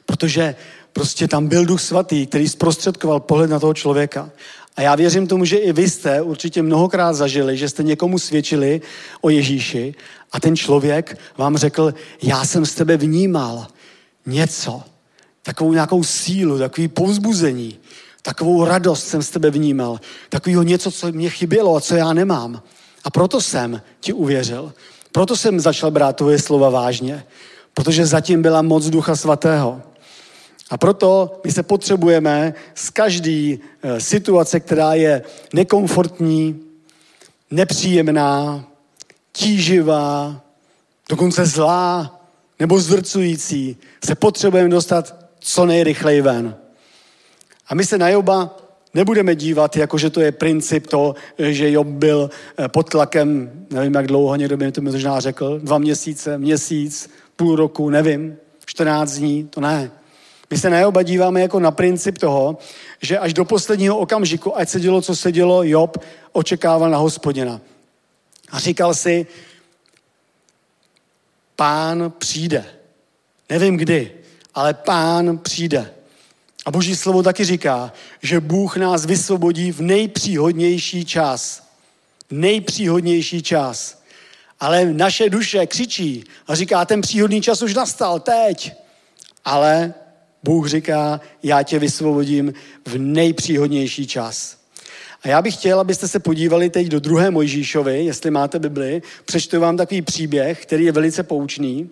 Protože 0.07 0.55
prostě 0.93 1.29
tam 1.29 1.49
byl 1.49 1.65
Duch 1.65 1.81
Svatý, 1.81 2.27
který 2.27 2.49
zprostředkoval 2.49 3.21
pohled 3.21 3.51
na 3.51 3.61
toho 3.61 3.75
člověka. 3.75 4.31
A 4.77 4.83
já 4.83 4.95
věřím 4.95 5.27
tomu, 5.27 5.45
že 5.45 5.57
i 5.57 5.73
vy 5.73 5.91
jste 5.91 6.23
určitě 6.23 6.63
mnohokrát 6.63 7.13
zažili, 7.13 7.57
že 7.57 7.69
jste 7.69 7.83
někomu 7.83 8.19
svědčili 8.19 8.81
o 9.21 9.31
Ježíši 9.31 9.95
a 10.33 10.41
ten 10.41 10.57
člověk 10.57 11.19
vám 11.37 11.57
řekl, 11.57 11.95
já 12.23 12.45
jsem 12.45 12.67
z 12.67 12.75
tebe 12.75 12.97
vnímal 12.97 13.67
něco, 14.27 14.83
takovou 15.43 15.73
nějakou 15.73 16.05
sílu, 16.05 16.59
takový 16.59 16.89
povzbuzení, 16.89 17.79
Takovou 18.27 18.65
radost 18.65 19.09
jsem 19.09 19.23
z 19.23 19.31
tebe 19.31 19.51
vnímal. 19.51 20.01
Takového 20.29 20.63
něco, 20.63 20.91
co 20.91 21.13
mě 21.13 21.31
chybělo 21.31 21.77
a 21.77 21.81
co 21.81 21.95
já 21.95 22.13
nemám. 22.13 22.63
A 23.05 23.11
proto 23.11 23.41
jsem 23.41 23.83
ti 24.01 24.13
uvěřil. 24.13 24.73
Proto 25.13 25.37
jsem 25.37 25.61
začal 25.61 25.91
brát 25.91 26.17
tvoje 26.17 26.39
slova 26.39 26.71
vážně. 26.71 27.25
Protože 27.75 28.07
zatím 28.07 28.43
byla 28.43 28.63
moc 28.63 28.87
Ducha 28.87 29.17
Svatého. 29.17 29.83
A 30.71 30.79
proto 30.79 31.41
my 31.45 31.53
se 31.53 31.63
potřebujeme 31.63 32.55
z 32.75 32.91
každé 32.91 33.57
eh, 33.83 34.01
situace, 34.01 34.61
která 34.61 34.95
je 34.95 35.23
nekomfortní, 35.53 36.61
nepříjemná, 37.51 38.65
tíživá, 39.33 40.41
dokonce 41.09 41.47
zlá 41.47 42.21
nebo 42.59 42.81
zdrcující, 42.81 43.77
se 44.05 44.15
potřebujeme 44.15 44.69
dostat 44.69 45.15
co 45.41 45.67
nejrychleji 45.67 46.21
ven. 46.21 46.57
A 47.69 47.75
my 47.75 47.85
se 47.85 47.99
na 47.99 48.09
Joba 48.09 48.57
nebudeme 48.95 49.35
dívat, 49.35 49.77
jako 49.77 49.99
že 49.99 50.11
to 50.11 50.21
je 50.21 50.33
princip 50.33 50.87
to, 50.87 51.15
že 51.39 51.71
Job 51.71 51.87
byl 51.87 52.31
eh, 52.59 52.69
pod 52.69 52.91
tlakem, 52.91 53.51
nevím 53.71 53.95
jak 53.95 54.07
dlouho, 54.07 54.37
někdo 54.37 54.57
by 54.57 54.65
mi 54.65 54.73
to 54.73 54.81
možná 54.81 55.21
řekl, 55.21 55.59
dva 55.59 55.79
měsíce, 55.79 56.39
měsíc, 56.39 57.11
půl 57.37 57.57
roku, 57.57 57.91
nevím, 57.91 58.37
14 58.67 59.13
dní, 59.13 59.45
to 59.45 59.61
ne. 59.61 59.91
My 60.51 60.59
se 60.59 60.71
na 60.71 60.81
Joba 60.81 61.03
díváme 61.03 61.41
jako 61.41 61.61
na 61.61 61.71
princip 61.71 62.19
toho, 62.19 62.59
že 63.03 63.19
až 63.19 63.35
do 63.35 63.45
posledního 63.45 63.99
okamžiku, 63.99 64.59
ať 64.59 64.69
se 64.69 64.81
dělo, 64.81 65.03
co 65.03 65.17
se 65.17 65.33
dělo, 65.33 65.65
Job 65.65 65.99
očekával 66.33 66.91
na 66.91 66.99
hospodina. 66.99 67.61
A 68.51 68.59
říkal 68.59 68.95
si, 68.95 69.27
pán 71.57 72.13
přijde. 72.19 72.65
Nevím 73.49 73.77
kdy, 73.77 74.13
ale 74.55 74.75
pán 74.75 75.39
přijde. 75.39 75.96
A 76.67 76.71
boží 76.71 76.97
slovo 76.97 77.23
taky 77.23 77.45
říká, 77.45 77.93
že 78.23 78.41
Bůh 78.41 78.77
nás 78.77 79.07
vysvobodí 79.07 79.73
v 79.73 79.81
nejpříhodnější 79.81 81.05
čas. 81.05 81.63
Nejpříhodnější 82.31 83.43
čas. 83.43 84.03
Ale 84.61 84.85
naše 84.85 85.31
duše 85.31 85.67
křičí 85.67 86.25
a 86.47 86.55
říká, 86.55 86.85
ten 86.85 87.01
příhodný 87.01 87.43
čas 87.43 87.63
už 87.63 87.75
nastal, 87.75 88.21
teď. 88.21 88.73
Ale 89.45 89.95
Bůh 90.43 90.69
říká, 90.69 91.21
já 91.43 91.63
tě 91.63 91.79
vysvobodím 91.79 92.55
v 92.87 92.99
nejpříhodnější 92.99 94.07
čas. 94.07 94.57
A 95.23 95.29
já 95.29 95.43
bych 95.43 95.55
chtěl, 95.55 95.81
abyste 95.81 96.09
se 96.09 96.19
podívali 96.19 96.71
teď 96.71 96.87
do 96.87 97.01
druhé 97.01 97.31
Mojžíšovy, 97.31 98.05
jestli 98.05 98.31
máte 98.31 98.59
Bibli. 98.59 99.03
Přečtu 99.25 99.61
vám 99.61 99.77
takový 99.77 100.03
příběh, 100.03 100.63
který 100.63 100.85
je 100.85 100.93
velice 100.93 101.23
poučný. 101.23 101.91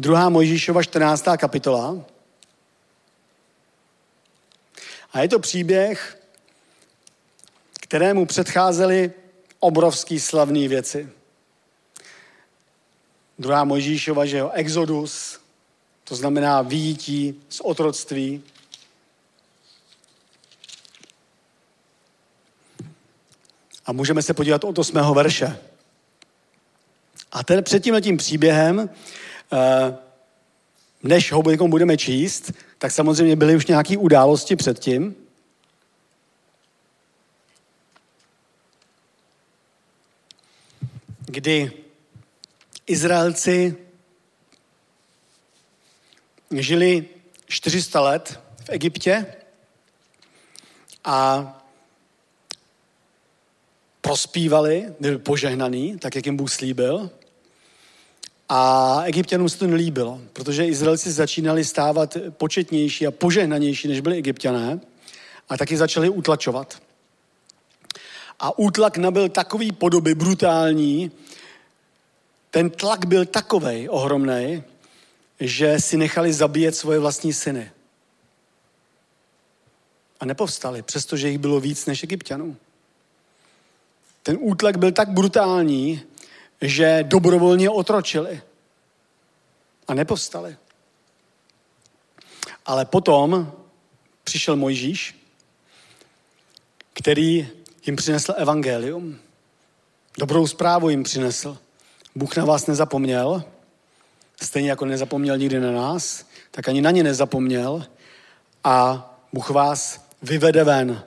Druhá 0.00 0.28
Mojžíšova 0.28 0.82
14. 0.82 1.24
kapitola. 1.36 2.04
A 5.12 5.20
je 5.20 5.28
to 5.28 5.38
příběh, 5.38 6.22
kterému 7.80 8.26
předcházely 8.26 9.12
obrovský 9.58 10.20
slavné 10.20 10.68
věci. 10.68 11.08
Druhá 13.38 13.64
Mojžíšova, 13.64 14.26
že 14.26 14.38
jo, 14.38 14.50
exodus, 14.54 15.40
to 16.04 16.16
znamená 16.16 16.62
výjití 16.62 17.42
z 17.48 17.60
otroctví. 17.60 18.42
A 23.86 23.92
můžeme 23.92 24.22
se 24.22 24.34
podívat 24.34 24.64
od 24.64 24.78
8. 24.78 25.14
verše. 25.14 25.58
A 27.32 27.44
ten 27.44 27.64
před 27.64 27.80
tím 27.80 28.16
příběhem 28.16 28.90
než 31.02 31.32
ho 31.32 31.42
budeme 31.42 31.96
číst, 31.96 32.52
tak 32.78 32.92
samozřejmě 32.92 33.36
byly 33.36 33.56
už 33.56 33.66
nějaké 33.66 33.98
události 33.98 34.56
předtím. 34.56 35.16
Kdy 41.20 41.72
Izraelci 42.86 43.76
žili 46.50 47.08
400 47.46 48.00
let 48.00 48.40
v 48.64 48.68
Egyptě 48.68 49.26
a 51.04 51.56
prospívali, 54.00 54.94
byli 55.00 55.18
požehnaný, 55.18 55.98
tak 55.98 56.14
jak 56.14 56.26
jim 56.26 56.36
Bůh 56.36 56.50
slíbil. 56.50 57.10
A 58.52 59.02
egyptianům 59.04 59.48
se 59.48 59.58
to 59.58 59.66
nelíbilo, 59.66 60.20
protože 60.32 60.66
Izraelci 60.66 61.12
začínali 61.12 61.64
stávat 61.64 62.16
početnější 62.30 63.06
a 63.06 63.10
požehnanější, 63.10 63.88
než 63.88 64.00
byli 64.00 64.16
egyptiané, 64.16 64.80
a 65.48 65.56
taky 65.56 65.76
začali 65.76 66.08
utlačovat. 66.08 66.82
A 68.40 68.58
útlak 68.58 68.96
nabyl 68.96 69.28
takový 69.28 69.72
podoby 69.72 70.14
brutální, 70.14 71.10
ten 72.50 72.70
tlak 72.70 73.06
byl 73.06 73.24
takovej 73.24 73.88
ohromný, 73.90 74.62
že 75.40 75.80
si 75.80 75.96
nechali 75.96 76.32
zabíjet 76.32 76.76
svoje 76.76 76.98
vlastní 76.98 77.32
syny. 77.32 77.70
A 80.20 80.24
nepovstali, 80.24 80.82
přestože 80.82 81.28
jich 81.28 81.38
bylo 81.38 81.60
víc 81.60 81.86
než 81.86 82.02
egyptianů. 82.02 82.56
Ten 84.22 84.36
útlak 84.40 84.76
byl 84.78 84.92
tak 84.92 85.08
brutální, 85.08 86.02
že 86.60 87.04
dobrovolně 87.08 87.70
otročili 87.70 88.42
a 89.88 89.94
nepovstali. 89.94 90.56
Ale 92.66 92.84
potom 92.84 93.52
přišel 94.24 94.56
Mojžíš, 94.56 95.26
který 96.92 97.48
jim 97.86 97.96
přinesl 97.96 98.34
evangelium. 98.36 99.18
Dobrou 100.18 100.46
zprávu 100.46 100.90
jim 100.90 101.02
přinesl. 101.02 101.58
Bůh 102.14 102.36
na 102.36 102.44
vás 102.44 102.66
nezapomněl, 102.66 103.44
stejně 104.42 104.70
jako 104.70 104.84
nezapomněl 104.84 105.38
nikdy 105.38 105.60
na 105.60 105.72
nás, 105.72 106.26
tak 106.50 106.68
ani 106.68 106.82
na 106.82 106.90
ně 106.90 107.02
nezapomněl 107.02 107.86
a 108.64 109.06
Bůh 109.32 109.50
vás 109.50 110.06
vyvede 110.22 110.64
ven. 110.64 111.04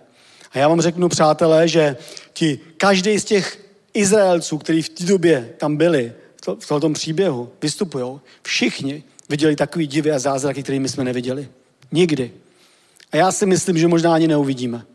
A 0.51 0.57
já 0.57 0.67
vám 0.67 0.81
řeknu, 0.81 1.09
přátelé, 1.09 1.67
že 1.67 1.97
ti, 2.33 2.59
každý 2.77 3.19
z 3.19 3.25
těch 3.25 3.59
Izraelců, 3.93 4.57
kteří 4.57 4.81
v 4.81 4.89
té 4.89 5.03
době 5.03 5.53
tam 5.57 5.77
byli, 5.77 6.13
v 6.59 6.67
tomto 6.67 6.89
příběhu 6.89 7.51
vystupují, 7.61 8.19
všichni 8.43 9.03
viděli 9.29 9.55
takový 9.55 9.87
divy 9.87 10.11
a 10.11 10.19
zázraky, 10.19 10.63
které 10.63 10.79
my 10.79 10.89
jsme 10.89 11.03
neviděli. 11.03 11.49
Nikdy. 11.91 12.31
A 13.11 13.17
já 13.17 13.31
si 13.31 13.45
myslím, 13.45 13.77
že 13.77 13.87
možná 13.87 14.13
ani 14.13 14.27
neuvidíme. 14.27 14.85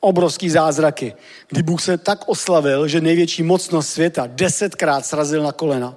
Obrovský 0.00 0.50
zázraky, 0.50 1.14
kdy 1.48 1.62
Bůh 1.62 1.82
se 1.82 1.98
tak 1.98 2.28
oslavil, 2.28 2.88
že 2.88 3.00
největší 3.00 3.42
mocnost 3.42 3.90
světa 3.90 4.26
desetkrát 4.26 5.06
srazil 5.06 5.42
na 5.42 5.52
kolena. 5.52 5.96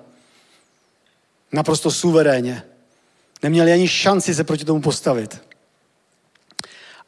Naprosto 1.51 1.91
suverénně. 1.91 2.63
Neměli 3.43 3.73
ani 3.73 3.87
šanci 3.87 4.35
se 4.35 4.43
proti 4.43 4.65
tomu 4.65 4.81
postavit. 4.81 5.41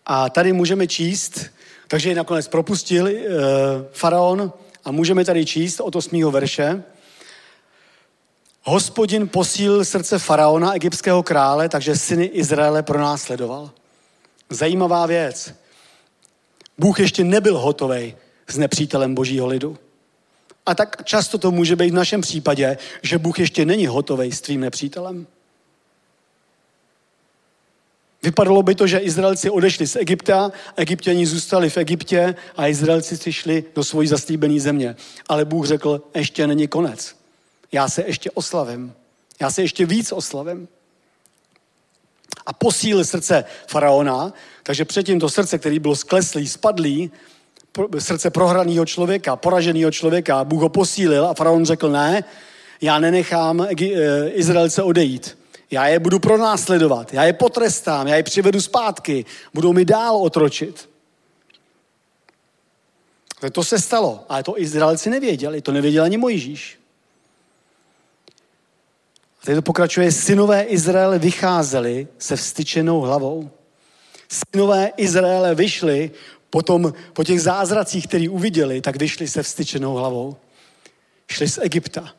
A 0.05 0.29
tady 0.29 0.53
můžeme 0.53 0.87
číst, 0.87 1.39
takže 1.87 2.09
ji 2.09 2.15
nakonec 2.15 2.47
propustil 2.47 3.07
e, 3.07 3.13
faraon 3.93 4.53
a 4.85 4.91
můžeme 4.91 5.25
tady 5.25 5.45
číst 5.45 5.79
od 5.79 5.95
8. 5.95 6.31
verše. 6.31 6.83
Hospodin 8.63 9.27
posílil 9.27 9.85
srdce 9.85 10.19
faraona, 10.19 10.73
egyptského 10.73 11.23
krále, 11.23 11.69
takže 11.69 11.95
syny 11.95 12.25
Izraele 12.25 12.83
pronásledoval. 12.83 13.71
Zajímavá 14.49 15.05
věc. 15.05 15.53
Bůh 16.77 16.99
ještě 16.99 17.23
nebyl 17.23 17.57
hotový 17.57 18.15
s 18.47 18.57
nepřítelem 18.57 19.15
božího 19.15 19.47
lidu. 19.47 19.77
A 20.65 20.75
tak 20.75 21.03
často 21.03 21.37
to 21.37 21.51
může 21.51 21.75
být 21.75 21.89
v 21.89 21.93
našem 21.93 22.21
případě, 22.21 22.77
že 23.01 23.17
Bůh 23.17 23.39
ještě 23.39 23.65
není 23.65 23.87
hotový 23.87 24.31
s 24.31 24.41
tvým 24.41 24.61
nepřítelem. 24.61 25.27
Vypadalo 28.23 28.63
by 28.63 28.75
to, 28.75 28.87
že 28.87 28.97
Izraelci 28.97 29.49
odešli 29.49 29.87
z 29.87 29.95
Egypta, 29.95 30.51
Egyptěni 30.75 31.25
zůstali 31.25 31.69
v 31.69 31.77
Egyptě 31.77 32.35
a 32.57 32.67
Izraelci 32.67 33.17
si 33.17 33.33
šli 33.33 33.63
do 33.75 33.83
svojí 33.83 34.07
zaslíbené 34.07 34.59
země. 34.59 34.95
Ale 35.29 35.45
Bůh 35.45 35.65
řekl, 35.67 36.01
ještě 36.15 36.47
není 36.47 36.67
konec. 36.67 37.15
Já 37.71 37.89
se 37.89 38.03
ještě 38.07 38.31
oslavím. 38.31 38.93
Já 39.39 39.51
se 39.51 39.61
ještě 39.61 39.85
víc 39.85 40.11
oslavím. 40.11 40.67
A 42.45 42.53
posílil 42.53 43.05
srdce 43.05 43.45
faraona, 43.67 44.33
takže 44.63 44.85
předtím 44.85 45.19
to 45.19 45.29
srdce, 45.29 45.57
který 45.57 45.79
bylo 45.79 45.95
skleslý, 45.95 46.47
spadlý, 46.47 47.11
srdce 47.99 48.29
prohraného 48.29 48.85
člověka, 48.85 49.35
poraženého 49.35 49.91
člověka, 49.91 50.43
Bůh 50.43 50.61
ho 50.61 50.69
posílil 50.69 51.25
a 51.25 51.33
faraon 51.33 51.65
řekl, 51.65 51.89
ne, 51.89 52.23
já 52.81 52.99
nenechám 52.99 53.61
eh, 53.61 54.29
Izraelce 54.29 54.83
odejít. 54.83 55.37
Já 55.71 55.87
je 55.87 55.99
budu 55.99 56.19
pronásledovat, 56.19 57.13
já 57.13 57.23
je 57.23 57.33
potrestám, 57.33 58.07
já 58.07 58.15
je 58.15 58.23
přivedu 58.23 58.61
zpátky, 58.61 59.25
budou 59.53 59.73
mi 59.73 59.85
dál 59.85 60.15
otročit. 60.17 60.89
To 63.51 63.63
se 63.63 63.79
stalo, 63.79 64.25
ale 64.29 64.43
to 64.43 64.61
Izraelci 64.61 65.09
nevěděli, 65.09 65.61
to 65.61 65.71
nevěděl 65.71 66.03
ani 66.03 66.17
Mojžíš. 66.17 66.79
A 69.41 69.45
teď 69.45 69.55
to 69.55 69.61
pokračuje, 69.61 70.11
synové 70.11 70.63
Izraele 70.63 71.19
vycházeli 71.19 72.07
se 72.17 72.35
vstyčenou 72.35 72.99
hlavou. 72.99 73.49
Synové 74.29 74.91
Izraele 74.97 75.55
vyšli 75.55 76.11
potom, 76.49 76.93
po 77.13 77.23
těch 77.23 77.41
zázracích, 77.41 78.07
který 78.07 78.29
uviděli, 78.29 78.81
tak 78.81 78.95
vyšli 78.95 79.27
se 79.27 79.43
vstyčenou 79.43 79.93
hlavou. 79.93 80.35
Šli 81.27 81.49
z 81.49 81.57
Egypta. 81.57 82.13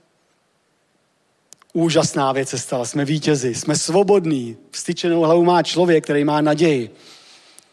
Úžasná 1.73 2.33
věc 2.33 2.49
se 2.49 2.59
stala. 2.59 2.85
Jsme 2.85 3.05
vítězi, 3.05 3.55
jsme 3.55 3.77
svobodní. 3.77 4.57
Vstyčenou 4.71 5.21
hlavu 5.21 5.45
má 5.45 5.63
člověk, 5.63 6.05
který 6.05 6.25
má 6.25 6.41
naději. 6.41 6.91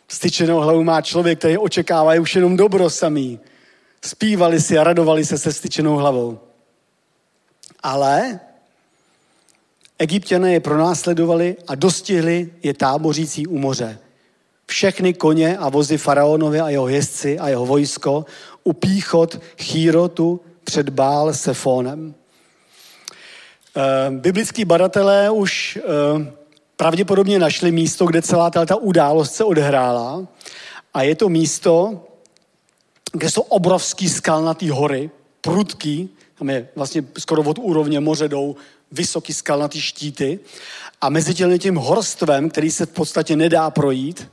Vstyčenou 0.07 0.59
hlavu 0.59 0.83
má 0.83 1.01
člověk, 1.01 1.39
který 1.39 1.57
očekává 1.57 2.13
už 2.21 2.35
jenom 2.35 2.57
dobro 2.57 2.89
samý. 2.89 3.39
Spívali 4.05 4.61
si 4.61 4.77
a 4.77 4.83
radovali 4.83 5.25
se 5.25 5.37
se 5.37 5.51
vstyčenou 5.51 5.95
hlavou. 5.95 6.39
Ale 7.83 8.39
Egyptěné 9.99 10.53
je 10.53 10.59
pronásledovali 10.59 11.55
a 11.67 11.75
dostihli 11.75 12.49
je 12.63 12.73
tábořící 12.73 13.47
u 13.47 13.57
moře. 13.57 13.99
Všechny 14.65 15.13
koně 15.13 15.57
a 15.57 15.69
vozy 15.69 15.97
faraonovi 15.97 16.59
a 16.59 16.69
jeho 16.69 16.87
jezdci 16.87 17.39
a 17.39 17.49
jeho 17.49 17.65
vojsko 17.65 18.25
upíchot 18.63 19.41
Chýrotu 19.57 20.41
před 20.63 20.89
Bál 20.89 21.33
Sefónem. 21.33 22.15
Eh, 23.77 24.11
biblický 24.11 24.65
badatelé 24.65 25.29
už 25.29 25.77
eh, 25.77 26.31
pravděpodobně 26.77 27.39
našli 27.39 27.71
místo, 27.71 28.05
kde 28.05 28.21
celá 28.21 28.49
ta 28.49 28.75
událost 28.75 29.35
se 29.35 29.43
odehrála. 29.43 30.27
A 30.93 31.03
je 31.03 31.15
to 31.15 31.29
místo, 31.29 32.03
kde 33.11 33.29
jsou 33.29 33.41
obrovský 33.41 34.09
skalnatý 34.09 34.69
hory, 34.69 35.09
prudký, 35.41 36.09
tam 36.39 36.49
je 36.49 36.67
vlastně 36.75 37.03
skoro 37.17 37.41
od 37.41 37.59
úrovně 37.59 37.99
moře 37.99 38.27
jdou 38.27 38.55
vysoký 38.91 39.33
skalnatý 39.33 39.81
štíty. 39.81 40.39
A 41.01 41.09
mezi 41.09 41.33
tím 41.59 41.75
horstvem, 41.75 42.49
který 42.49 42.71
se 42.71 42.85
v 42.85 42.89
podstatě 42.89 43.35
nedá 43.35 43.69
projít, 43.69 44.31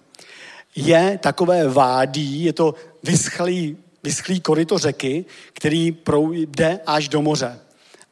je 0.77 1.19
takové 1.23 1.69
vádí, 1.69 2.45
je 2.45 2.53
to 2.53 2.75
vyschlý, 3.03 3.77
vyschlý 4.03 4.41
koryto 4.41 4.79
řeky, 4.79 5.25
který 5.53 5.97
jde 6.33 6.81
až 6.87 7.09
do 7.09 7.23
moře. 7.23 7.65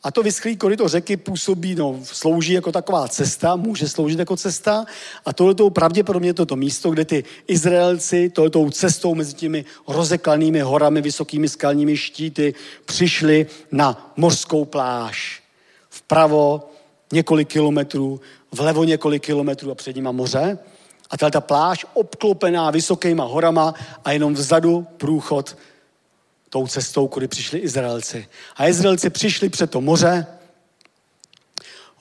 A 0.05 0.10
to 0.10 0.22
vyschlý 0.22 0.56
koryto 0.56 0.89
řeky 0.89 1.16
působí, 1.16 1.74
no, 1.74 2.01
slouží 2.02 2.52
jako 2.52 2.72
taková 2.72 3.09
cesta, 3.09 3.56
může 3.56 3.89
sloužit 3.89 4.18
jako 4.18 4.36
cesta. 4.36 4.85
A 5.24 5.32
tohle 5.32 5.70
pravděpodobně 5.70 6.35
toto 6.35 6.56
místo, 6.56 6.90
kde 6.90 7.05
ty 7.05 7.24
Izraelci 7.47 8.31
tohletou 8.31 8.70
cestou 8.70 9.14
mezi 9.14 9.35
těmi 9.35 9.64
rozeklanými 9.89 10.60
horami, 10.60 11.02
vysokými 11.02 11.48
skalními 11.48 11.97
štíty 11.97 12.55
přišli 12.85 13.47
na 13.72 14.12
mořskou 14.16 14.64
pláž. 14.64 15.43
Vpravo 15.90 16.70
několik 17.12 17.48
kilometrů, 17.48 18.20
vlevo 18.52 18.85
několik 18.85 19.24
kilometrů 19.24 19.70
a 19.70 19.74
před 19.74 19.97
nima 19.97 20.12
moře. 20.12 20.59
A 21.10 21.16
tato 21.16 21.40
pláž 21.40 21.86
obklopená 21.94 22.70
vysokýma 22.70 23.24
horama 23.24 23.74
a 24.05 24.12
jenom 24.12 24.35
vzadu 24.35 24.86
průchod 24.97 25.56
tou 26.55 26.66
cestou, 26.66 27.09
kudy 27.09 27.28
přišli 27.28 27.59
Izraelci. 27.59 28.26
A 28.56 28.68
Izraelci 28.68 29.10
přišli 29.10 29.48
před 29.48 29.70
to 29.70 29.81
moře, 29.81 30.26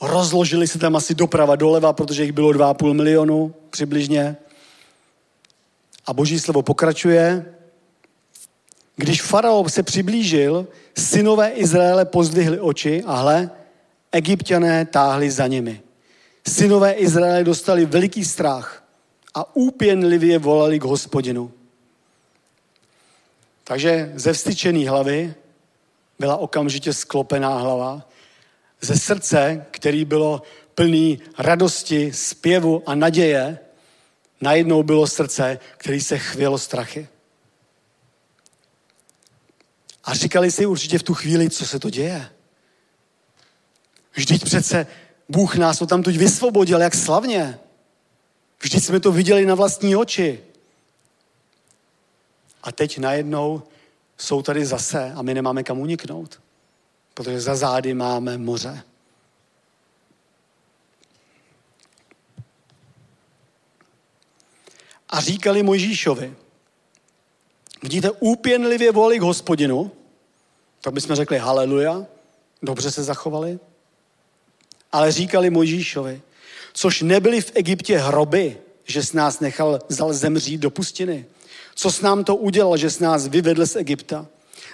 rozložili 0.01 0.67
se 0.67 0.80
tam 0.80 0.95
asi 0.95 1.15
doprava 1.15 1.55
doleva, 1.55 1.93
protože 1.93 2.23
jich 2.23 2.31
bylo 2.31 2.51
2,5 2.51 2.93
milionu 2.93 3.55
přibližně. 3.69 4.38
A 6.05 6.13
boží 6.13 6.39
slovo 6.39 6.61
pokračuje. 6.61 7.45
Když 8.95 9.21
faraon 9.21 9.69
se 9.69 9.84
přiblížil, 9.84 10.67
synové 10.97 11.49
Izraele 11.49 12.05
pozdvihli 12.05 12.59
oči 12.59 13.03
a 13.05 13.15
hle, 13.15 13.49
egyptiané 14.11 14.85
táhli 14.85 15.31
za 15.31 15.47
nimi. 15.47 15.81
Synové 16.47 16.91
Izraele 16.91 17.43
dostali 17.43 17.85
veliký 17.85 18.25
strach 18.25 18.84
a 19.34 19.55
úpěnlivě 19.55 20.39
volali 20.39 20.80
k 20.80 20.84
hospodinu. 20.84 21.51
Takže 23.64 24.11
ze 24.15 24.34
vstyčený 24.34 24.88
hlavy 24.88 25.34
byla 26.19 26.38
okamžitě 26.38 26.94
sklopená 26.94 27.57
hlava. 27.57 28.10
Ze 28.81 28.98
srdce, 28.98 29.65
který 29.72 30.06
bylo 30.06 30.41
plný 30.76 31.19
radosti, 31.38 32.14
zpěvu 32.14 32.84
a 32.85 32.95
naděje, 32.95 33.60
najednou 34.41 34.84
bylo 34.84 35.07
srdce, 35.07 35.60
který 35.77 36.02
se 36.02 36.18
chvělo 36.18 36.57
strachy. 36.57 37.07
A 40.03 40.14
říkali 40.14 40.52
si 40.52 40.65
určitě 40.65 40.99
v 40.99 41.03
tu 41.03 41.14
chvíli, 41.14 41.49
co 41.49 41.65
se 41.65 41.80
to 41.80 41.90
děje. 41.90 42.30
Vždyť 44.14 44.44
přece 44.44 44.88
Bůh 45.30 45.56
nás 45.56 45.80
to 45.80 45.88
tam 45.88 46.03
tuď 46.03 46.18
vysvobodil, 46.18 46.81
jak 46.81 46.95
slavně. 46.95 47.60
Vždyť 48.61 48.84
jsme 48.84 48.99
to 48.99 49.11
viděli 49.11 49.45
na 49.45 49.56
vlastní 49.56 49.95
oči. 49.95 50.40
A 52.64 52.72
teď 52.72 52.98
najednou 52.98 53.64
jsou 54.18 54.41
tady 54.41 54.65
zase 54.65 55.14
a 55.15 55.22
my 55.22 55.34
nemáme 55.34 55.64
kam 55.64 55.80
uniknout, 55.80 56.40
protože 57.14 57.41
za 57.41 57.56
zády 57.56 57.94
máme 57.94 58.38
moře. 58.38 58.84
a 65.14 65.19
říkali 65.22 65.64
Mojžíšovi, 65.64 66.35
vidíte, 67.84 68.11
úpěnlivě 68.11 68.91
volali 68.91 69.19
k 69.19 69.22
hospodinu, 69.22 69.91
tak 70.81 70.94
bychom 70.94 71.15
řekli 71.15 71.38
haleluja, 71.38 72.06
dobře 72.61 72.91
se 72.91 73.03
zachovali, 73.03 73.60
ale 74.91 75.11
říkali 75.11 75.49
Mojžíšovi, 75.49 76.22
což 76.73 77.02
nebyli 77.02 77.41
v 77.41 77.52
Egyptě 77.56 77.98
hroby, 77.98 78.57
že 78.84 79.03
s 79.03 79.14
nás 79.14 79.40
nechal 79.40 79.80
zemřít 80.10 80.61
do 80.61 80.69
pustiny. 80.69 81.26
Co 81.76 81.91
s 81.91 82.02
nám 82.02 82.24
to 82.24 82.36
udělal, 82.36 82.78
že 82.78 82.90
s 82.90 83.00
nás 83.00 83.28
vyvedl 83.28 83.66
z 83.66 83.76
Egypta? 83.76 84.28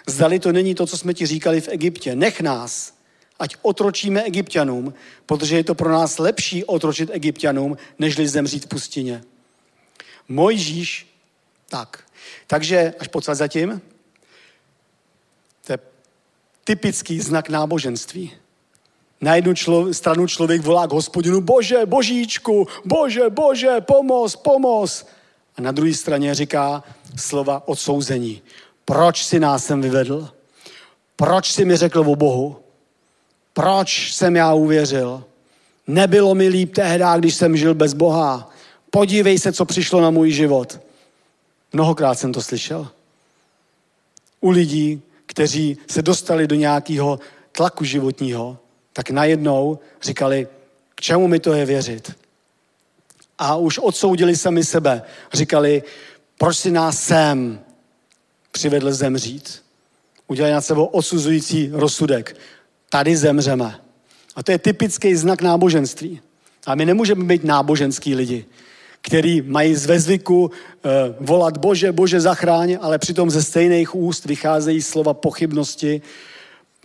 Zdali 0.08 0.40
to 0.40 0.52
není 0.52 0.76
to, 0.76 0.86
co 0.86 0.98
jsme 0.98 1.14
ti 1.14 1.26
říkali 1.26 1.62
v 1.62 1.68
Egyptě. 1.68 2.16
Nech 2.16 2.42
nás, 2.42 2.94
ať 3.40 3.56
otročíme 3.62 4.24
egyptianům, 4.24 4.94
protože 5.26 5.56
je 5.56 5.64
to 5.64 5.76
pro 5.76 5.92
nás 5.92 6.20
lepší 6.20 6.66
otročit 6.66 7.10
egyptianům, 7.14 7.78
nežli 8.00 8.28
zemřít 8.28 8.66
v 8.66 8.68
pustině. 8.68 9.24
Mojžíš, 10.28 11.08
tak. 11.70 12.04
Takže, 12.48 12.94
až 13.00 13.08
pocať 13.08 13.38
zatím, 13.38 13.82
to 15.66 15.74
je 15.74 15.80
typický 16.64 17.22
znak 17.22 17.50
náboženství. 17.50 18.32
Na 19.22 19.36
jednu 19.36 19.54
člo, 19.54 19.94
stranu 19.94 20.28
člověk 20.28 20.62
volá 20.62 20.88
k 20.88 20.92
hospodinu, 20.92 21.42
bože, 21.42 21.86
božíčku, 21.86 22.68
bože, 22.86 23.30
bože, 23.30 23.82
pomoz, 23.82 24.36
pomoz. 24.36 25.08
A 25.60 25.62
na 25.62 25.72
druhé 25.72 25.94
straně 25.94 26.36
říká 26.36 26.84
slova 27.16 27.68
odsouzení. 27.68 28.42
Proč 28.86 29.24
si 29.24 29.40
nás 29.40 29.66
sem 29.66 29.82
vyvedl? 29.82 30.30
Proč 31.16 31.52
si 31.52 31.66
mi 31.66 31.78
řekl 31.78 32.00
o 32.00 32.16
Bohu? 32.16 32.58
Proč 33.54 34.14
jsem 34.14 34.36
já 34.36 34.54
uvěřil? 34.54 35.24
Nebylo 35.88 36.36
mi 36.36 36.48
líp 36.48 36.74
tehdy, 36.74 37.04
když 37.18 37.36
jsem 37.36 37.58
žil 37.58 37.74
bez 37.74 37.94
Boha. 37.94 38.50
Podívej 38.92 39.40
se, 39.40 39.54
co 39.54 39.66
přišlo 39.66 40.02
na 40.02 40.10
můj 40.10 40.32
život. 40.32 40.80
Mnohokrát 41.74 42.20
jsem 42.20 42.34
to 42.34 42.42
slyšel. 42.42 42.88
U 44.42 44.50
lidí, 44.50 45.02
kteří 45.26 45.78
se 45.88 46.02
dostali 46.02 46.48
do 46.48 46.56
nějakého 46.56 47.20
tlaku 47.52 47.84
životního, 47.84 48.58
tak 48.94 49.10
najednou 49.10 49.80
říkali, 50.02 50.48
k 50.96 51.02
čemu 51.02 51.28
mi 51.28 51.40
to 51.40 51.54
je 51.54 51.66
věřit. 51.66 52.16
A 53.40 53.56
už 53.56 53.78
odsoudili 53.78 54.36
sami 54.36 54.64
sebe. 54.64 55.02
Říkali, 55.34 55.84
proč 56.38 56.58
si 56.58 56.72
nás 56.72 57.04
sem 57.04 57.60
přivedl 58.52 58.94
zemřít. 58.94 59.62
Udělali 60.28 60.54
nad 60.54 60.62
sebou 60.62 60.86
osuzující 60.86 61.70
rozsudek. 61.74 62.36
Tady 62.90 63.18
zemřeme. 63.18 63.76
A 64.36 64.44
to 64.44 64.52
je 64.52 64.58
typický 64.58 65.16
znak 65.16 65.42
náboženství. 65.42 66.22
A 66.66 66.76
my 66.76 66.86
nemůžeme 66.86 67.24
být 67.24 67.44
náboženský 67.44 68.16
lidi, 68.16 68.46
který 69.02 69.42
mají 69.42 69.76
z 69.76 70.00
zvyku 70.00 70.52
eh, 70.52 70.90
volat 71.20 71.58
Bože, 71.58 71.92
Bože 71.92 72.22
zachráň, 72.22 72.78
ale 72.82 72.98
přitom 72.98 73.30
ze 73.30 73.44
stejných 73.44 73.96
úst 73.96 74.26
vycházejí 74.26 74.82
slova 74.82 75.14
pochybnosti, 75.14 76.02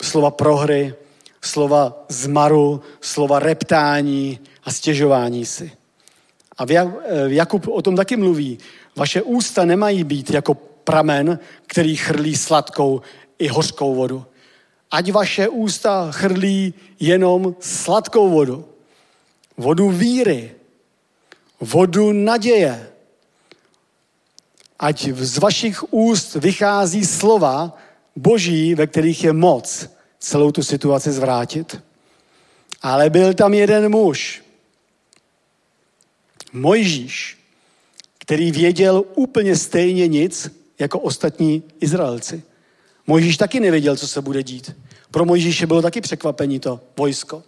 slova 0.02 0.30
prohry, 0.30 0.94
slova 1.42 2.04
zmaru, 2.08 2.80
slova 3.00 3.38
reptání 3.38 4.38
a 4.64 4.72
stěžování 4.72 5.46
si. 5.46 5.72
A 6.58 6.64
eh, 6.70 6.94
Jakub 7.26 7.68
o 7.68 7.82
tom 7.82 7.96
taky 7.96 8.16
mluví. 8.16 8.58
Vaše 8.96 9.22
ústa 9.22 9.64
nemají 9.64 10.04
být 10.04 10.30
jako 10.30 10.54
pramen, 10.84 11.38
který 11.66 11.96
chrlí 11.96 12.36
sladkou 12.36 13.02
i 13.38 13.48
hořkou 13.48 13.94
vodu. 13.94 14.26
Ať 14.90 15.10
vaše 15.10 15.48
ústa 15.48 16.12
chrlí 16.12 16.74
jenom 17.00 17.56
sladkou 17.60 18.30
vodu. 18.30 18.64
Vodu 19.56 19.90
víry. 19.90 20.50
Vodu 21.60 22.12
naděje. 22.12 22.90
Ať 24.78 25.08
z 25.08 25.38
vašich 25.38 25.92
úst 25.92 26.34
vychází 26.34 27.06
slova 27.06 27.78
boží, 28.16 28.74
ve 28.74 28.86
kterých 28.86 29.24
je 29.24 29.32
moc 29.32 29.90
celou 30.18 30.52
tu 30.52 30.62
situaci 30.62 31.12
zvrátit. 31.12 31.82
Ale 32.82 33.10
byl 33.10 33.34
tam 33.34 33.54
jeden 33.54 33.88
muž, 33.88 34.43
Mojžíš, 36.54 37.38
který 38.18 38.50
věděl 38.52 39.04
úplně 39.14 39.56
stejně 39.56 40.08
nic 40.08 40.50
jako 40.78 40.98
ostatní 40.98 41.62
Izraelci. 41.80 42.42
Mojžíš 43.06 43.36
taky 43.36 43.60
nevěděl, 43.60 43.96
co 43.96 44.08
se 44.08 44.20
bude 44.20 44.42
dít. 44.42 44.76
Pro 45.10 45.24
Mojžíše 45.24 45.66
bylo 45.66 45.82
taky 45.82 46.00
překvapení 46.00 46.60
to 46.60 46.80
vojsko. 46.96 47.42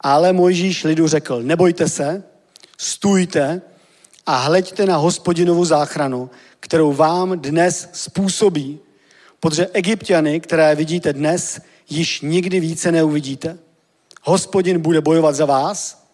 Ale 0.00 0.32
Mojžíš 0.32 0.84
lidu 0.84 1.08
řekl, 1.08 1.42
nebojte 1.42 1.88
se, 1.88 2.24
stůjte 2.78 3.62
a 4.26 4.36
hleďte 4.36 4.86
na 4.86 4.96
hospodinovu 4.96 5.64
záchranu, 5.64 6.30
kterou 6.60 6.92
vám 6.92 7.40
dnes 7.40 7.88
způsobí. 7.92 8.78
Protože 9.40 9.66
egyptiany, 9.72 10.40
které 10.40 10.74
vidíte 10.74 11.12
dnes, 11.12 11.60
již 11.88 12.20
nikdy 12.20 12.60
více 12.60 12.92
neuvidíte. 12.92 13.58
Hospodin 14.22 14.80
bude 14.80 15.00
bojovat 15.00 15.34
za 15.34 15.44
vás 15.44 16.04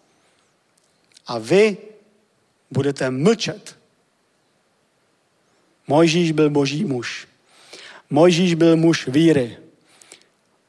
a 1.27 1.37
vy 1.37 1.77
budete 2.71 3.11
mlčet. 3.11 3.75
Mojžíš 5.87 6.31
byl 6.31 6.49
boží 6.49 6.85
muž. 6.85 7.27
Mojžíš 8.09 8.53
byl 8.53 8.77
muž 8.77 9.07
víry. 9.07 9.57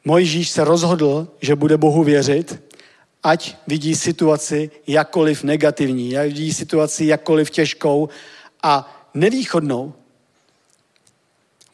Mojžíš 0.05 0.51
se 0.51 0.65
rozhodl, 0.65 1.29
že 1.41 1.57
bude 1.57 1.77
Bohu 1.77 2.05
věřit, 2.05 2.63
ať 3.23 3.57
vidí 3.67 3.95
situaci 3.95 4.71
jakkoliv 4.87 5.43
negativní, 5.43 6.19
ať 6.19 6.27
vidí 6.27 6.55
situaci 6.55 7.05
jakkoliv 7.05 7.51
těžkou 7.51 8.09
a 8.63 9.05
nevýchodnou. 9.15 9.95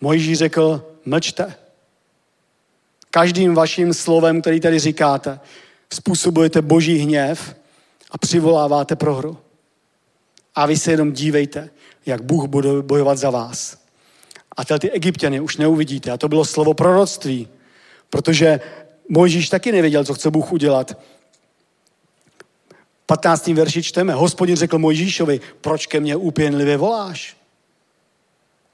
Mojžíš 0.00 0.38
řekl, 0.38 0.84
mlčte. 1.04 1.54
Každým 3.10 3.54
vaším 3.54 3.94
slovem, 3.94 4.40
který 4.40 4.60
tady 4.60 4.78
říkáte, 4.78 5.40
způsobujete 5.92 6.62
boží 6.62 6.96
hněv 6.96 7.56
a 8.10 8.18
přivoláváte 8.18 8.96
prohru. 8.96 9.38
A 10.54 10.66
vy 10.66 10.76
se 10.76 10.90
jenom 10.90 11.12
dívejte, 11.12 11.70
jak 12.06 12.22
Bůh 12.22 12.46
bude 12.46 12.82
bojovat 12.82 13.18
za 13.18 13.30
vás. 13.30 13.78
A 14.56 14.78
ty 14.78 14.90
egyptiany 14.90 15.40
už 15.40 15.56
neuvidíte. 15.56 16.10
A 16.10 16.16
to 16.16 16.28
bylo 16.28 16.44
slovo 16.44 16.74
proroctví, 16.74 17.48
protože 18.10 18.60
Mojžíš 19.08 19.48
taky 19.48 19.72
nevěděl, 19.72 20.04
co 20.04 20.14
chce 20.14 20.30
Bůh 20.30 20.52
udělat. 20.52 20.98
15. 23.06 23.46
verši 23.46 23.82
čteme. 23.82 24.12
Hospodin 24.12 24.56
řekl 24.56 24.78
Mojžíšovi, 24.78 25.40
proč 25.60 25.86
ke 25.86 26.00
mně 26.00 26.16
úpěnlivě 26.16 26.76
voláš? 26.76 27.36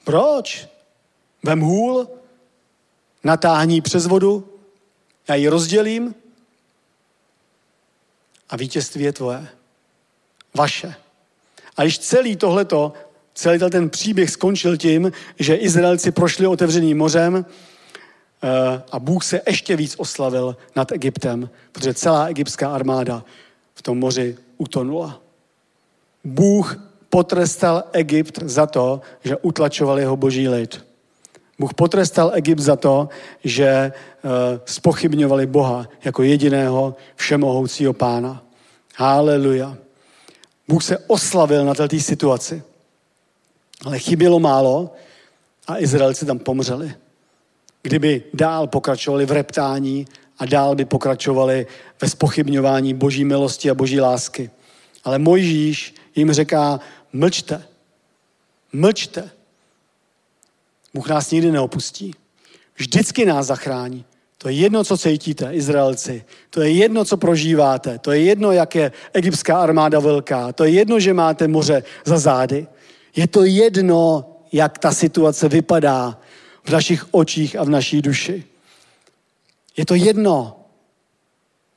Proč? 0.05 0.69
Vem 1.43 1.61
hůl, 1.61 2.09
natáhní 3.25 3.81
přes 3.81 4.07
vodu, 4.07 4.59
já 5.29 5.35
ji 5.35 5.49
rozdělím 5.49 6.15
a 8.51 8.57
vítězství 8.57 9.05
je 9.05 9.13
tvoje. 9.13 9.49
Vaše. 10.55 10.95
A 11.81 11.83
když 11.83 11.99
celý 11.99 12.37
tohleto, 12.37 12.93
celý 13.35 13.59
ten 13.59 13.91
příběh 13.91 14.31
skončil 14.31 14.77
tím, 14.77 15.13
že 15.39 15.55
Izraelci 15.55 16.11
prošli 16.11 16.47
otevřeným 16.47 16.99
mořem 16.99 17.45
eh, 18.43 18.83
a 18.93 18.99
Bůh 18.99 19.25
se 19.25 19.41
ještě 19.47 19.77
víc 19.77 19.95
oslavil 19.99 20.57
nad 20.77 20.93
Egyptem, 20.93 21.51
protože 21.73 21.95
celá 21.95 22.27
egyptská 22.27 22.75
armáda 22.75 23.25
v 23.75 23.83
tom 23.83 23.99
moři 23.99 24.37
utonula. 24.59 25.21
Bůh 26.25 26.91
potrestal 27.11 27.83
Egypt 27.93 28.39
za 28.43 28.67
to, 28.67 29.01
že 29.25 29.37
utlačoval 29.37 29.99
jeho 29.99 30.17
boží 30.17 30.49
lid. 30.49 30.85
Bůh 31.59 31.75
potrestal 31.75 32.31
Egypt 32.35 32.61
za 32.61 32.77
to, 32.77 33.09
že 33.45 33.93
uh, 33.93 34.31
spochybňovali 34.65 35.47
Boha 35.47 35.89
jako 36.05 36.23
jediného 36.23 36.97
všemohoucího 37.17 37.93
pána. 37.93 38.45
Haleluja. 38.97 39.77
Bůh 40.71 40.85
se 40.85 40.99
oslavil 40.99 41.65
na 41.65 41.75
této 41.75 41.99
situaci. 41.99 42.63
Ale 43.85 43.99
chybělo 43.99 44.41
málo 44.41 44.95
a 45.67 45.79
Izraelci 45.79 46.27
tam 46.27 46.39
pomřeli. 46.39 46.95
Kdyby 47.83 48.23
dál 48.35 48.67
pokračovali 48.67 49.27
v 49.27 49.33
reptání 49.33 50.07
a 50.39 50.47
dál 50.47 50.75
by 50.75 50.85
pokračovali 50.85 51.67
ve 52.01 52.09
spochybňování 52.09 52.95
boží 52.95 53.25
milosti 53.25 53.71
a 53.71 53.75
boží 53.75 54.01
lásky. 54.01 54.51
Ale 55.05 55.19
Mojžíš 55.19 55.95
jim 56.17 56.33
říká, 56.33 56.81
mlčte, 57.13 57.63
mlčte. 58.73 59.31
Bůh 60.95 61.09
nás 61.09 61.31
nikdy 61.31 61.51
neopustí. 61.53 62.15
Vždycky 62.77 63.27
nás 63.27 63.47
zachrání. 63.47 64.05
To 64.43 64.49
je 64.49 64.55
jedno, 64.55 64.85
co 64.85 64.99
cítíte, 64.99 65.53
Izraelci. 65.53 66.25
To 66.51 66.61
je 66.61 66.71
jedno, 66.71 67.05
co 67.05 67.17
prožíváte. 67.17 67.99
To 67.99 68.13
je 68.13 68.21
jedno, 68.23 68.53
jak 68.53 68.75
je 68.75 68.93
egyptská 69.13 69.61
armáda 69.61 70.01
velká. 70.01 70.53
To 70.53 70.65
je 70.65 70.71
jedno, 70.71 71.01
že 71.01 71.15
máte 71.15 71.49
moře 71.49 71.83
za 72.05 72.19
zády. 72.19 72.67
Je 73.17 73.27
to 73.29 73.45
jedno, 73.45 74.25
jak 74.53 74.79
ta 74.79 74.93
situace 74.93 75.49
vypadá 75.49 76.19
v 76.65 76.71
našich 76.71 77.15
očích 77.15 77.57
a 77.57 77.65
v 77.65 77.69
naší 77.69 78.03
duši. 78.03 78.45
Je 79.77 79.87
to 79.87 79.95
jedno, 79.95 80.57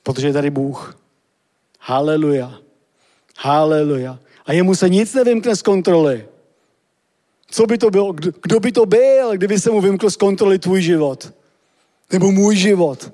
protože 0.03 0.27
je 0.27 0.33
tady 0.33 0.49
Bůh. 0.49 0.99
Haleluja. 1.79 2.59
Haleluja. 3.37 4.19
A 4.45 4.53
jemu 4.53 4.75
se 4.75 4.89
nic 4.89 5.13
nevymkne 5.13 5.55
z 5.55 5.61
kontroly. 5.61 6.27
Co 7.47 7.65
by 7.65 7.77
to 7.77 7.89
bylo? 7.89 8.13
Kdo, 8.13 8.59
by 8.59 8.71
to 8.71 8.85
byl, 8.85 9.31
kdyby 9.31 9.59
se 9.59 9.71
mu 9.71 9.81
vymkl 9.81 10.09
z 10.09 10.15
kontroly 10.15 10.59
tvůj 10.59 10.81
život? 10.81 11.33
Nebo 12.11 12.31
můj 12.31 12.55
život? 12.55 13.13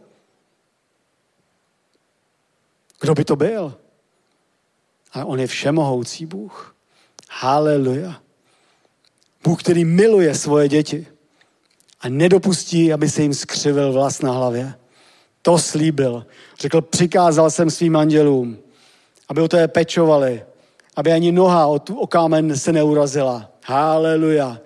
Kdo 2.99 3.13
by 3.13 3.25
to 3.25 3.35
byl? 3.35 3.77
Ale 5.13 5.25
on 5.25 5.39
je 5.39 5.47
všemohoucí 5.47 6.25
Bůh. 6.25 6.75
Haleluja. 7.29 8.21
Bůh, 9.43 9.63
který 9.63 9.85
miluje 9.85 10.35
svoje 10.35 10.67
děti 10.67 11.07
a 12.01 12.09
nedopustí, 12.09 12.93
aby 12.93 13.09
se 13.09 13.21
jim 13.21 13.33
skřivil 13.33 13.93
vlast 13.93 14.23
na 14.23 14.31
hlavě. 14.31 14.73
To 15.41 15.57
slíbil. 15.57 16.25
Řekl, 16.59 16.81
přikázal 16.81 17.51
jsem 17.51 17.69
svým 17.69 17.95
andělům, 17.95 18.57
aby 19.29 19.41
o 19.41 19.47
to 19.47 19.57
je 19.57 19.67
pečovali, 19.67 20.45
aby 20.95 21.11
ani 21.11 21.31
noha 21.31 21.67
o, 21.67 21.79
tu, 21.79 21.99
o 21.99 22.07
kámen 22.07 22.57
se 22.57 22.73
neurazila. 22.73 23.51
Haleluja. 23.63 24.59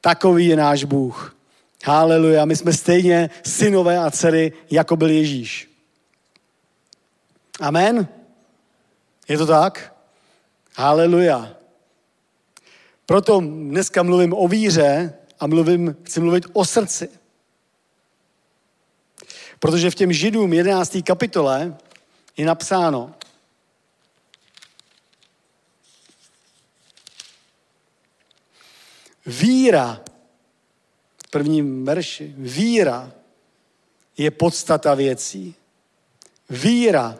Takový 0.00 0.46
je 0.46 0.56
náš 0.56 0.84
Bůh. 0.84 1.37
Haleluja. 1.84 2.44
My 2.44 2.56
jsme 2.56 2.72
stejně 2.72 3.30
synové 3.46 3.98
a 3.98 4.10
dcery, 4.10 4.52
jako 4.70 4.96
byl 4.96 5.10
Ježíš. 5.10 5.70
Amen? 7.60 8.08
Je 9.28 9.38
to 9.38 9.46
tak? 9.46 9.94
Haleluja. 10.76 11.56
Proto 13.06 13.40
dneska 13.40 14.02
mluvím 14.02 14.32
o 14.32 14.48
víře 14.48 15.14
a 15.40 15.46
mluvím, 15.46 15.96
chci 16.04 16.20
mluvit 16.20 16.46
o 16.52 16.64
srdci. 16.64 17.08
Protože 19.58 19.90
v 19.90 19.94
těm 19.94 20.12
Židům 20.12 20.52
11. 20.52 20.98
kapitole 21.06 21.76
je 22.36 22.46
napsáno, 22.46 23.14
víra, 29.26 30.00
prvním 31.28 31.84
verši, 31.84 32.34
víra 32.36 33.12
je 34.16 34.30
podstata 34.30 34.94
věcí. 34.94 35.54
Víra 36.50 37.18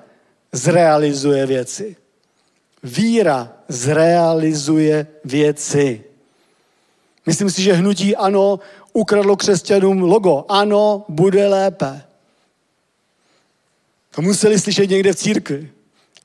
zrealizuje 0.52 1.46
věci. 1.46 1.96
Víra 2.82 3.52
zrealizuje 3.68 5.06
věci. 5.24 6.04
Myslím 7.26 7.50
si, 7.50 7.62
že 7.62 7.72
hnutí 7.72 8.16
ano 8.16 8.60
ukradlo 8.92 9.36
křesťanům 9.36 10.02
logo. 10.02 10.44
Ano, 10.48 11.04
bude 11.08 11.48
lépe. 11.48 12.02
To 14.10 14.22
museli 14.22 14.58
slyšet 14.58 14.90
někde 14.90 15.12
v 15.12 15.16
církvi. 15.16 15.72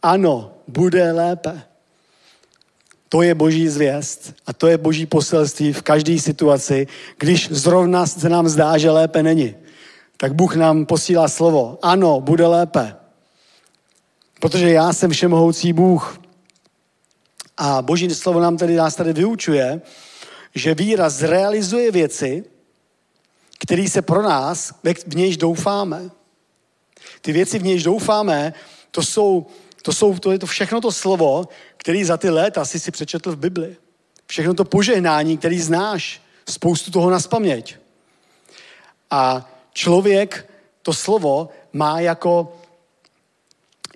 Ano, 0.02 0.54
bude 0.68 1.12
lépe. 1.12 1.64
To 3.14 3.22
je 3.22 3.36
boží 3.36 3.70
zvěst 3.70 4.34
a 4.46 4.54
to 4.54 4.68
je 4.68 4.78
boží 4.78 5.06
poselství 5.06 5.74
v 5.74 5.82
každé 5.82 6.20
situaci, 6.20 6.88
když 7.18 7.50
zrovna 7.52 8.06
se 8.06 8.30
nám 8.30 8.50
zdá, 8.50 8.78
že 8.78 8.92
lépe 8.92 9.24
není. 9.24 9.56
Tak 10.18 10.34
Bůh 10.34 10.56
nám 10.56 10.86
posílá 10.86 11.28
slovo. 11.28 11.78
Ano, 11.82 12.22
bude 12.22 12.48
lépe. 12.48 12.96
Protože 14.40 14.70
já 14.70 14.94
jsem 14.94 15.12
všemohoucí 15.12 15.74
Bůh. 15.74 16.20
A 17.58 17.82
boží 17.82 18.10
slovo 18.10 18.40
nám 18.40 18.58
tady, 18.58 18.76
nás 18.76 18.96
tady 18.96 19.14
vyučuje, 19.14 19.82
že 20.56 20.76
víra 20.76 21.10
zrealizuje 21.10 21.92
věci, 21.92 22.44
které 23.60 23.90
se 23.90 24.02
pro 24.02 24.22
nás, 24.22 24.74
v 25.08 25.16
nějž 25.16 25.38
doufáme. 25.38 26.10
Ty 27.22 27.32
věci, 27.32 27.60
v 27.60 27.64
nějž 27.64 27.84
doufáme, 27.84 28.54
to 28.92 29.04
jsou, 29.04 29.46
to 29.82 29.94
jsou, 29.94 30.20
to 30.20 30.32
je 30.32 30.40
to 30.40 30.46
všechno 30.46 30.82
to 30.82 30.92
slovo, 30.92 31.48
který 31.84 32.04
za 32.04 32.18
ty 32.18 32.30
léta 32.30 32.66
si 32.66 32.80
si 32.80 32.92
přečetl 32.92 33.32
v 33.32 33.38
Bibli. 33.38 33.78
Všechno 34.28 34.54
to 34.54 34.66
požehnání, 34.66 35.38
který 35.38 35.60
znáš, 35.60 36.22
spoustu 36.50 36.92
toho 36.92 37.10
na. 37.10 37.80
A 39.12 39.52
člověk 39.74 40.50
to 40.82 40.94
slovo 40.94 41.50
má 41.74 42.00
jako, 42.00 42.56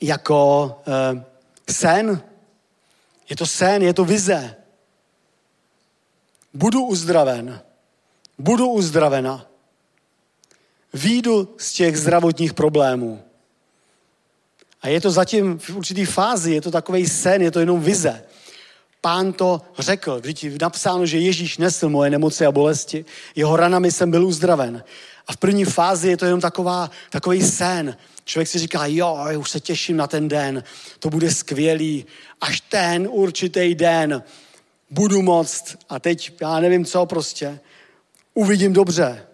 jako 0.01 0.65
uh, 0.87 1.21
sen. 1.69 2.21
Je 3.29 3.35
to 3.35 3.45
sen, 3.45 3.83
je 3.83 3.93
to 3.93 4.05
vize. 4.05 4.55
Budu 6.53 6.83
uzdraven. 6.85 7.61
Budu 8.37 8.67
uzdravena. 8.67 9.45
Výjdu 10.93 11.55
z 11.57 11.73
těch 11.73 11.97
zdravotních 11.97 12.53
problémů. 12.53 13.23
A 14.81 14.87
je 14.87 15.01
to 15.01 15.11
zatím 15.11 15.59
v 15.59 15.69
určitý 15.69 16.05
fázi, 16.05 16.53
je 16.53 16.61
to 16.61 16.71
takový 16.71 17.07
sen, 17.07 17.41
je 17.41 17.51
to 17.51 17.59
jenom 17.59 17.81
vize. 17.81 18.23
Pán 19.01 19.33
to 19.33 19.61
řekl, 19.79 20.19
vždyť 20.19 20.61
napsáno, 20.61 21.05
že 21.05 21.17
Ježíš 21.17 21.57
nesl 21.57 21.89
moje 21.89 22.09
nemoci 22.09 22.45
a 22.45 22.51
bolesti. 22.51 23.05
Jeho 23.35 23.57
ranami 23.57 23.91
jsem 23.91 24.11
byl 24.11 24.25
uzdraven. 24.25 24.83
A 25.27 25.33
v 25.33 25.37
první 25.37 25.65
fázi 25.65 26.09
je 26.09 26.17
to 26.17 26.25
jenom 26.25 26.41
taková, 26.41 26.91
takový 27.09 27.41
sen. 27.41 27.97
Člověk 28.25 28.47
si 28.47 28.59
říká, 28.59 28.85
jo, 28.85 29.17
už 29.39 29.49
se 29.49 29.59
těším 29.59 29.97
na 29.97 30.07
ten 30.07 30.27
den, 30.27 30.63
to 30.99 31.09
bude 31.09 31.31
skvělý. 31.31 32.05
Až 32.41 32.61
ten 32.61 33.07
určitý 33.11 33.75
den 33.75 34.23
budu 34.89 35.21
moct, 35.21 35.75
a 35.89 35.99
teď 35.99 36.31
já 36.41 36.59
nevím 36.59 36.85
co 36.85 37.05
prostě, 37.05 37.59
uvidím 38.33 38.73
dobře. 38.73 39.27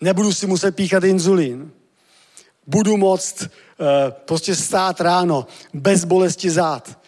Nebudu 0.00 0.32
si 0.32 0.46
muset 0.46 0.76
píchat 0.76 1.04
inzulín. 1.04 1.72
Budu 2.66 2.96
moct 2.96 3.48
prostě 4.10 4.56
stát 4.56 5.00
ráno 5.00 5.46
bez 5.74 6.04
bolesti 6.04 6.50
zad. 6.50 6.98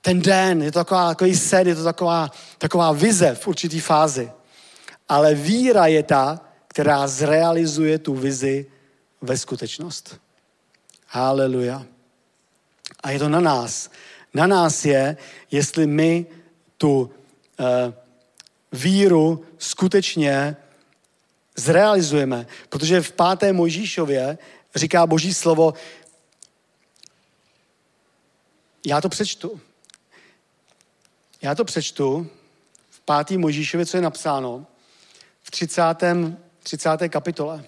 Ten 0.00 0.22
den 0.22 0.62
je 0.62 0.72
to 0.72 0.78
taková, 0.78 1.08
takový 1.08 1.36
sen, 1.36 1.68
je 1.68 1.74
to 1.74 1.84
taková, 1.84 2.30
taková 2.58 2.92
vize 2.92 3.34
v 3.34 3.46
určitý 3.46 3.80
fázi. 3.80 4.30
Ale 5.08 5.34
víra 5.34 5.86
je 5.86 6.02
ta, 6.02 6.40
která 6.68 7.08
zrealizuje 7.08 7.98
tu 7.98 8.14
vizi 8.14 8.66
ve 9.20 9.38
skutečnost. 9.38 10.20
Haleluja. 11.06 11.84
A 13.02 13.10
je 13.10 13.18
to 13.18 13.28
na 13.28 13.40
nás. 13.40 13.90
Na 14.34 14.46
nás 14.46 14.84
je, 14.84 15.16
jestli 15.50 15.86
my 15.86 16.26
tu 16.78 17.00
uh, 17.00 17.66
víru 18.72 19.44
skutečně 19.58 20.56
zrealizujeme. 21.56 22.46
Protože 22.68 23.00
v 23.00 23.12
páté 23.12 23.52
Mojžíšově 23.52 24.38
říká 24.74 25.06
boží 25.06 25.34
slovo, 25.34 25.74
já 28.86 29.00
to 29.00 29.08
přečtu. 29.08 29.60
Já 31.42 31.54
to 31.54 31.64
přečtu 31.64 32.30
v 32.90 33.00
pátý 33.00 33.38
Mojžíšově, 33.38 33.86
co 33.86 33.96
je 33.96 34.00
napsáno 34.00 34.66
v 35.42 35.50
30. 35.50 35.82
30. 36.62 37.08
kapitole. 37.08 37.64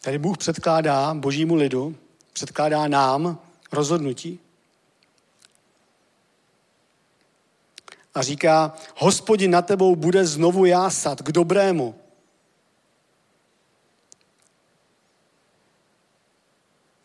Tady 0.00 0.18
Bůh 0.18 0.38
předkládá 0.38 1.14
božímu 1.14 1.54
lidu, 1.54 1.96
předkládá 2.32 2.88
nám 2.88 3.38
rozhodnutí. 3.72 4.40
A 8.14 8.22
říká, 8.22 8.74
hospodin 8.96 9.50
na 9.50 9.62
tebou 9.62 9.96
bude 9.96 10.26
znovu 10.26 10.64
jásat 10.64 11.22
k 11.22 11.32
dobrému. 11.32 11.94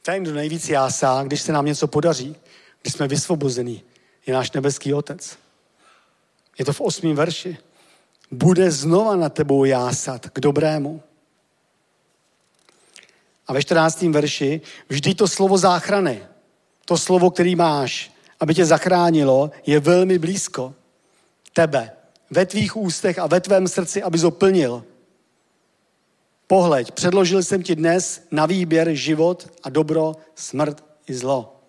Ten, 0.01 0.23
kdo 0.23 0.33
nejvíc 0.33 0.69
jásá, 0.69 1.23
když 1.23 1.41
se 1.41 1.51
nám 1.51 1.65
něco 1.65 1.87
podaří, 1.87 2.35
když 2.81 2.93
jsme 2.93 3.07
vysvobození, 3.07 3.83
je 4.25 4.33
náš 4.33 4.51
nebeský 4.51 4.93
otec. 4.93 5.37
Je 6.59 6.65
to 6.65 6.73
v 6.73 6.81
osmém 6.81 7.15
verši. 7.15 7.57
Bude 8.31 8.71
znova 8.71 9.15
na 9.15 9.29
tebou 9.29 9.65
jásat 9.65 10.29
k 10.29 10.39
dobrému. 10.39 11.03
A 13.47 13.53
ve 13.53 13.61
14. 13.61 14.01
verši 14.01 14.61
vždy 14.89 15.15
to 15.15 15.27
slovo 15.27 15.57
záchrany, 15.57 16.25
to 16.85 16.97
slovo, 16.97 17.31
který 17.31 17.55
máš, 17.55 18.11
aby 18.39 18.55
tě 18.55 18.65
zachránilo, 18.65 19.51
je 19.65 19.79
velmi 19.79 20.19
blízko 20.19 20.75
tebe, 21.57 21.91
ve 22.29 22.45
tvých 22.45 22.77
ústech 22.77 23.19
a 23.19 23.27
ve 23.27 23.41
tvém 23.41 23.67
srdci, 23.67 24.03
aby 24.03 24.17
zoplnil. 24.17 24.85
Pohleď, 26.47 26.91
předložil 26.91 27.43
jsem 27.43 27.63
ti 27.63 27.75
dnes 27.75 28.27
na 28.31 28.45
výběr 28.45 28.93
život 28.93 29.49
a 29.63 29.69
dobro, 29.69 30.15
smrt 30.35 30.85
i 31.07 31.13
zlo. 31.13 31.61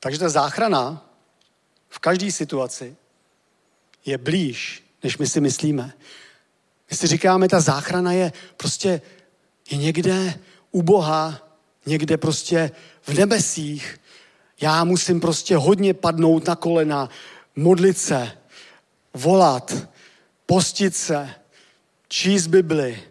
Takže 0.00 0.18
ta 0.18 0.28
záchrana 0.28 1.06
v 1.88 1.98
každé 1.98 2.32
situaci 2.32 2.96
je 4.06 4.18
blíž, 4.18 4.82
než 5.02 5.18
my 5.18 5.26
si 5.26 5.40
myslíme. 5.40 5.92
My 6.90 6.96
si 6.96 7.06
říkáme, 7.06 7.48
ta 7.48 7.60
záchrana 7.60 8.12
je 8.12 8.32
prostě 8.56 9.02
je 9.70 9.76
někde 9.78 10.40
u 10.70 10.82
Boha, 10.82 11.38
někde 11.86 12.16
prostě 12.16 12.70
v 13.02 13.14
nebesích. 13.14 14.00
Já 14.60 14.84
musím 14.84 15.20
prostě 15.20 15.56
hodně 15.56 15.94
padnout 15.94 16.46
na 16.46 16.56
kolena, 16.56 17.08
modlit 17.56 17.98
se, 17.98 18.38
volat, 19.14 19.76
postit 20.46 20.96
se, 20.96 21.34
číst 22.08 22.46
Bibli, 22.46 23.02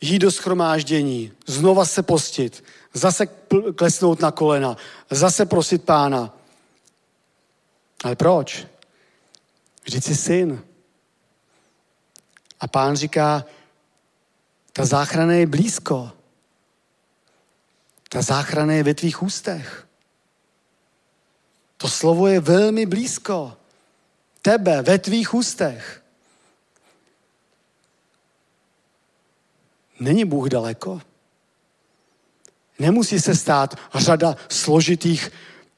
jít 0.00 0.18
do 0.18 0.30
schromáždění, 0.30 1.32
znova 1.46 1.84
se 1.84 2.02
postit, 2.02 2.64
zase 2.92 3.26
klesnout 3.74 4.20
na 4.20 4.30
kolena, 4.30 4.76
zase 5.10 5.46
prosit 5.46 5.84
pána. 5.84 6.36
Ale 8.04 8.16
proč? 8.16 8.66
Vždyť 9.84 10.04
jsi 10.04 10.16
syn. 10.16 10.64
A 12.60 12.68
pán 12.68 12.96
říká, 12.96 13.44
ta 14.72 14.84
záchrana 14.84 15.32
je 15.32 15.46
blízko. 15.46 16.12
Ta 18.08 18.22
záchrana 18.22 18.72
je 18.72 18.82
ve 18.82 18.94
tvých 18.94 19.22
ústech. 19.22 19.89
To 21.80 21.88
slovo 21.88 22.26
je 22.26 22.40
velmi 22.40 22.86
blízko. 22.86 23.56
Tebe, 24.42 24.82
ve 24.82 24.98
tvých 24.98 25.34
ústech. 25.34 26.02
Není 30.00 30.24
Bůh 30.24 30.48
daleko. 30.48 31.00
Nemusí 32.78 33.20
se 33.20 33.36
stát 33.36 33.74
řada 33.94 34.36
složitých 34.48 35.32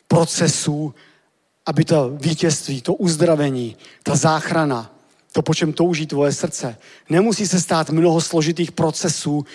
procesů, 0.09 0.95
aby 1.67 1.85
to 1.85 2.11
vítězství, 2.11 2.83
to 2.83 2.95
uzdravení, 2.95 3.77
ta 4.03 4.17
záchrana, 4.17 4.95
to, 5.33 5.43
po 5.43 5.55
čem 5.55 5.73
touží 5.73 6.07
tvoje 6.07 6.33
srdce, 6.33 6.79
nemusí 7.11 7.47
se 7.47 7.61
stát 7.61 7.91
mnoho 7.91 8.21
složitých 8.21 8.73
procesů, 8.73 9.47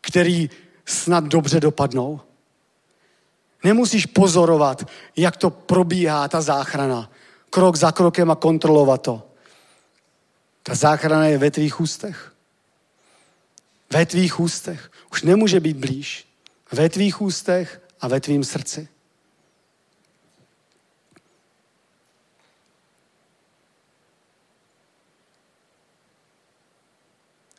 který 0.00 0.50
snad 0.84 1.24
dobře 1.24 1.60
dopadnou. 1.60 2.20
Nemusíš 3.64 4.06
pozorovat, 4.06 4.90
jak 5.16 5.36
to 5.36 5.50
probíhá, 5.50 6.28
ta 6.28 6.40
záchrana, 6.40 7.10
krok 7.50 7.76
za 7.76 7.92
krokem 7.92 8.30
a 8.30 8.34
kontrolovat 8.34 9.02
to. 9.02 9.30
Ta 10.62 10.74
záchrana 10.74 11.26
je 11.26 11.38
ve 11.38 11.50
tvých 11.50 11.80
ústech. 11.80 12.32
Ve 13.90 14.06
tvých 14.06 14.40
ústech. 14.40 14.90
Už 15.12 15.22
nemůže 15.22 15.60
být 15.60 15.76
blíž. 15.76 16.28
Ve 16.72 16.88
tvých 16.88 17.22
ústech 17.22 17.80
a 18.00 18.08
ve 18.08 18.20
tvým 18.20 18.44
srdci. 18.44 18.88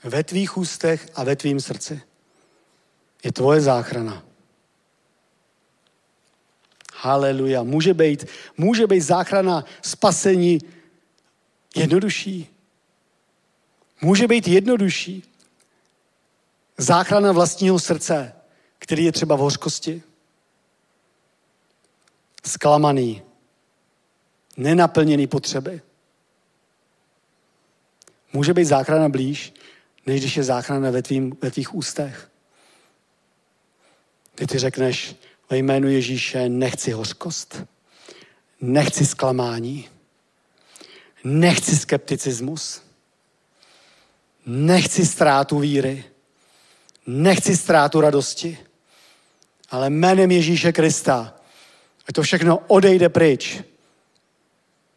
Ve 0.04 0.24
tvých 0.24 0.58
ústech 0.58 1.10
a 1.16 1.24
ve 1.24 1.36
tvým 1.36 1.60
srdci 1.60 2.02
je 3.24 3.32
tvoje 3.32 3.62
záchrana. 3.62 4.27
Haleluja. 7.08 7.64
Může 7.64 7.94
být, 7.94 8.26
může 8.58 8.88
být 8.88 9.02
záchrana 9.02 9.66
spasení 9.82 10.60
jednodušší. 11.76 12.48
Může 14.02 14.28
být 14.28 14.48
jednodušší. 14.48 15.24
Záchrana 16.78 17.32
vlastního 17.32 17.80
srdce, 17.80 18.34
který 18.80 19.06
je 19.06 19.12
třeba 19.12 19.36
v 19.36 19.40
hořkosti. 19.40 20.04
Zklamaný. 22.46 23.22
Nenaplněný 24.58 25.28
potřeby. 25.28 25.82
Může 28.34 28.54
být 28.54 28.66
záchrana 28.66 29.10
blíž, 29.10 29.54
než 30.06 30.20
když 30.20 30.38
je 30.38 30.44
záchrana 30.44 30.90
ve, 30.90 31.02
tvým, 31.02 31.38
ve 31.42 31.52
tvých 31.52 31.76
ústech. 31.76 32.30
Kdy 34.36 34.48
ty 34.48 34.60
řekneš 34.60 35.16
ve 35.50 35.58
jménu 35.58 35.90
Ježíše, 35.90 36.50
nechci 36.50 36.92
hořkost, 36.92 37.64
nechci 38.62 39.06
zklamání, 39.06 39.90
nechci 41.24 41.78
skepticismus, 41.78 42.82
nechci 44.46 45.06
ztrátu 45.06 45.60
víry, 45.60 46.04
nechci 47.08 47.58
ztrátu 47.58 48.02
radosti, 48.02 48.58
ale 49.70 49.90
jménem 49.90 50.32
Ježíše 50.32 50.72
Krista, 50.72 51.34
a 52.10 52.14
to 52.14 52.22
všechno 52.22 52.60
odejde 52.68 53.10
pryč, 53.10 53.62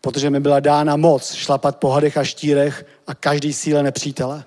protože 0.00 0.30
mi 0.30 0.40
byla 0.40 0.60
dána 0.60 0.96
moc 0.96 1.34
šlapat 1.34 1.76
po 1.76 1.90
hadech 1.90 2.16
a 2.16 2.24
štírech 2.24 2.86
a 3.06 3.14
každý 3.14 3.52
síle 3.52 3.82
nepřítele. 3.82 4.44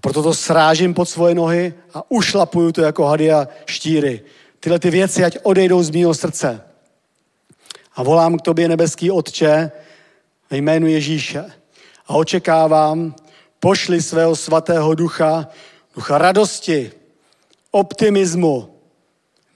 Proto 0.00 0.22
to 0.22 0.34
srážím 0.34 0.94
pod 0.94 1.08
svoje 1.08 1.34
nohy 1.34 1.74
a 1.94 2.10
ušlapuju 2.10 2.72
to 2.72 2.82
jako 2.82 3.04
hady 3.04 3.32
a 3.32 3.48
štíry. 3.66 4.20
Tyhle 4.60 4.78
ty 4.78 4.90
věci, 4.90 5.24
ať 5.24 5.38
odejdou 5.42 5.82
z 5.82 5.90
mého 5.90 6.14
srdce. 6.14 6.60
A 7.94 8.02
volám 8.02 8.38
k 8.38 8.42
tobě, 8.42 8.68
nebeský 8.68 9.10
Otče, 9.10 9.70
ve 10.50 10.56
jménu 10.56 10.86
Ježíše. 10.86 11.44
A 12.06 12.14
očekávám, 12.14 13.14
pošli 13.60 14.02
svého 14.02 14.36
svatého 14.36 14.94
ducha, 14.94 15.48
ducha 15.94 16.18
radosti, 16.18 16.92
optimismu, 17.70 18.74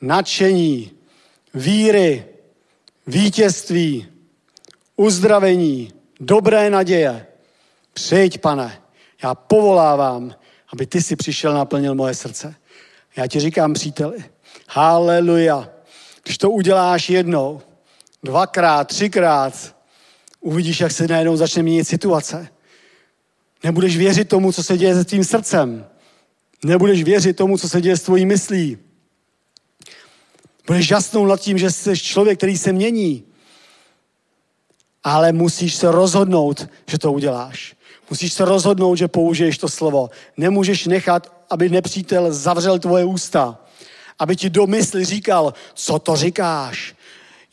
nadšení, 0.01 0.91
víry, 1.55 2.25
vítězství, 3.07 4.07
uzdravení, 4.97 5.93
dobré 6.21 6.71
naděje. 6.71 7.27
Přijď, 7.93 8.39
pane, 8.39 8.83
já 9.23 9.35
povolávám, 9.35 10.35
aby 10.73 10.87
ty 10.87 11.03
si 11.03 11.17
přišel 11.17 11.55
naplnil 11.55 11.95
moje 11.95 12.15
srdce. 12.15 12.55
Já 13.17 13.27
ti 13.27 13.41
říkám, 13.41 13.73
příteli, 13.73 14.25
haleluja. 14.73 15.69
Když 16.23 16.39
to 16.39 16.51
uděláš 16.51 17.11
jednou, 17.11 17.61
dvakrát, 18.23 18.89
třikrát, 18.89 19.77
uvidíš, 20.41 20.81
jak 20.81 20.93
se 20.93 21.09
najednou 21.09 21.37
začne 21.37 21.63
měnit 21.63 21.85
situace. 21.85 22.49
Nebudeš 23.65 23.97
věřit 23.97 24.29
tomu, 24.29 24.53
co 24.53 24.63
se 24.63 24.79
děje 24.79 24.95
se 24.95 25.05
tvým 25.05 25.25
srdcem. 25.25 25.87
Nebudeš 26.65 27.03
věřit 27.03 27.37
tomu, 27.37 27.59
co 27.59 27.69
se 27.69 27.81
děje 27.81 27.97
s 27.97 28.03
tvojí 28.03 28.27
myslí. 28.27 28.79
Budeš 30.67 30.87
žasnout 30.87 31.29
nad 31.29 31.41
tím, 31.41 31.59
že 31.59 31.71
jsi 31.71 31.99
člověk, 31.99 32.39
který 32.39 32.59
se 32.59 32.73
mění. 32.73 33.25
Ale 35.05 35.33
musíš 35.33 35.75
se 35.75 35.91
rozhodnout, 35.91 36.69
že 36.87 36.99
to 36.99 37.13
uděláš. 37.13 37.77
Musíš 38.11 38.33
se 38.33 38.45
rozhodnout, 38.45 38.97
že 38.97 39.09
použiješ 39.09 39.59
to 39.59 39.69
slovo. 39.69 40.11
Nemůžeš 40.37 40.87
nechat, 40.87 41.33
aby 41.51 41.69
nepřítel 41.69 42.33
zavřel 42.33 42.79
tvoje 42.79 43.05
ústa. 43.05 43.59
Aby 44.19 44.37
ti 44.37 44.51
do 44.51 44.67
mysli 44.67 45.05
říkal, 45.05 45.55
co 45.75 45.99
to 45.99 46.17
říkáš, 46.17 46.95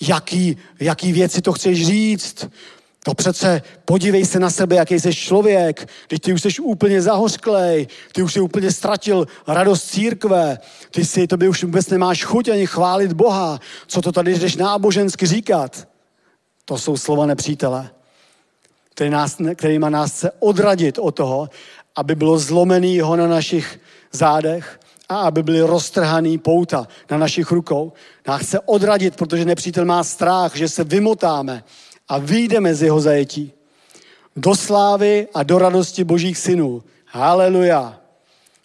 jaký, 0.01 0.57
jaký 0.79 1.11
věci 1.11 1.41
to 1.41 1.53
chceš 1.53 1.85
říct. 1.85 2.47
To 3.03 3.13
přece 3.13 3.61
podívej 3.85 4.25
se 4.25 4.39
na 4.39 4.49
sebe, 4.49 4.75
jaký 4.75 4.99
jsi 4.99 5.15
člověk. 5.15 5.89
Teď 6.07 6.21
ty 6.21 6.33
už 6.33 6.41
jsi 6.41 6.61
úplně 6.61 7.01
zahořklej, 7.01 7.87
ty 8.11 8.21
už 8.21 8.33
jsi 8.33 8.39
úplně 8.39 8.71
ztratil 8.71 9.27
radost 9.47 9.87
církve, 9.87 10.57
ty 10.91 11.05
si, 11.05 11.27
to 11.27 11.37
by 11.37 11.49
už 11.49 11.63
vůbec 11.63 11.89
nemáš 11.89 12.23
chuť 12.23 12.49
ani 12.49 12.67
chválit 12.67 13.13
Boha. 13.13 13.59
Co 13.87 14.01
to 14.01 14.11
tady 14.11 14.39
jdeš 14.39 14.55
nábožensky 14.55 15.27
říkat? 15.27 15.87
To 16.65 16.77
jsou 16.77 16.97
slova 16.97 17.25
nepřítele 17.25 17.89
který, 18.99 19.09
nás, 19.09 19.37
který 19.55 19.79
má 19.79 19.89
nás 19.89 20.11
chce 20.11 20.31
odradit 20.39 20.99
od 20.99 21.15
toho, 21.15 21.49
aby 21.95 22.15
bylo 22.15 22.39
zlomený 22.39 22.99
ho 22.99 23.15
na 23.15 23.27
našich 23.27 23.79
zádech 24.11 24.79
a 25.09 25.21
aby 25.21 25.43
byly 25.43 25.61
roztrhaný 25.61 26.37
pouta 26.37 26.87
na 27.11 27.17
našich 27.17 27.51
rukou. 27.51 27.93
Nás 28.27 28.41
chce 28.41 28.59
odradit, 28.59 29.15
protože 29.15 29.45
nepřítel 29.45 29.85
má 29.85 30.03
strach, 30.03 30.55
že 30.55 30.69
se 30.69 30.83
vymotáme 30.83 31.63
a 32.07 32.17
vyjdeme 32.17 32.75
z 32.75 32.81
jeho 32.81 33.01
zajetí. 33.01 33.53
Do 34.35 34.55
slávy 34.55 35.27
a 35.33 35.43
do 35.43 35.59
radosti 35.59 36.03
božích 36.03 36.37
synů. 36.37 36.83
Haleluja. 37.05 37.99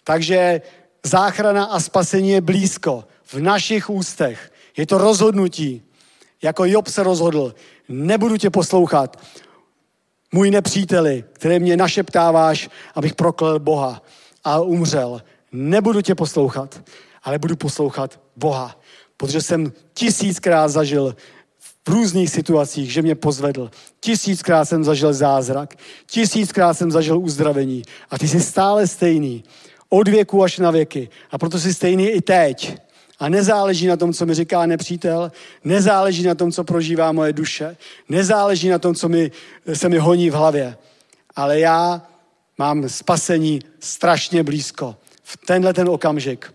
Takže 0.03 0.61
záchrana 1.03 1.65
a 1.65 1.79
spasení 1.79 2.29
je 2.29 2.41
blízko, 2.41 3.03
v 3.25 3.33
našich 3.33 3.89
ústech. 3.89 4.51
Je 4.77 4.85
to 4.85 4.97
rozhodnutí. 4.97 5.81
Jako 6.41 6.65
Job 6.65 6.87
se 6.87 7.03
rozhodl, 7.03 7.55
nebudu 7.89 8.37
tě 8.37 8.49
poslouchat, 8.49 9.19
můj 10.31 10.51
nepříteli, 10.51 11.23
které 11.33 11.59
mě 11.59 11.77
našeptáváš, 11.77 12.69
abych 12.95 13.15
proklel 13.15 13.59
Boha 13.59 14.01
a 14.43 14.59
umřel. 14.59 15.21
Nebudu 15.55 16.01
tě 16.01 16.15
poslouchat, 16.15 16.81
ale 17.23 17.39
budu 17.39 17.55
poslouchat 17.55 18.19
Boha. 18.35 18.79
Protože 19.17 19.41
jsem 19.41 19.73
tisíckrát 19.93 20.71
zažil 20.71 21.15
v 21.59 21.89
různých 21.89 22.29
situacích, 22.29 22.93
že 22.93 23.01
mě 23.01 23.15
pozvedl. 23.15 23.71
Tisíckrát 23.99 24.67
jsem 24.67 24.83
zažil 24.83 25.13
zázrak, 25.13 25.75
tisíckrát 26.05 26.77
jsem 26.77 26.91
zažil 26.91 27.19
uzdravení. 27.19 27.83
A 28.09 28.17
ty 28.17 28.27
jsi 28.27 28.41
stále 28.41 28.87
stejný. 28.87 29.43
Od 29.89 30.07
věku 30.07 30.43
až 30.43 30.59
na 30.59 30.71
věky. 30.71 31.09
A 31.31 31.37
proto 31.37 31.59
jsi 31.59 31.73
stejný 31.73 32.09
i 32.09 32.21
teď. 32.21 32.77
A 33.19 33.29
nezáleží 33.29 33.87
na 33.87 33.97
tom, 33.97 34.13
co 34.13 34.25
mi 34.25 34.33
říká 34.33 34.65
nepřítel, 34.65 35.31
nezáleží 35.63 36.23
na 36.23 36.35
tom, 36.35 36.51
co 36.51 36.63
prožívá 36.63 37.11
moje 37.11 37.33
duše, 37.33 37.77
nezáleží 38.09 38.69
na 38.69 38.79
tom, 38.79 38.95
co 38.95 39.09
mi, 39.09 39.31
se 39.73 39.89
mi 39.89 39.97
honí 39.97 40.29
v 40.29 40.33
hlavě. 40.33 40.77
Ale 41.35 41.59
já 41.59 42.07
mám 42.57 42.89
spasení 42.89 43.59
strašně 43.79 44.43
blízko. 44.43 44.95
V 45.27 45.37
tenhle 45.45 45.73
ten 45.73 45.89
okamžik. 45.89 46.53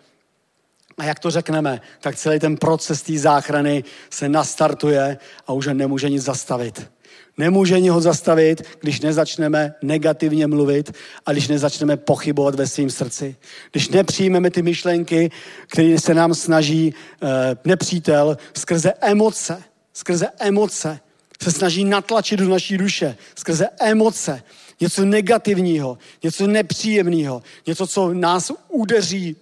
A 0.98 1.04
jak 1.04 1.18
to 1.18 1.30
řekneme, 1.30 1.80
tak 2.00 2.16
celý 2.16 2.38
ten 2.38 2.56
proces 2.56 3.02
té 3.02 3.18
záchrany 3.18 3.84
se 4.10 4.28
nastartuje 4.28 5.18
a 5.46 5.52
už 5.52 5.66
nemůže 5.66 6.10
nic 6.10 6.22
zastavit. 6.22 6.90
Nemůže 7.38 7.90
ho 7.90 8.00
zastavit, 8.00 8.62
když 8.80 9.00
nezačneme 9.00 9.74
negativně 9.82 10.46
mluvit 10.46 10.92
a 11.26 11.32
když 11.32 11.48
nezačneme 11.48 11.96
pochybovat 11.96 12.54
ve 12.54 12.66
svém 12.66 12.90
srdci. 12.90 13.36
Když 13.72 13.88
nepřijmeme 13.88 14.50
ty 14.50 14.62
myšlenky, 14.62 15.30
které 15.66 15.98
se 15.98 16.14
nám 16.14 16.34
snaží 16.34 16.94
e, 17.22 17.56
nepřítel 17.64 18.38
skrze 18.54 18.92
emoce, 19.00 19.62
skrze 19.92 20.28
emoce, 20.38 21.00
se 21.42 21.52
snaží 21.52 21.84
natlačit 21.84 22.40
do 22.40 22.48
naší 22.48 22.78
duše, 22.78 23.16
skrze 23.34 23.68
emoce, 23.80 24.42
něco 24.80 25.04
negativního, 25.04 25.98
něco 26.22 26.46
nepříjemného, 26.46 27.42
něco, 27.66 27.86
co 27.86 28.14
nás 28.14 28.52
udeří 28.68 29.36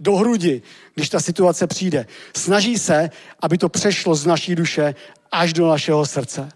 do 0.00 0.16
hrudi, 0.16 0.62
když 0.94 1.08
ta 1.08 1.20
situace 1.20 1.66
přijde. 1.66 2.06
Snaží 2.36 2.78
se, 2.78 3.10
aby 3.40 3.58
to 3.58 3.68
přešlo 3.68 4.14
z 4.14 4.26
naší 4.26 4.54
duše 4.54 4.94
až 5.32 5.52
do 5.52 5.68
našeho 5.68 6.06
srdce. 6.06 6.48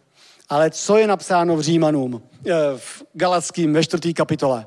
Ale 0.48 0.70
co 0.70 0.96
je 0.96 1.06
napsáno 1.06 1.56
v 1.56 1.60
Římanům, 1.60 2.22
eh, 2.46 2.52
v 2.76 3.02
Galackým 3.12 3.72
ve 3.72 3.84
čtvrtý 3.84 4.14
kapitole? 4.14 4.66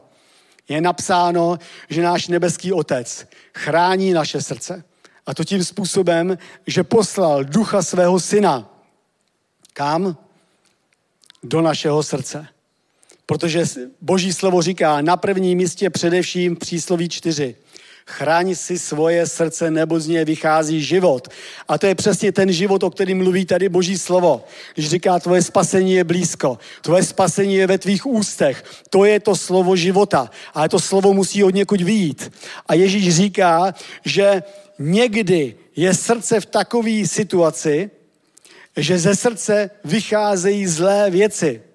Je 0.70 0.82
napsáno, 0.82 1.60
že 1.90 2.02
náš 2.02 2.28
nebeský 2.28 2.74
otec 2.74 3.28
chrání 3.54 4.14
naše 4.14 4.42
srdce. 4.42 4.84
A 5.26 5.34
to 5.34 5.44
tím 5.44 5.64
způsobem, 5.64 6.38
že 6.68 6.84
poslal 6.84 7.44
ducha 7.44 7.82
svého 7.82 8.20
syna. 8.20 8.70
Kam? 9.74 10.18
Do 11.44 11.62
našeho 11.62 12.04
srdce. 12.04 12.48
Protože 13.32 13.66
boží 14.02 14.34
slovo 14.34 14.62
říká 14.62 15.02
na 15.02 15.18
prvním 15.18 15.58
místě 15.58 15.90
především 15.90 16.56
přísloví 16.56 17.10
čtyři. 17.10 17.56
Chráň 18.08 18.56
si 18.56 18.80
svoje 18.80 19.28
srdce, 19.28 19.72
nebo 19.72 20.00
z 20.00 20.08
něj 20.08 20.26
vychází 20.26 20.84
život. 20.84 21.28
A 21.68 21.78
to 21.78 21.88
je 21.88 21.96
přesně 21.96 22.32
ten 22.32 22.52
život, 22.52 22.84
o 22.84 22.90
kterém 22.90 23.18
mluví 23.18 23.46
tady 23.46 23.70
Boží 23.70 23.98
slovo. 23.98 24.44
Když 24.74 24.90
říká, 24.90 25.20
tvoje 25.20 25.42
spasení 25.42 25.94
je 25.94 26.04
blízko, 26.04 26.58
tvoje 26.82 27.04
spasení 27.04 27.56
je 27.56 27.68
ve 27.68 27.78
tvých 27.78 28.06
ústech. 28.06 28.64
To 28.90 29.06
je 29.06 29.20
to 29.20 29.36
slovo 29.36 29.76
života. 29.76 30.32
Ale 30.54 30.70
to 30.70 30.80
slovo 30.80 31.14
musí 31.14 31.44
od 31.44 31.56
někud 31.56 31.82
výjít. 31.82 32.32
A 32.68 32.74
Ježíš 32.74 33.16
říká, 33.16 33.74
že 34.06 34.44
někdy 34.80 35.56
je 35.76 35.94
srdce 35.94 36.40
v 36.40 36.46
takové 36.46 37.08
situaci, 37.08 37.90
že 38.78 39.00
ze 39.00 39.16
srdce 39.16 39.70
vycházejí 39.84 40.68
zlé 40.68 41.10
věci. 41.10 41.71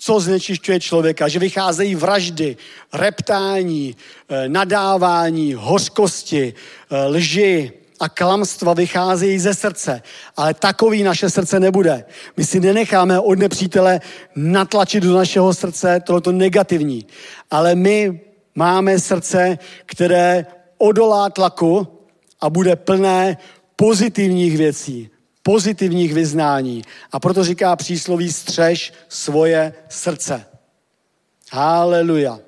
Co 0.00 0.20
znečišťuje 0.20 0.80
člověka, 0.80 1.28
že 1.28 1.38
vycházejí 1.38 1.94
vraždy, 1.94 2.56
reptání, 2.92 3.96
eh, 4.28 4.48
nadávání, 4.48 5.54
hořkosti, 5.54 6.54
eh, 6.90 7.06
lži 7.06 7.72
a 8.00 8.08
klamstva 8.08 8.74
vycházejí 8.74 9.38
ze 9.38 9.54
srdce. 9.54 10.02
Ale 10.36 10.54
takový 10.54 11.02
naše 11.02 11.30
srdce 11.30 11.60
nebude. 11.60 12.04
My 12.36 12.44
si 12.44 12.60
nenecháme 12.60 13.20
od 13.20 13.38
nepřítele 13.38 14.00
natlačit 14.36 15.04
do 15.04 15.12
našeho 15.12 15.54
srdce 15.54 16.00
tohoto 16.00 16.32
negativní. 16.32 17.06
Ale 17.50 17.74
my 17.74 18.20
máme 18.54 18.98
srdce, 18.98 19.58
které 19.86 20.46
odolá 20.78 21.30
tlaku 21.30 21.88
a 22.40 22.50
bude 22.50 22.76
plné 22.76 23.36
pozitivních 23.76 24.56
věcí, 24.56 25.10
pozitivních 25.50 26.14
vyznání. 26.14 26.82
A 27.12 27.20
proto 27.20 27.44
říká 27.44 27.76
přísloví 27.76 28.32
střež 28.32 28.92
svoje 29.08 29.74
srdce. 29.88 30.46
Haleluja. 31.52 32.38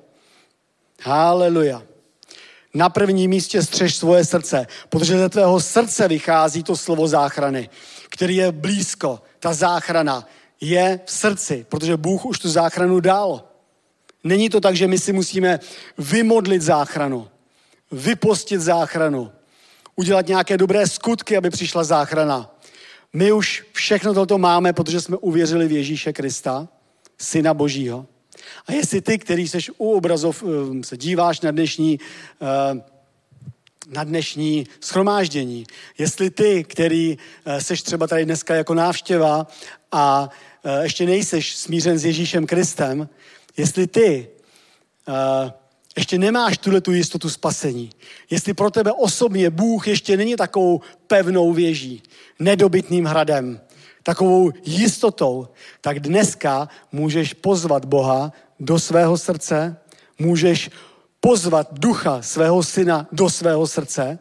Haleluja. 1.01 1.83
Na 2.73 2.89
prvním 2.89 3.29
místě 3.29 3.63
střež 3.63 3.95
svoje 3.95 4.25
srdce, 4.25 4.67
protože 4.89 5.17
ze 5.17 5.29
tvého 5.29 5.61
srdce 5.61 6.07
vychází 6.07 6.63
to 6.63 6.77
slovo 6.77 7.07
záchrany, 7.07 7.69
který 8.09 8.35
je 8.35 8.51
blízko. 8.51 9.21
Ta 9.39 9.53
záchrana 9.53 10.27
je 10.61 10.99
v 11.05 11.11
srdci, 11.11 11.65
protože 11.69 11.97
Bůh 11.97 12.25
už 12.25 12.39
tu 12.39 12.49
záchranu 12.49 12.99
dal. 12.99 13.43
Není 14.23 14.49
to 14.49 14.61
tak, 14.61 14.75
že 14.75 14.87
my 14.87 14.99
si 14.99 15.13
musíme 15.13 15.59
vymodlit 15.97 16.61
záchranu, 16.61 17.27
vypostit 17.91 18.61
záchranu, 18.61 19.31
udělat 19.95 20.27
nějaké 20.27 20.57
dobré 20.57 20.87
skutky, 20.87 21.37
aby 21.37 21.49
přišla 21.49 21.83
záchrana. 21.83 22.53
My 23.15 23.31
už 23.31 23.63
všechno 23.71 24.13
toto 24.13 24.37
máme, 24.37 24.73
protože 24.73 25.01
jsme 25.01 25.17
uvěřili 25.17 25.67
v 25.67 25.71
Ježíše 25.71 26.13
Krista, 26.13 26.67
Syna 27.17 27.53
Božího. 27.53 28.05
A 28.67 28.71
jestli 28.71 29.01
ty, 29.01 29.17
který 29.19 29.47
seš 29.47 29.71
u 29.77 29.91
obrazov, 29.91 30.43
eh, 30.43 30.83
se 30.83 30.97
díváš 30.97 31.41
na 31.41 31.51
dnešní, 31.51 31.99
eh, 32.41 32.81
na 33.89 34.03
dnešní 34.03 34.67
schromáždění, 34.79 35.65
jestli 35.97 36.29
ty, 36.29 36.63
který 36.63 37.17
eh, 37.45 37.61
seš 37.61 37.81
třeba 37.81 38.07
tady 38.07 38.25
dneska 38.25 38.55
jako 38.55 38.73
návštěva 38.73 39.47
a 39.91 40.29
ještě 40.81 41.05
nejseš 41.05 41.55
smířen 41.55 41.97
s 41.97 42.05
Ježíšem 42.05 42.45
Kristem, 42.45 43.09
jestli 43.57 43.87
ty 43.87 44.27
ještě 45.95 46.17
nemáš 46.17 46.57
tuhle 46.57 46.81
tu 46.81 46.91
jistotu 46.91 47.29
spasení, 47.29 47.89
jestli 48.29 48.53
pro 48.53 48.71
tebe 48.71 48.91
osobně 48.91 49.49
Bůh 49.49 49.87
ještě 49.87 50.17
není 50.17 50.35
takovou 50.35 50.81
pevnou 51.07 51.53
věží, 51.53 52.03
nedobytným 52.39 53.05
hradem, 53.05 53.61
takovou 54.03 54.51
jistotou, 54.65 55.47
tak 55.81 55.99
dneska 55.99 56.69
můžeš 56.91 57.33
pozvat 57.33 57.85
Boha 57.85 58.31
do 58.59 58.79
svého 58.79 59.17
srdce, 59.17 59.77
můžeš 60.19 60.69
pozvat 61.19 61.67
ducha 61.71 62.21
svého 62.21 62.63
syna 62.63 63.07
do 63.11 63.29
svého 63.29 63.67
srdce, 63.67 64.19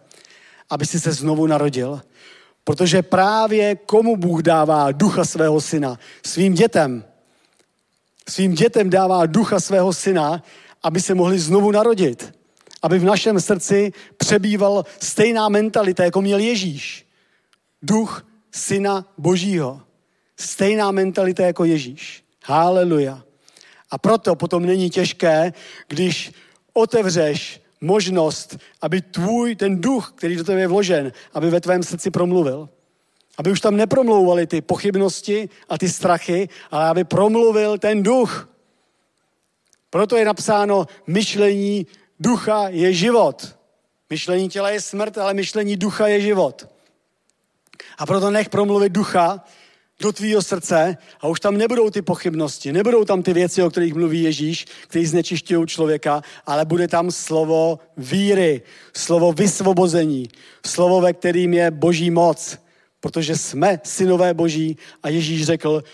aby 0.70 0.86
si 0.86 1.00
se 1.00 1.12
znovu 1.12 1.46
narodil. 1.46 2.00
Protože 2.64 3.02
právě 3.02 3.76
komu 3.76 4.16
Bůh 4.16 4.42
dává 4.42 4.92
ducha 4.92 5.24
svého 5.24 5.60
syna? 5.60 5.98
Svým 6.26 6.54
dětem. 6.54 7.04
Svým 8.28 8.54
dětem 8.54 8.90
dává 8.90 9.26
ducha 9.26 9.60
svého 9.60 9.92
syna, 9.92 10.42
aby 10.82 11.00
se 11.00 11.14
mohli 11.14 11.38
znovu 11.38 11.70
narodit. 11.70 12.34
Aby 12.82 12.98
v 12.98 13.04
našem 13.04 13.40
srdci 13.40 13.92
přebýval 14.16 14.84
stejná 15.00 15.48
mentalita, 15.48 16.04
jako 16.04 16.22
měl 16.22 16.38
Ježíš. 16.38 17.06
Duch 17.82 18.26
syna 18.52 19.06
Božího. 19.18 19.80
Stejná 20.36 20.90
mentalita 20.90 21.46
jako 21.46 21.64
Ježíš. 21.64 22.24
Haleluja. 22.44 23.24
A 23.90 23.98
proto 23.98 24.34
potom 24.34 24.66
není 24.66 24.90
těžké, 24.90 25.52
když 25.88 26.32
otevřeš 26.72 27.60
možnost, 27.80 28.56
aby 28.80 29.00
tvůj, 29.00 29.56
ten 29.56 29.80
duch, 29.80 30.12
který 30.16 30.36
do 30.36 30.44
tebe 30.44 30.60
je 30.60 30.68
vložen, 30.68 31.12
aby 31.34 31.50
ve 31.50 31.60
tvém 31.60 31.82
srdci 31.82 32.10
promluvil. 32.10 32.68
Aby 33.38 33.50
už 33.50 33.60
tam 33.60 33.76
nepromlouvaly 33.76 34.46
ty 34.46 34.60
pochybnosti 34.60 35.48
a 35.68 35.78
ty 35.78 35.88
strachy, 35.88 36.48
ale 36.70 36.88
aby 36.88 37.04
promluvil 37.04 37.78
ten 37.78 38.02
duch. 38.02 38.48
Proto 39.90 40.16
je 40.16 40.24
napsáno, 40.24 40.86
myšlení 41.06 41.86
ducha 42.20 42.68
je 42.68 42.92
život. 42.92 43.56
Myšlení 44.10 44.48
těla 44.48 44.70
je 44.70 44.80
smrt, 44.80 45.18
ale 45.18 45.34
myšlení 45.34 45.76
ducha 45.76 46.06
je 46.06 46.20
život. 46.20 46.68
A 48.02 48.06
proto 48.06 48.30
nech 48.30 48.48
promluvit 48.48 48.92
ducha 48.92 49.44
do 50.00 50.12
tvýho 50.12 50.42
srdce 50.42 50.96
a 51.20 51.28
už 51.28 51.40
tam 51.40 51.56
nebudou 51.56 51.90
ty 51.90 52.02
pochybnosti, 52.02 52.72
nebudou 52.72 53.04
tam 53.04 53.22
ty 53.22 53.32
věci, 53.32 53.62
o 53.62 53.70
kterých 53.70 53.94
mluví 53.94 54.22
Ježíš, 54.22 54.66
který 54.88 55.06
znečišťují 55.06 55.66
člověka, 55.66 56.22
ale 56.46 56.64
bude 56.64 56.88
tam 56.88 57.10
slovo 57.10 57.78
víry, 57.96 58.62
slovo 58.96 59.32
vysvobození, 59.32 60.28
slovo, 60.66 61.00
ve 61.00 61.12
kterým 61.12 61.54
je 61.54 61.70
boží 61.70 62.10
moc, 62.10 62.58
protože 63.00 63.36
jsme 63.36 63.80
synové 63.84 64.34
boží 64.34 64.76
a 65.02 65.08
Ježíš 65.08 65.44
řekl, 65.46 65.84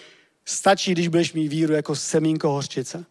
stačí, 0.45 0.93
když 0.93 1.09
budeš 1.09 1.33
mít 1.33 1.49
víru 1.49 1.73
jako 1.75 1.97
semínko 1.97 2.49
hořčice. 2.49 3.05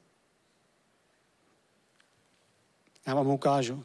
Já 3.08 3.16
vám 3.16 3.26
ho 3.26 3.34
ukážu. 3.34 3.84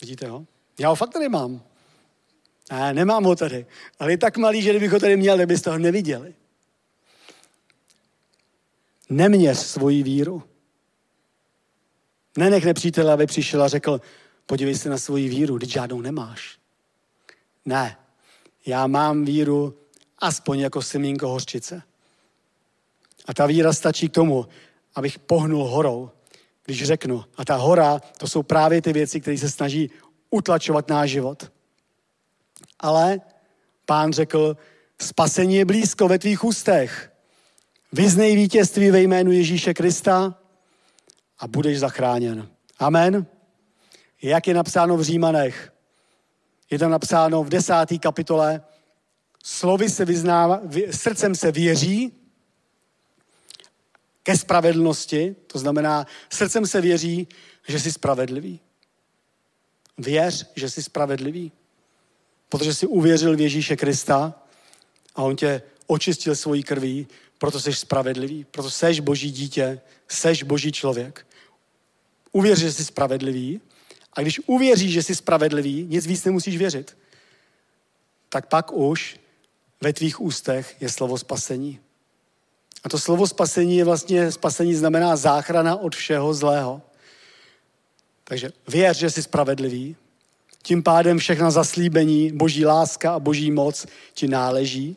Vidíte 0.00 0.28
ho? 0.28 0.46
Já 0.78 0.88
ho 0.88 0.94
fakt 0.94 1.12
tady 1.12 1.28
mám. 1.28 1.71
A 2.72 2.92
nemám 2.92 3.24
ho 3.24 3.36
tady. 3.36 3.66
Ale 3.98 4.12
je 4.12 4.18
tak 4.18 4.36
malý, 4.36 4.62
že 4.62 4.70
kdybych 4.70 4.90
ho 4.90 5.00
tady 5.00 5.16
měl, 5.16 5.36
tak 5.36 5.46
byste 5.46 5.70
ho 5.70 5.78
neviděli. 5.78 6.34
Neměř 9.10 9.58
svoji 9.58 10.02
víru. 10.02 10.42
Nenech 12.36 12.64
nepřítele, 12.64 13.12
aby 13.12 13.26
přišel 13.26 13.62
a 13.62 13.68
řekl, 13.68 14.00
podívej 14.46 14.74
se 14.74 14.88
na 14.88 14.98
svoji 14.98 15.28
víru, 15.28 15.58
když 15.58 15.70
žádnou 15.70 16.00
nemáš. 16.00 16.58
Ne, 17.64 17.96
já 18.66 18.86
mám 18.86 19.24
víru 19.24 19.78
aspoň 20.18 20.58
jako 20.58 20.82
semínko 20.82 21.28
hořčice. 21.28 21.82
A 23.26 23.34
ta 23.34 23.46
víra 23.46 23.72
stačí 23.72 24.08
k 24.08 24.14
tomu, 24.14 24.46
abych 24.94 25.18
pohnul 25.18 25.64
horou, 25.64 26.10
když 26.64 26.84
řeknu. 26.84 27.24
A 27.36 27.44
ta 27.44 27.56
hora, 27.56 28.00
to 28.18 28.28
jsou 28.28 28.42
právě 28.42 28.82
ty 28.82 28.92
věci, 28.92 29.20
které 29.20 29.38
se 29.38 29.50
snaží 29.50 29.90
utlačovat 30.30 30.88
náš 30.88 31.10
život. 31.10 31.52
Ale 32.82 33.20
pán 33.86 34.12
řekl, 34.12 34.56
spasení 35.00 35.54
je 35.54 35.64
blízko 35.64 36.08
ve 36.08 36.18
tvých 36.18 36.44
ústech. 36.44 37.12
Vyznej 37.92 38.36
vítězství 38.36 38.90
ve 38.90 39.00
jménu 39.00 39.32
Ježíše 39.32 39.74
Krista 39.74 40.38
a 41.38 41.48
budeš 41.48 41.78
zachráněn. 41.78 42.48
Amen. 42.78 43.26
Jak 44.22 44.46
je 44.46 44.54
napsáno 44.54 44.96
v 44.96 45.02
Římanech? 45.02 45.72
Je 46.70 46.78
tam 46.78 46.90
napsáno 46.90 47.44
v 47.44 47.48
desáté 47.48 47.98
kapitole, 47.98 48.62
slovy 49.44 49.90
se 49.90 50.04
vyznává, 50.04 50.60
srdcem 50.90 51.34
se 51.34 51.52
věří 51.52 52.12
ke 54.22 54.36
spravedlnosti, 54.36 55.36
to 55.46 55.58
znamená, 55.58 56.06
srdcem 56.30 56.66
se 56.66 56.80
věří, 56.80 57.28
že 57.68 57.80
jsi 57.80 57.92
spravedlivý. 57.92 58.60
Věř, 59.98 60.50
že 60.56 60.70
jsi 60.70 60.82
spravedlivý. 60.82 61.52
Protože 62.52 62.74
jsi 62.74 62.86
uvěřil 62.86 63.36
v 63.36 63.40
Ježíše 63.40 63.76
Krista 63.76 64.34
a 65.14 65.22
on 65.22 65.36
tě 65.36 65.62
očistil 65.86 66.36
svojí 66.36 66.62
krví, 66.62 67.06
proto 67.38 67.60
jsi 67.60 67.72
spravedlivý, 67.72 68.44
proto 68.44 68.70
seš 68.70 69.00
boží 69.00 69.30
dítě, 69.30 69.80
seš 70.08 70.42
boží 70.42 70.72
člověk. 70.72 71.26
Uvěř, 72.32 72.58
že 72.58 72.72
jsi 72.72 72.84
spravedlivý 72.84 73.60
a 74.12 74.22
když 74.22 74.40
uvěříš, 74.46 74.92
že 74.92 75.02
jsi 75.02 75.14
spravedlivý, 75.14 75.86
nic 75.88 76.06
víc 76.06 76.24
nemusíš 76.24 76.56
věřit, 76.56 76.96
tak 78.28 78.48
pak 78.48 78.72
už 78.72 79.16
ve 79.80 79.92
tvých 79.92 80.20
ústech 80.20 80.76
je 80.80 80.88
slovo 80.88 81.18
spasení. 81.18 81.80
A 82.84 82.88
to 82.88 82.98
slovo 82.98 83.26
spasení 83.26 83.76
je 83.76 83.84
vlastně, 83.84 84.32
spasení 84.32 84.74
znamená 84.74 85.16
záchrana 85.16 85.76
od 85.76 85.96
všeho 85.96 86.34
zlého. 86.34 86.82
Takže 88.24 88.52
věř, 88.68 88.96
že 88.96 89.10
jsi 89.10 89.22
spravedlivý, 89.22 89.96
tím 90.62 90.82
pádem 90.82 91.18
všechna 91.18 91.50
zaslíbení, 91.50 92.32
boží 92.32 92.66
láska 92.66 93.14
a 93.14 93.18
boží 93.18 93.50
moc 93.50 93.86
ti 94.14 94.28
náleží. 94.28 94.96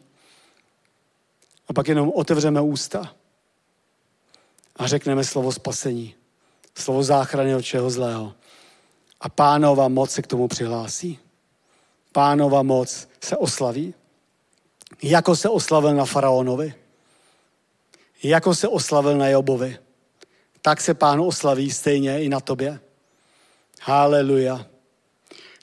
A 1.67 1.73
pak 1.73 1.87
jenom 1.87 2.11
otevřeme 2.15 2.61
ústa 2.61 3.15
a 4.75 4.87
řekneme 4.87 5.23
slovo 5.23 5.51
spasení, 5.51 6.15
slovo 6.75 7.03
záchrany 7.03 7.55
od 7.55 7.61
všeho 7.61 7.89
zlého. 7.89 8.33
A 9.21 9.29
pánova 9.29 9.87
moc 9.87 10.11
se 10.11 10.21
k 10.21 10.27
tomu 10.27 10.47
přihlásí. 10.47 11.19
Pánova 12.11 12.63
moc 12.63 13.07
se 13.21 13.37
oslaví. 13.37 13.93
Jako 15.03 15.35
se 15.35 15.49
oslavil 15.49 15.95
na 15.95 16.05
faraonovi. 16.05 16.73
Jako 18.23 18.55
se 18.55 18.67
oslavil 18.67 19.17
na 19.17 19.29
Jobovi. 19.29 19.77
Tak 20.61 20.81
se 20.81 20.93
pán 20.93 21.21
oslaví 21.21 21.71
stejně 21.71 22.23
i 22.23 22.29
na 22.29 22.39
tobě. 22.39 22.79
Haleluja. 23.81 24.65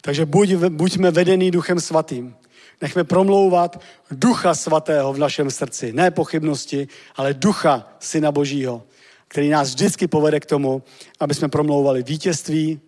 Takže 0.02 0.26
buď, 0.26 0.54
buďme 0.54 1.10
vedený 1.10 1.50
duchem 1.50 1.80
svatým. 1.80 2.34
Nechme 2.80 3.04
promlouvat 3.04 3.80
ducha 4.10 4.54
svatého 4.54 5.12
v 5.12 5.18
našem 5.18 5.50
srdci. 5.50 5.92
Ne 5.92 6.10
pochybnosti, 6.10 6.88
ale 7.16 7.34
ducha 7.34 7.96
syna 7.98 8.32
božího, 8.32 8.82
který 9.28 9.48
nás 9.48 9.68
vždycky 9.68 10.08
povede 10.08 10.40
k 10.40 10.46
tomu, 10.46 10.82
aby 11.20 11.34
jsme 11.34 11.48
promlouvali 11.48 12.02
vítězství, 12.02 12.80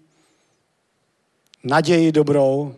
naději 1.65 2.13
dobrou, 2.13 2.75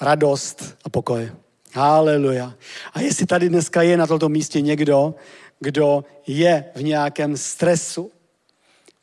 radost 0.00 0.76
a 0.84 0.88
pokoj. 0.88 1.32
Haleluja. 1.72 2.54
A 2.92 3.00
jestli 3.00 3.26
tady 3.26 3.48
dneska 3.48 3.82
je 3.82 3.96
na 3.96 4.06
tomto 4.06 4.28
místě 4.28 4.60
někdo, 4.60 5.14
kdo 5.60 6.04
je 6.26 6.64
v 6.74 6.82
nějakém 6.82 7.36
stresu, 7.36 8.10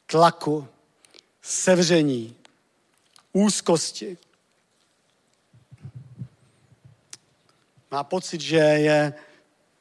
tlaku, 0.05 0.67
sevření, 1.41 2.35
úzkosti, 3.33 4.17
má 7.91 8.03
pocit, 8.03 8.41
že 8.41 8.57
je 8.57 9.13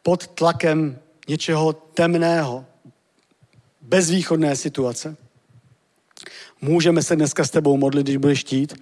pod 0.02 0.26
tlakem 0.26 0.98
něčeho 1.28 1.72
temného, 1.72 2.64
bezvýchodné 3.80 4.56
situace. 4.56 5.16
Můžeme 6.60 7.02
se 7.02 7.16
dneska 7.16 7.44
s 7.44 7.50
tebou 7.50 7.76
modlit, 7.76 8.06
když 8.06 8.16
budeš 8.16 8.40
chtít, 8.40 8.74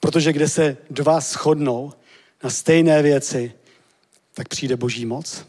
protože 0.00 0.32
kde 0.32 0.48
se 0.48 0.76
dva 0.90 1.20
shodnou 1.20 1.92
na 2.44 2.50
stejné 2.50 3.02
věci, 3.02 3.52
tak 4.34 4.48
přijde 4.48 4.76
boží 4.76 5.06
moc. 5.06 5.44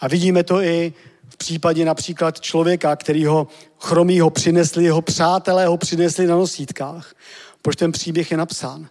A 0.00 0.08
vidíme 0.08 0.44
to 0.44 0.62
i 0.62 0.92
v 1.28 1.36
případě 1.36 1.84
například 1.84 2.40
člověka, 2.40 2.96
který 2.96 3.24
ho 3.24 3.48
chromí 3.78 4.20
ho 4.20 4.30
přinesli, 4.30 4.84
jeho 4.84 5.02
přátelé 5.02 5.66
ho 5.66 5.76
přinesli 5.76 6.26
na 6.26 6.36
nosítkách. 6.36 7.14
Proč 7.62 7.76
ten 7.76 7.92
příběh 7.92 8.30
je 8.30 8.36
napsán? 8.36 8.88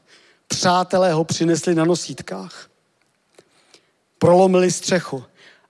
Přátelé 0.47 1.13
ho 1.13 1.23
přinesli 1.23 1.75
na 1.75 1.85
nosítkách. 1.85 2.69
Prolomili 4.17 4.71
střechu. 4.71 5.23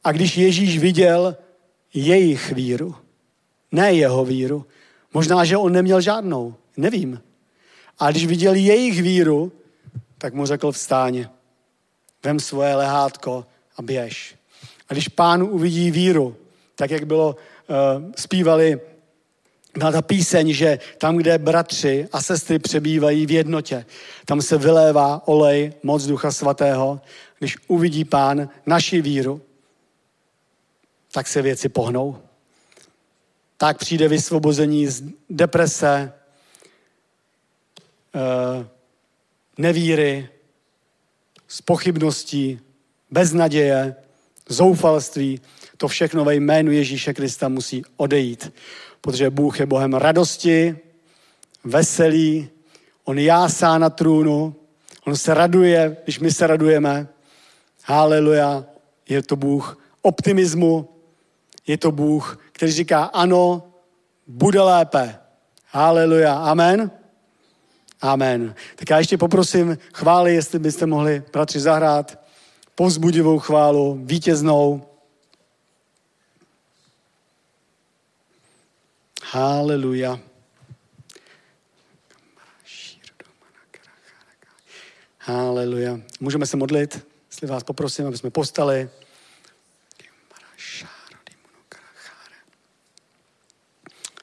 A 0.03 0.11
když 0.11 0.37
Ježíš 0.37 0.77
viděl 0.79 1.37
jejich 1.93 2.51
víru, 2.51 2.95
ne 3.71 3.93
jeho 3.93 4.25
víru, 4.25 4.65
možná, 5.13 5.45
že 5.45 5.57
on 5.57 5.73
neměl 5.73 6.01
žádnou, 6.01 6.55
nevím. 6.77 7.21
A 7.99 8.11
když 8.11 8.25
viděl 8.25 8.53
jejich 8.53 9.01
víru, 9.01 9.51
tak 10.17 10.33
mu 10.33 10.45
řekl 10.45 10.71
vstáně. 10.71 11.29
Vem 12.23 12.39
svoje 12.39 12.75
lehátko 12.75 13.45
a 13.77 13.81
běž. 13.81 14.35
A 14.89 14.93
když 14.93 15.07
pán 15.07 15.43
uvidí 15.43 15.91
víru, 15.91 16.35
tak 16.75 16.91
jak 16.91 17.03
bylo, 17.03 17.35
uh, 17.35 18.11
zpívali 18.15 18.81
byla 19.77 19.91
ta 19.91 20.01
píseň, 20.01 20.53
že 20.53 20.79
tam, 20.97 21.17
kde 21.17 21.37
bratři 21.37 22.07
a 22.11 22.21
sestry 22.21 22.59
přebývají 22.59 23.25
v 23.25 23.31
jednotě, 23.31 23.85
tam 24.25 24.41
se 24.41 24.57
vylévá 24.57 25.27
olej, 25.27 25.73
moc 25.83 26.05
Ducha 26.05 26.31
Svatého. 26.31 27.01
Když 27.39 27.57
uvidí 27.67 28.05
pán 28.05 28.49
naši 28.65 29.01
víru, 29.01 29.41
tak 31.11 31.27
se 31.27 31.41
věci 31.41 31.69
pohnou. 31.69 32.17
Tak 33.57 33.77
přijde 33.77 34.07
vysvobození 34.07 34.87
z 34.87 35.03
deprese, 35.29 36.13
eh, 38.15 38.67
nevíry, 39.57 40.29
z 41.47 41.61
pochybností, 41.61 42.59
beznaděje, 43.11 43.95
zoufalství. 44.49 45.41
To 45.77 45.87
všechno 45.87 46.25
ve 46.25 46.35
jménu 46.35 46.71
Ježíše 46.71 47.13
Krista 47.13 47.49
musí 47.49 47.83
odejít 47.97 48.51
protože 49.01 49.29
Bůh 49.29 49.59
je 49.59 49.65
Bohem 49.65 49.93
radosti, 49.93 50.77
veselý, 51.63 52.49
on 53.05 53.19
jásá 53.19 53.77
na 53.77 53.89
trůnu, 53.89 54.55
on 55.07 55.15
se 55.15 55.33
raduje, 55.33 55.97
když 56.03 56.19
my 56.19 56.31
se 56.31 56.47
radujeme. 56.47 57.07
Haleluja, 57.83 58.65
je 59.09 59.23
to 59.23 59.35
Bůh 59.35 59.77
optimismu, 60.01 60.89
je 61.67 61.77
to 61.77 61.91
Bůh, 61.91 62.39
který 62.51 62.71
říká 62.71 63.03
ano, 63.03 63.63
bude 64.27 64.61
lépe. 64.61 65.19
Haleluja, 65.71 66.33
amen. 66.33 66.91
Amen. 68.01 68.55
Tak 68.75 68.89
já 68.89 68.97
ještě 68.97 69.17
poprosím 69.17 69.77
chvály, 69.93 70.33
jestli 70.35 70.59
byste 70.59 70.85
mohli, 70.85 71.23
bratři, 71.33 71.59
zahrát 71.59 72.19
povzbudivou 72.75 73.39
chválu, 73.39 73.99
vítěznou. 74.03 74.88
Haleluja. 79.31 80.19
Haleluja. 85.17 85.99
Můžeme 86.19 86.45
se 86.45 86.57
modlit, 86.57 87.07
jestli 87.31 87.47
vás 87.47 87.63
poprosím, 87.63 88.07
aby 88.07 88.17
jsme 88.17 88.29
postali. 88.29 88.89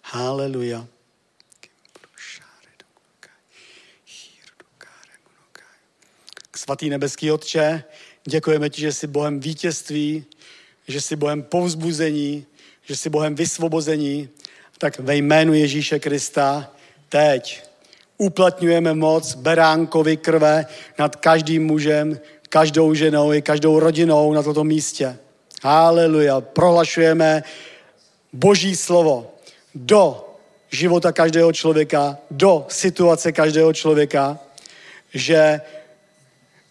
Haleluja. 0.02 0.86
Svatý 6.56 6.90
nebeský 6.90 7.30
Otče, 7.30 7.84
děkujeme 8.24 8.70
ti, 8.70 8.80
že 8.80 8.92
jsi 8.92 9.06
Bohem 9.06 9.40
vítězství, 9.40 10.24
že 10.88 11.00
jsi 11.00 11.16
Bohem 11.16 11.42
povzbuzení, 11.42 12.46
že 12.82 12.96
jsi 12.96 13.10
Bohem 13.10 13.34
vysvobození, 13.34 14.28
tak 14.78 14.98
ve 14.98 15.16
jménu 15.16 15.54
Ježíše 15.54 15.98
Krista 15.98 16.70
teď 17.08 17.62
uplatňujeme 18.18 18.94
moc 18.94 19.34
beránkovi 19.34 20.16
krve 20.16 20.66
nad 20.98 21.16
každým 21.16 21.66
mužem, 21.66 22.20
každou 22.48 22.94
ženou 22.94 23.32
i 23.32 23.42
každou 23.42 23.78
rodinou 23.78 24.32
na 24.32 24.42
toto 24.42 24.64
místě. 24.64 25.16
Haleluja. 25.62 26.40
Prohlašujeme 26.40 27.42
Boží 28.32 28.76
slovo 28.76 29.34
do 29.74 30.24
života 30.70 31.12
každého 31.12 31.52
člověka, 31.52 32.18
do 32.30 32.66
situace 32.68 33.32
každého 33.32 33.72
člověka, 33.72 34.38
že 35.14 35.60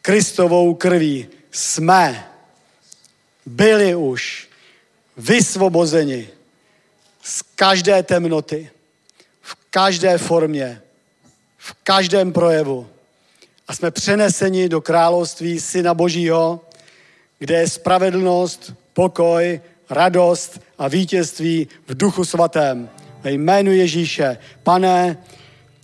Kristovou 0.01 0.73
krví 0.73 1.27
jsme 1.51 2.25
byli 3.45 3.95
už 3.95 4.47
vysvobozeni 5.17 6.34
z 7.25 7.41
každé 7.41 8.03
temnoty, 8.03 8.69
v 9.41 9.57
každé 9.69 10.17
formě, 10.17 10.81
v 11.57 11.73
každém 11.83 12.33
projevu. 12.33 12.87
A 13.67 13.73
jsme 13.73 13.91
přeneseni 13.91 14.69
do 14.69 14.81
království 14.81 15.59
Syna 15.59 15.93
Božího, 15.93 16.61
kde 17.39 17.55
je 17.55 17.69
spravedlnost, 17.69 18.73
pokoj, 18.93 19.61
radost 19.89 20.61
a 20.77 20.87
vítězství 20.87 21.67
v 21.87 21.97
duchu 21.97 22.25
svatém. 22.25 22.89
ve 23.23 23.31
jménu 23.31 23.71
Ježíše. 23.71 24.37
Pane, 24.63 25.17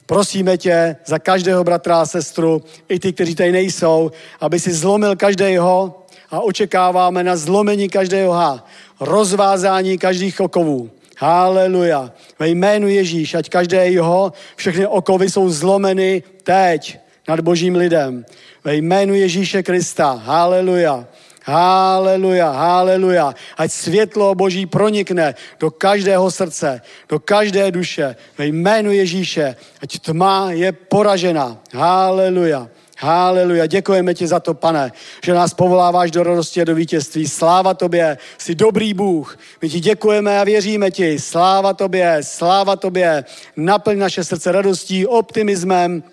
prosíme 0.06 0.58
tě 0.58 0.96
za 1.06 1.20
každého 1.20 1.64
bratra 1.64 2.02
a 2.02 2.06
sestru, 2.06 2.64
i 2.90 3.00
ty, 3.00 3.14
kteří 3.14 3.36
tady 3.36 3.52
nejsou, 3.52 4.12
aby 4.40 4.60
si 4.60 4.74
zlomil 4.74 5.16
každého 5.16 6.06
a 6.30 6.40
očekáváme 6.40 7.24
na 7.24 7.36
zlomení 7.36 7.90
každého 7.90 8.32
ha, 8.32 8.66
rozvázání 9.00 9.98
každých 9.98 10.40
okovů. 10.40 11.01
Haleluja. 11.22 12.12
Ve 12.40 12.50
jménu 12.50 12.88
Ježíš, 12.88 13.34
ať 13.34 13.50
každé 13.50 13.88
jeho, 13.94 14.34
všechny 14.56 14.88
okovy 14.88 15.30
jsou 15.30 15.50
zlomeny 15.50 16.24
teď 16.44 16.98
nad 17.28 17.40
božím 17.40 17.76
lidem. 17.76 18.26
Ve 18.64 18.76
jménu 18.76 19.14
Ježíše 19.14 19.64
Krista. 19.64 20.12
Haleluja. 20.12 21.06
Haleluja, 21.44 22.52
haleluja. 22.52 23.36
Ať 23.58 23.72
světlo 23.72 24.36
Boží 24.36 24.66
pronikne 24.66 25.36
do 25.60 25.72
každého 25.72 26.32
srdce, 26.32 26.82
do 27.10 27.20
každé 27.20 27.72
duše. 27.72 28.16
Ve 28.38 28.46
jménu 28.46 28.92
Ježíše, 28.92 29.56
ať 29.82 30.00
tma 30.00 30.52
je 30.52 30.72
poražena. 30.72 31.58
Haleluja. 31.74 32.70
Haleluja, 33.04 33.66
děkujeme 33.66 34.14
ti 34.14 34.28
za 34.28 34.40
to, 34.40 34.54
pane, 34.54 34.92
že 35.24 35.34
nás 35.34 35.54
povoláváš 35.54 36.12
do 36.12 36.24
radosti 36.24 36.62
a 36.62 36.64
do 36.64 36.76
vítězství. 36.76 37.28
Sláva 37.28 37.74
tobě, 37.74 38.18
jsi 38.38 38.56
dobrý 38.56 38.94
Bůh. 38.94 39.38
My 39.62 39.70
ti 39.70 39.80
děkujeme 39.80 40.40
a 40.40 40.44
věříme 40.44 40.92
ti. 40.92 41.20
Sláva 41.20 41.74
tobě, 41.74 42.18
sláva 42.22 42.76
tobě. 42.76 43.26
Naplň 43.58 44.00
naše 44.00 44.24
srdce 44.24 44.52
radostí, 44.52 45.08
optimismem 45.08 46.04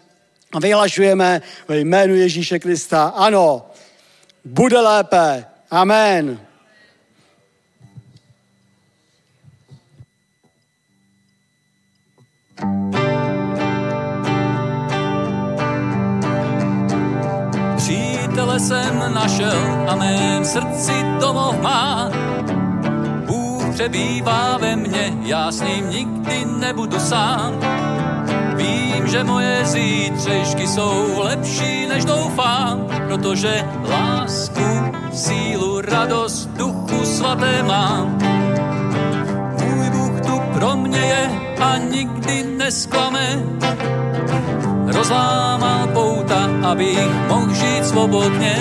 a 0.53 0.61
vyhlašujeme 0.61 1.43
ve 1.69 1.79
jménu 1.79 2.15
Ježíše 2.15 2.59
Krista. 2.59 3.05
Ano, 3.17 3.67
bude 4.45 4.81
lépe. 4.81 5.45
Amen. 5.71 6.48
Jsem 18.59 19.15
našel 19.15 19.87
a 19.89 19.95
mém 19.95 20.45
srdci 20.45 20.93
domov 21.21 21.61
má. 21.61 22.11
Bůh 23.27 23.75
přebývá 23.75 24.59
ve 24.59 24.77
mně, 24.77 25.13
já 25.23 25.53
s 25.53 25.61
ním 25.61 25.91
nikdy 25.91 26.45
nebudu 26.45 27.01
sám. 27.01 27.61
Vím, 28.57 29.07
že 29.07 29.25
moje 29.25 29.65
zítřešky 29.65 30.67
jsou 30.67 31.23
lepší, 31.23 31.87
než 31.87 32.05
doufám, 32.05 32.87
protože 33.09 33.65
lásku, 33.91 34.93
sílu, 35.13 35.81
radost, 35.81 36.47
duchu 36.47 37.05
svaté 37.05 37.63
mám. 37.63 38.19
Můj 39.61 39.91
Bůh 39.91 40.21
tu 40.21 40.41
pro 40.59 40.77
mě 40.77 41.01
je 41.01 41.31
a 41.61 41.79
nikdy 41.79 42.45
nesklame. 42.57 43.43
Rozlámal 44.89 45.87
pouta, 45.93 46.49
abych 46.71 47.09
mohl 47.29 47.55
žít 47.55 47.85
svobodně. 47.87 48.57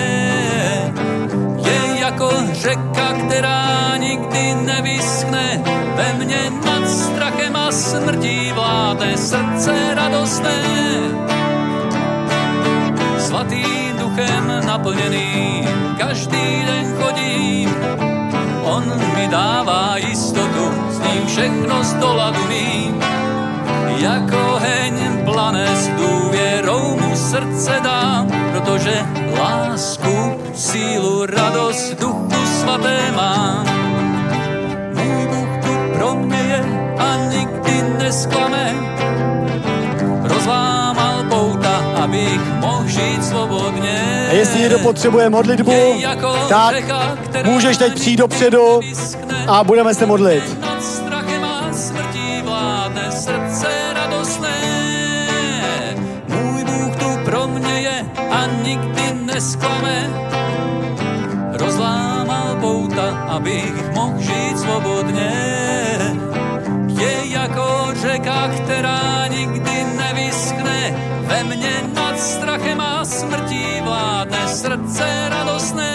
Je 1.66 2.00
jako 2.00 2.30
řeka, 2.52 3.14
která 3.28 3.98
nikdy 3.98 4.56
nevyschne, 4.56 5.64
ve 5.96 6.14
mně 6.14 6.52
nad 6.66 6.90
strachem 6.90 7.56
a 7.56 7.72
smrtí 7.72 8.52
vládne 8.52 9.18
srdce 9.18 9.96
radostné. 9.96 10.64
Svatým 13.20 13.98
duchem 14.00 14.62
naplněný, 14.66 15.68
každý 15.98 16.66
den 16.66 16.96
chodím, 17.02 17.76
on 18.64 18.84
mi 19.16 19.28
dává 19.28 19.98
jistotu, 19.98 20.72
s 20.92 21.00
ním 21.00 21.28
všechno 21.28 21.84
zdoladu 21.84 22.40
mým. 22.48 23.17
Jako 24.00 24.60
heň 24.60 25.26
plane 25.26 25.76
s 25.76 25.88
důvěrou 25.88 26.98
mu 27.02 27.16
srdce 27.16 27.80
dám, 27.84 28.28
protože 28.52 29.06
lásku, 29.40 30.42
sílu, 30.56 31.26
radost, 31.26 31.94
duchu 32.00 32.46
svaté 32.62 33.12
mám. 33.16 33.66
Můj 34.94 35.28
Bůh 35.28 35.64
tu 35.64 35.98
pro 35.98 36.16
mě 36.16 36.38
je 36.38 36.66
a 36.98 37.16
nikdy 37.16 37.84
nesklame. 37.98 38.74
Rozlámal 40.24 41.24
pouta, 41.30 41.78
abych 42.04 42.42
mohl 42.60 42.88
žít 42.88 43.26
svobodně. 43.26 44.28
A 44.30 44.34
jestli 44.34 44.60
někdo 44.60 44.80
potřebuje 44.80 45.30
modlitbu, 45.30 45.72
jako 45.98 46.34
tak 46.50 46.76
řeka, 46.76 47.18
můžeš 47.44 47.78
teď 47.78 47.96
přijít 47.96 48.18
dopředu 48.18 48.80
a 49.48 49.64
budeme 49.64 49.94
se 49.94 50.06
modlit. 50.06 50.58
Nesklame. 59.38 59.98
Rozlámal 61.54 62.58
pouta, 62.58 63.38
abych 63.38 63.94
mohl 63.94 64.18
žít 64.18 64.60
svobodně. 64.60 65.34
Je 66.88 67.14
jako 67.38 67.94
řeka, 68.02 68.48
která 68.48 69.28
nikdy 69.28 69.86
nevyschne. 69.98 70.80
Ve 71.30 71.44
mně 71.44 71.74
nad 71.94 72.20
strachem 72.20 72.82
a 72.82 73.06
smrtí 73.06 73.66
vládne 73.84 74.48
srdce 74.48 75.06
radostné. 75.30 75.94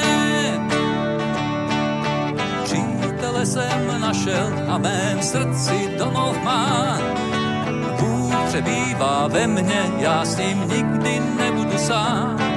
Přítele 2.64 3.47
jsem 3.47 4.01
našel 4.01 4.47
a 4.69 4.78
mém 4.78 5.23
srdci 5.23 5.98
domov 5.98 6.36
má. 6.44 6.98
Přebývá 8.48 9.28
ve 9.28 9.47
mně, 9.47 9.82
já 9.98 10.24
s 10.24 10.36
ním 10.36 10.69
nikdy 10.69 11.20
nebudu 11.39 11.78
sám. 11.78 12.52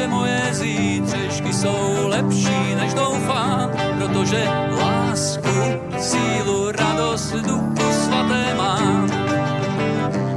Že 0.00 0.06
moje 0.06 0.48
zítřešky 0.50 1.52
jsou 1.52 2.08
lepší, 2.08 2.74
než 2.74 2.94
doufám, 2.94 3.70
protože 3.98 4.48
lásku, 4.80 5.52
sílu, 5.98 6.72
radost, 6.72 7.32
duchu 7.32 7.92
svaté 7.92 8.54
mám. 8.56 9.10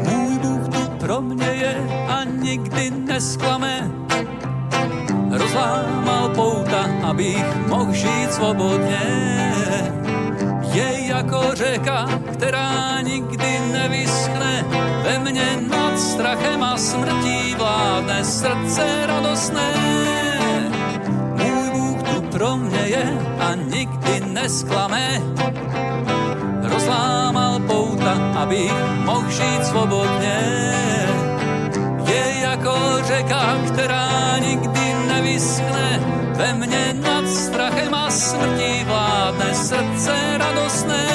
Můj 0.09 0.39
Bůh 0.39 0.67
tu 0.67 0.81
pro 0.99 1.21
mě 1.21 1.45
je 1.45 1.75
a 2.07 2.23
nikdy 2.23 2.91
nesklame. 2.91 3.91
Rozlámal 5.31 6.29
pouta, 6.35 6.83
abych 7.03 7.67
mohl 7.67 7.93
žít 7.93 8.33
svobodně. 8.33 8.99
Je 10.73 11.07
jako 11.07 11.41
řeka, 11.53 12.05
která 12.33 13.01
nikdy 13.01 13.59
nevyschne, 13.71 14.65
ve 15.03 15.19
mně 15.19 15.57
nad 15.69 15.99
strachem 15.99 16.63
a 16.63 16.77
smrtí 16.77 17.55
vládne 17.57 18.23
srdce 18.23 19.05
radostné. 19.05 19.73
Můj 21.37 21.69
Bůh 21.71 22.03
tu 22.03 22.21
pro 22.21 22.57
mě 22.57 22.79
je 22.79 23.19
a 23.39 23.55
nikdy 23.55 24.21
nesklame. 24.33 25.21
Rozlámal 26.63 27.59
pouta, 27.59 28.13
abych 28.35 28.73
mohl 29.05 29.29
žít 29.29 29.65
svobodně. 29.65 30.39
Je 32.07 32.39
jako 32.41 32.75
řeka, 33.07 33.57
která 33.73 34.37
nikdy 34.37 34.93
nevyschne, 35.07 35.99
ve 36.35 36.53
mně 36.53 36.93
nad 36.93 37.12
strachem 37.43 37.93
a 37.93 38.11
smrtí 38.11 38.83
vládne 38.87 39.53
srdce 39.53 40.13
radostné. 40.37 41.05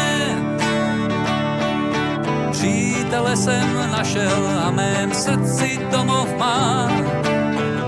Přítele 2.52 3.36
jsem 3.36 3.90
našel 3.90 4.42
a 4.66 4.70
mém 4.70 5.14
srdci 5.14 5.80
domov 5.90 6.28
má. 6.38 6.88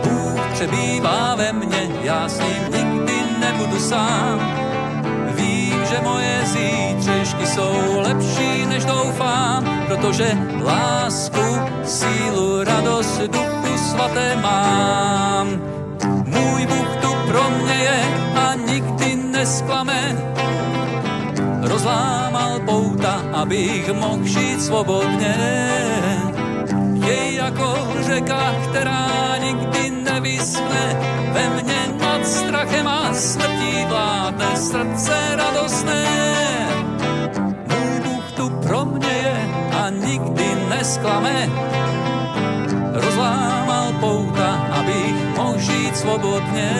Bůh 0.04 0.40
přebývá 0.52 1.34
ve 1.34 1.52
mně, 1.52 1.90
já 2.02 2.28
s 2.28 2.40
ním 2.40 2.62
nikdy 2.72 3.16
nebudu 3.40 3.78
sám. 3.78 4.40
Vím, 5.36 5.84
že 5.90 6.00
moje 6.02 6.40
zítřešky 6.44 7.46
jsou 7.46 8.00
lepší, 8.00 8.66
než 8.66 8.84
doufám, 8.84 9.64
protože 9.86 10.38
lásku, 10.64 11.44
sílu, 11.84 12.64
radost, 12.64 13.20
duchu 13.20 13.78
svaté 13.90 14.36
mám. 14.36 15.46
Můj 16.24 16.66
Bůh 16.66 16.96
tu 17.02 17.09
pro 17.30 17.50
mě 17.50 17.74
je 17.74 18.00
a 18.34 18.54
nikdy 18.54 19.16
nesklame. 19.16 20.02
Rozlámal 21.62 22.58
pouta, 22.66 23.22
abych 23.32 23.92
mohl 23.94 24.24
žít 24.26 24.62
svobodně. 24.62 25.34
Je 27.06 27.34
jako 27.34 27.74
řeka, 28.06 28.54
která 28.70 29.06
nikdy 29.38 29.90
nevyschne, 29.90 30.84
ve 31.32 31.44
mně 31.50 31.80
nad 32.02 32.26
strachem 32.26 32.88
a 32.88 33.14
smrtí 33.14 33.86
vládne 33.88 34.56
srdce 34.56 35.14
radostné. 35.36 36.04
Můj 37.70 38.00
Bůh 38.04 38.32
tu 38.32 38.50
pro 38.50 38.84
mě 38.84 39.14
je 39.26 39.38
a 39.78 39.90
nikdy 39.90 40.46
nesklame. 40.68 41.48
Rozlámal 42.92 43.92
pouta, 44.00 44.69
žít 45.60 45.96
svobodně. 45.96 46.72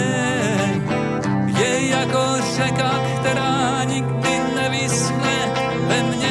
Je 1.59 1.89
jako 1.89 2.23
řeka, 2.57 3.01
která 3.21 3.85
nikdy 3.85 4.41
nevyschne, 4.55 5.53
ve 5.89 6.03
mně 6.03 6.31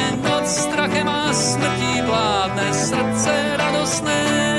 strachem 0.50 1.10
a 1.10 1.34
smrtí 1.34 2.02
vládne 2.02 2.74
srdce 2.74 3.58
radostné. 3.58 4.59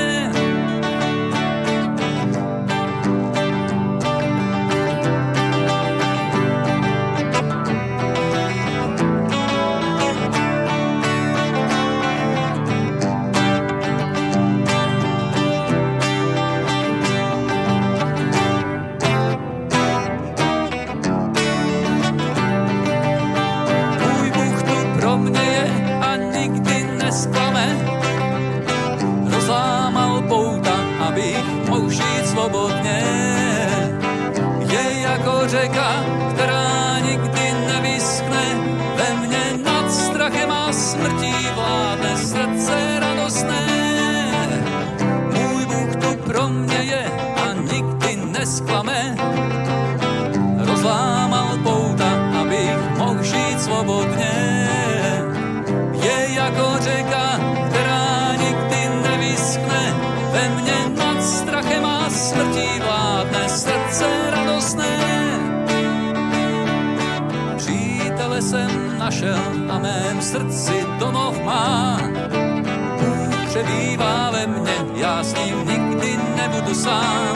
Srdci 70.31 70.85
domov 70.99 71.35
má. 71.43 71.99
Přebývá 73.47 74.31
ve 74.31 74.47
mně, 74.47 74.75
já 74.95 75.23
s 75.23 75.35
ním 75.35 75.67
nikdy 75.67 76.19
nebudu 76.35 76.73
sám. 76.73 77.35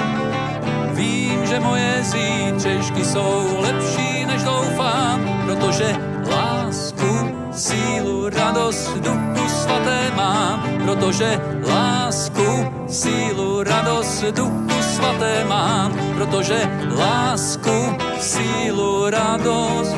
Vím, 0.94 1.46
že 1.46 1.60
moje 1.60 2.04
zítřešky 2.04 3.06
jsou 3.06 3.58
lepší, 3.60 4.26
než 4.26 4.44
doufám, 4.44 5.20
protože 5.46 5.96
lásku, 6.32 7.12
sílu, 7.52 8.30
radost, 8.30 8.98
duchu 8.98 9.50
svaté 9.50 10.12
mám, 10.16 10.64
protože 10.86 11.42
lásku, 11.68 12.72
sílu, 12.88 13.64
radost, 13.64 14.24
duchu 14.24 14.82
svaté 14.96 15.44
mám, 15.44 15.92
protože 16.18 16.70
lásku, 16.98 17.98
sílu, 18.20 19.10
radost, 19.10 19.96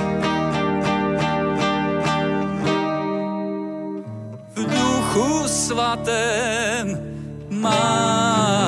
svatém 5.68 6.98
mám. 7.49 8.66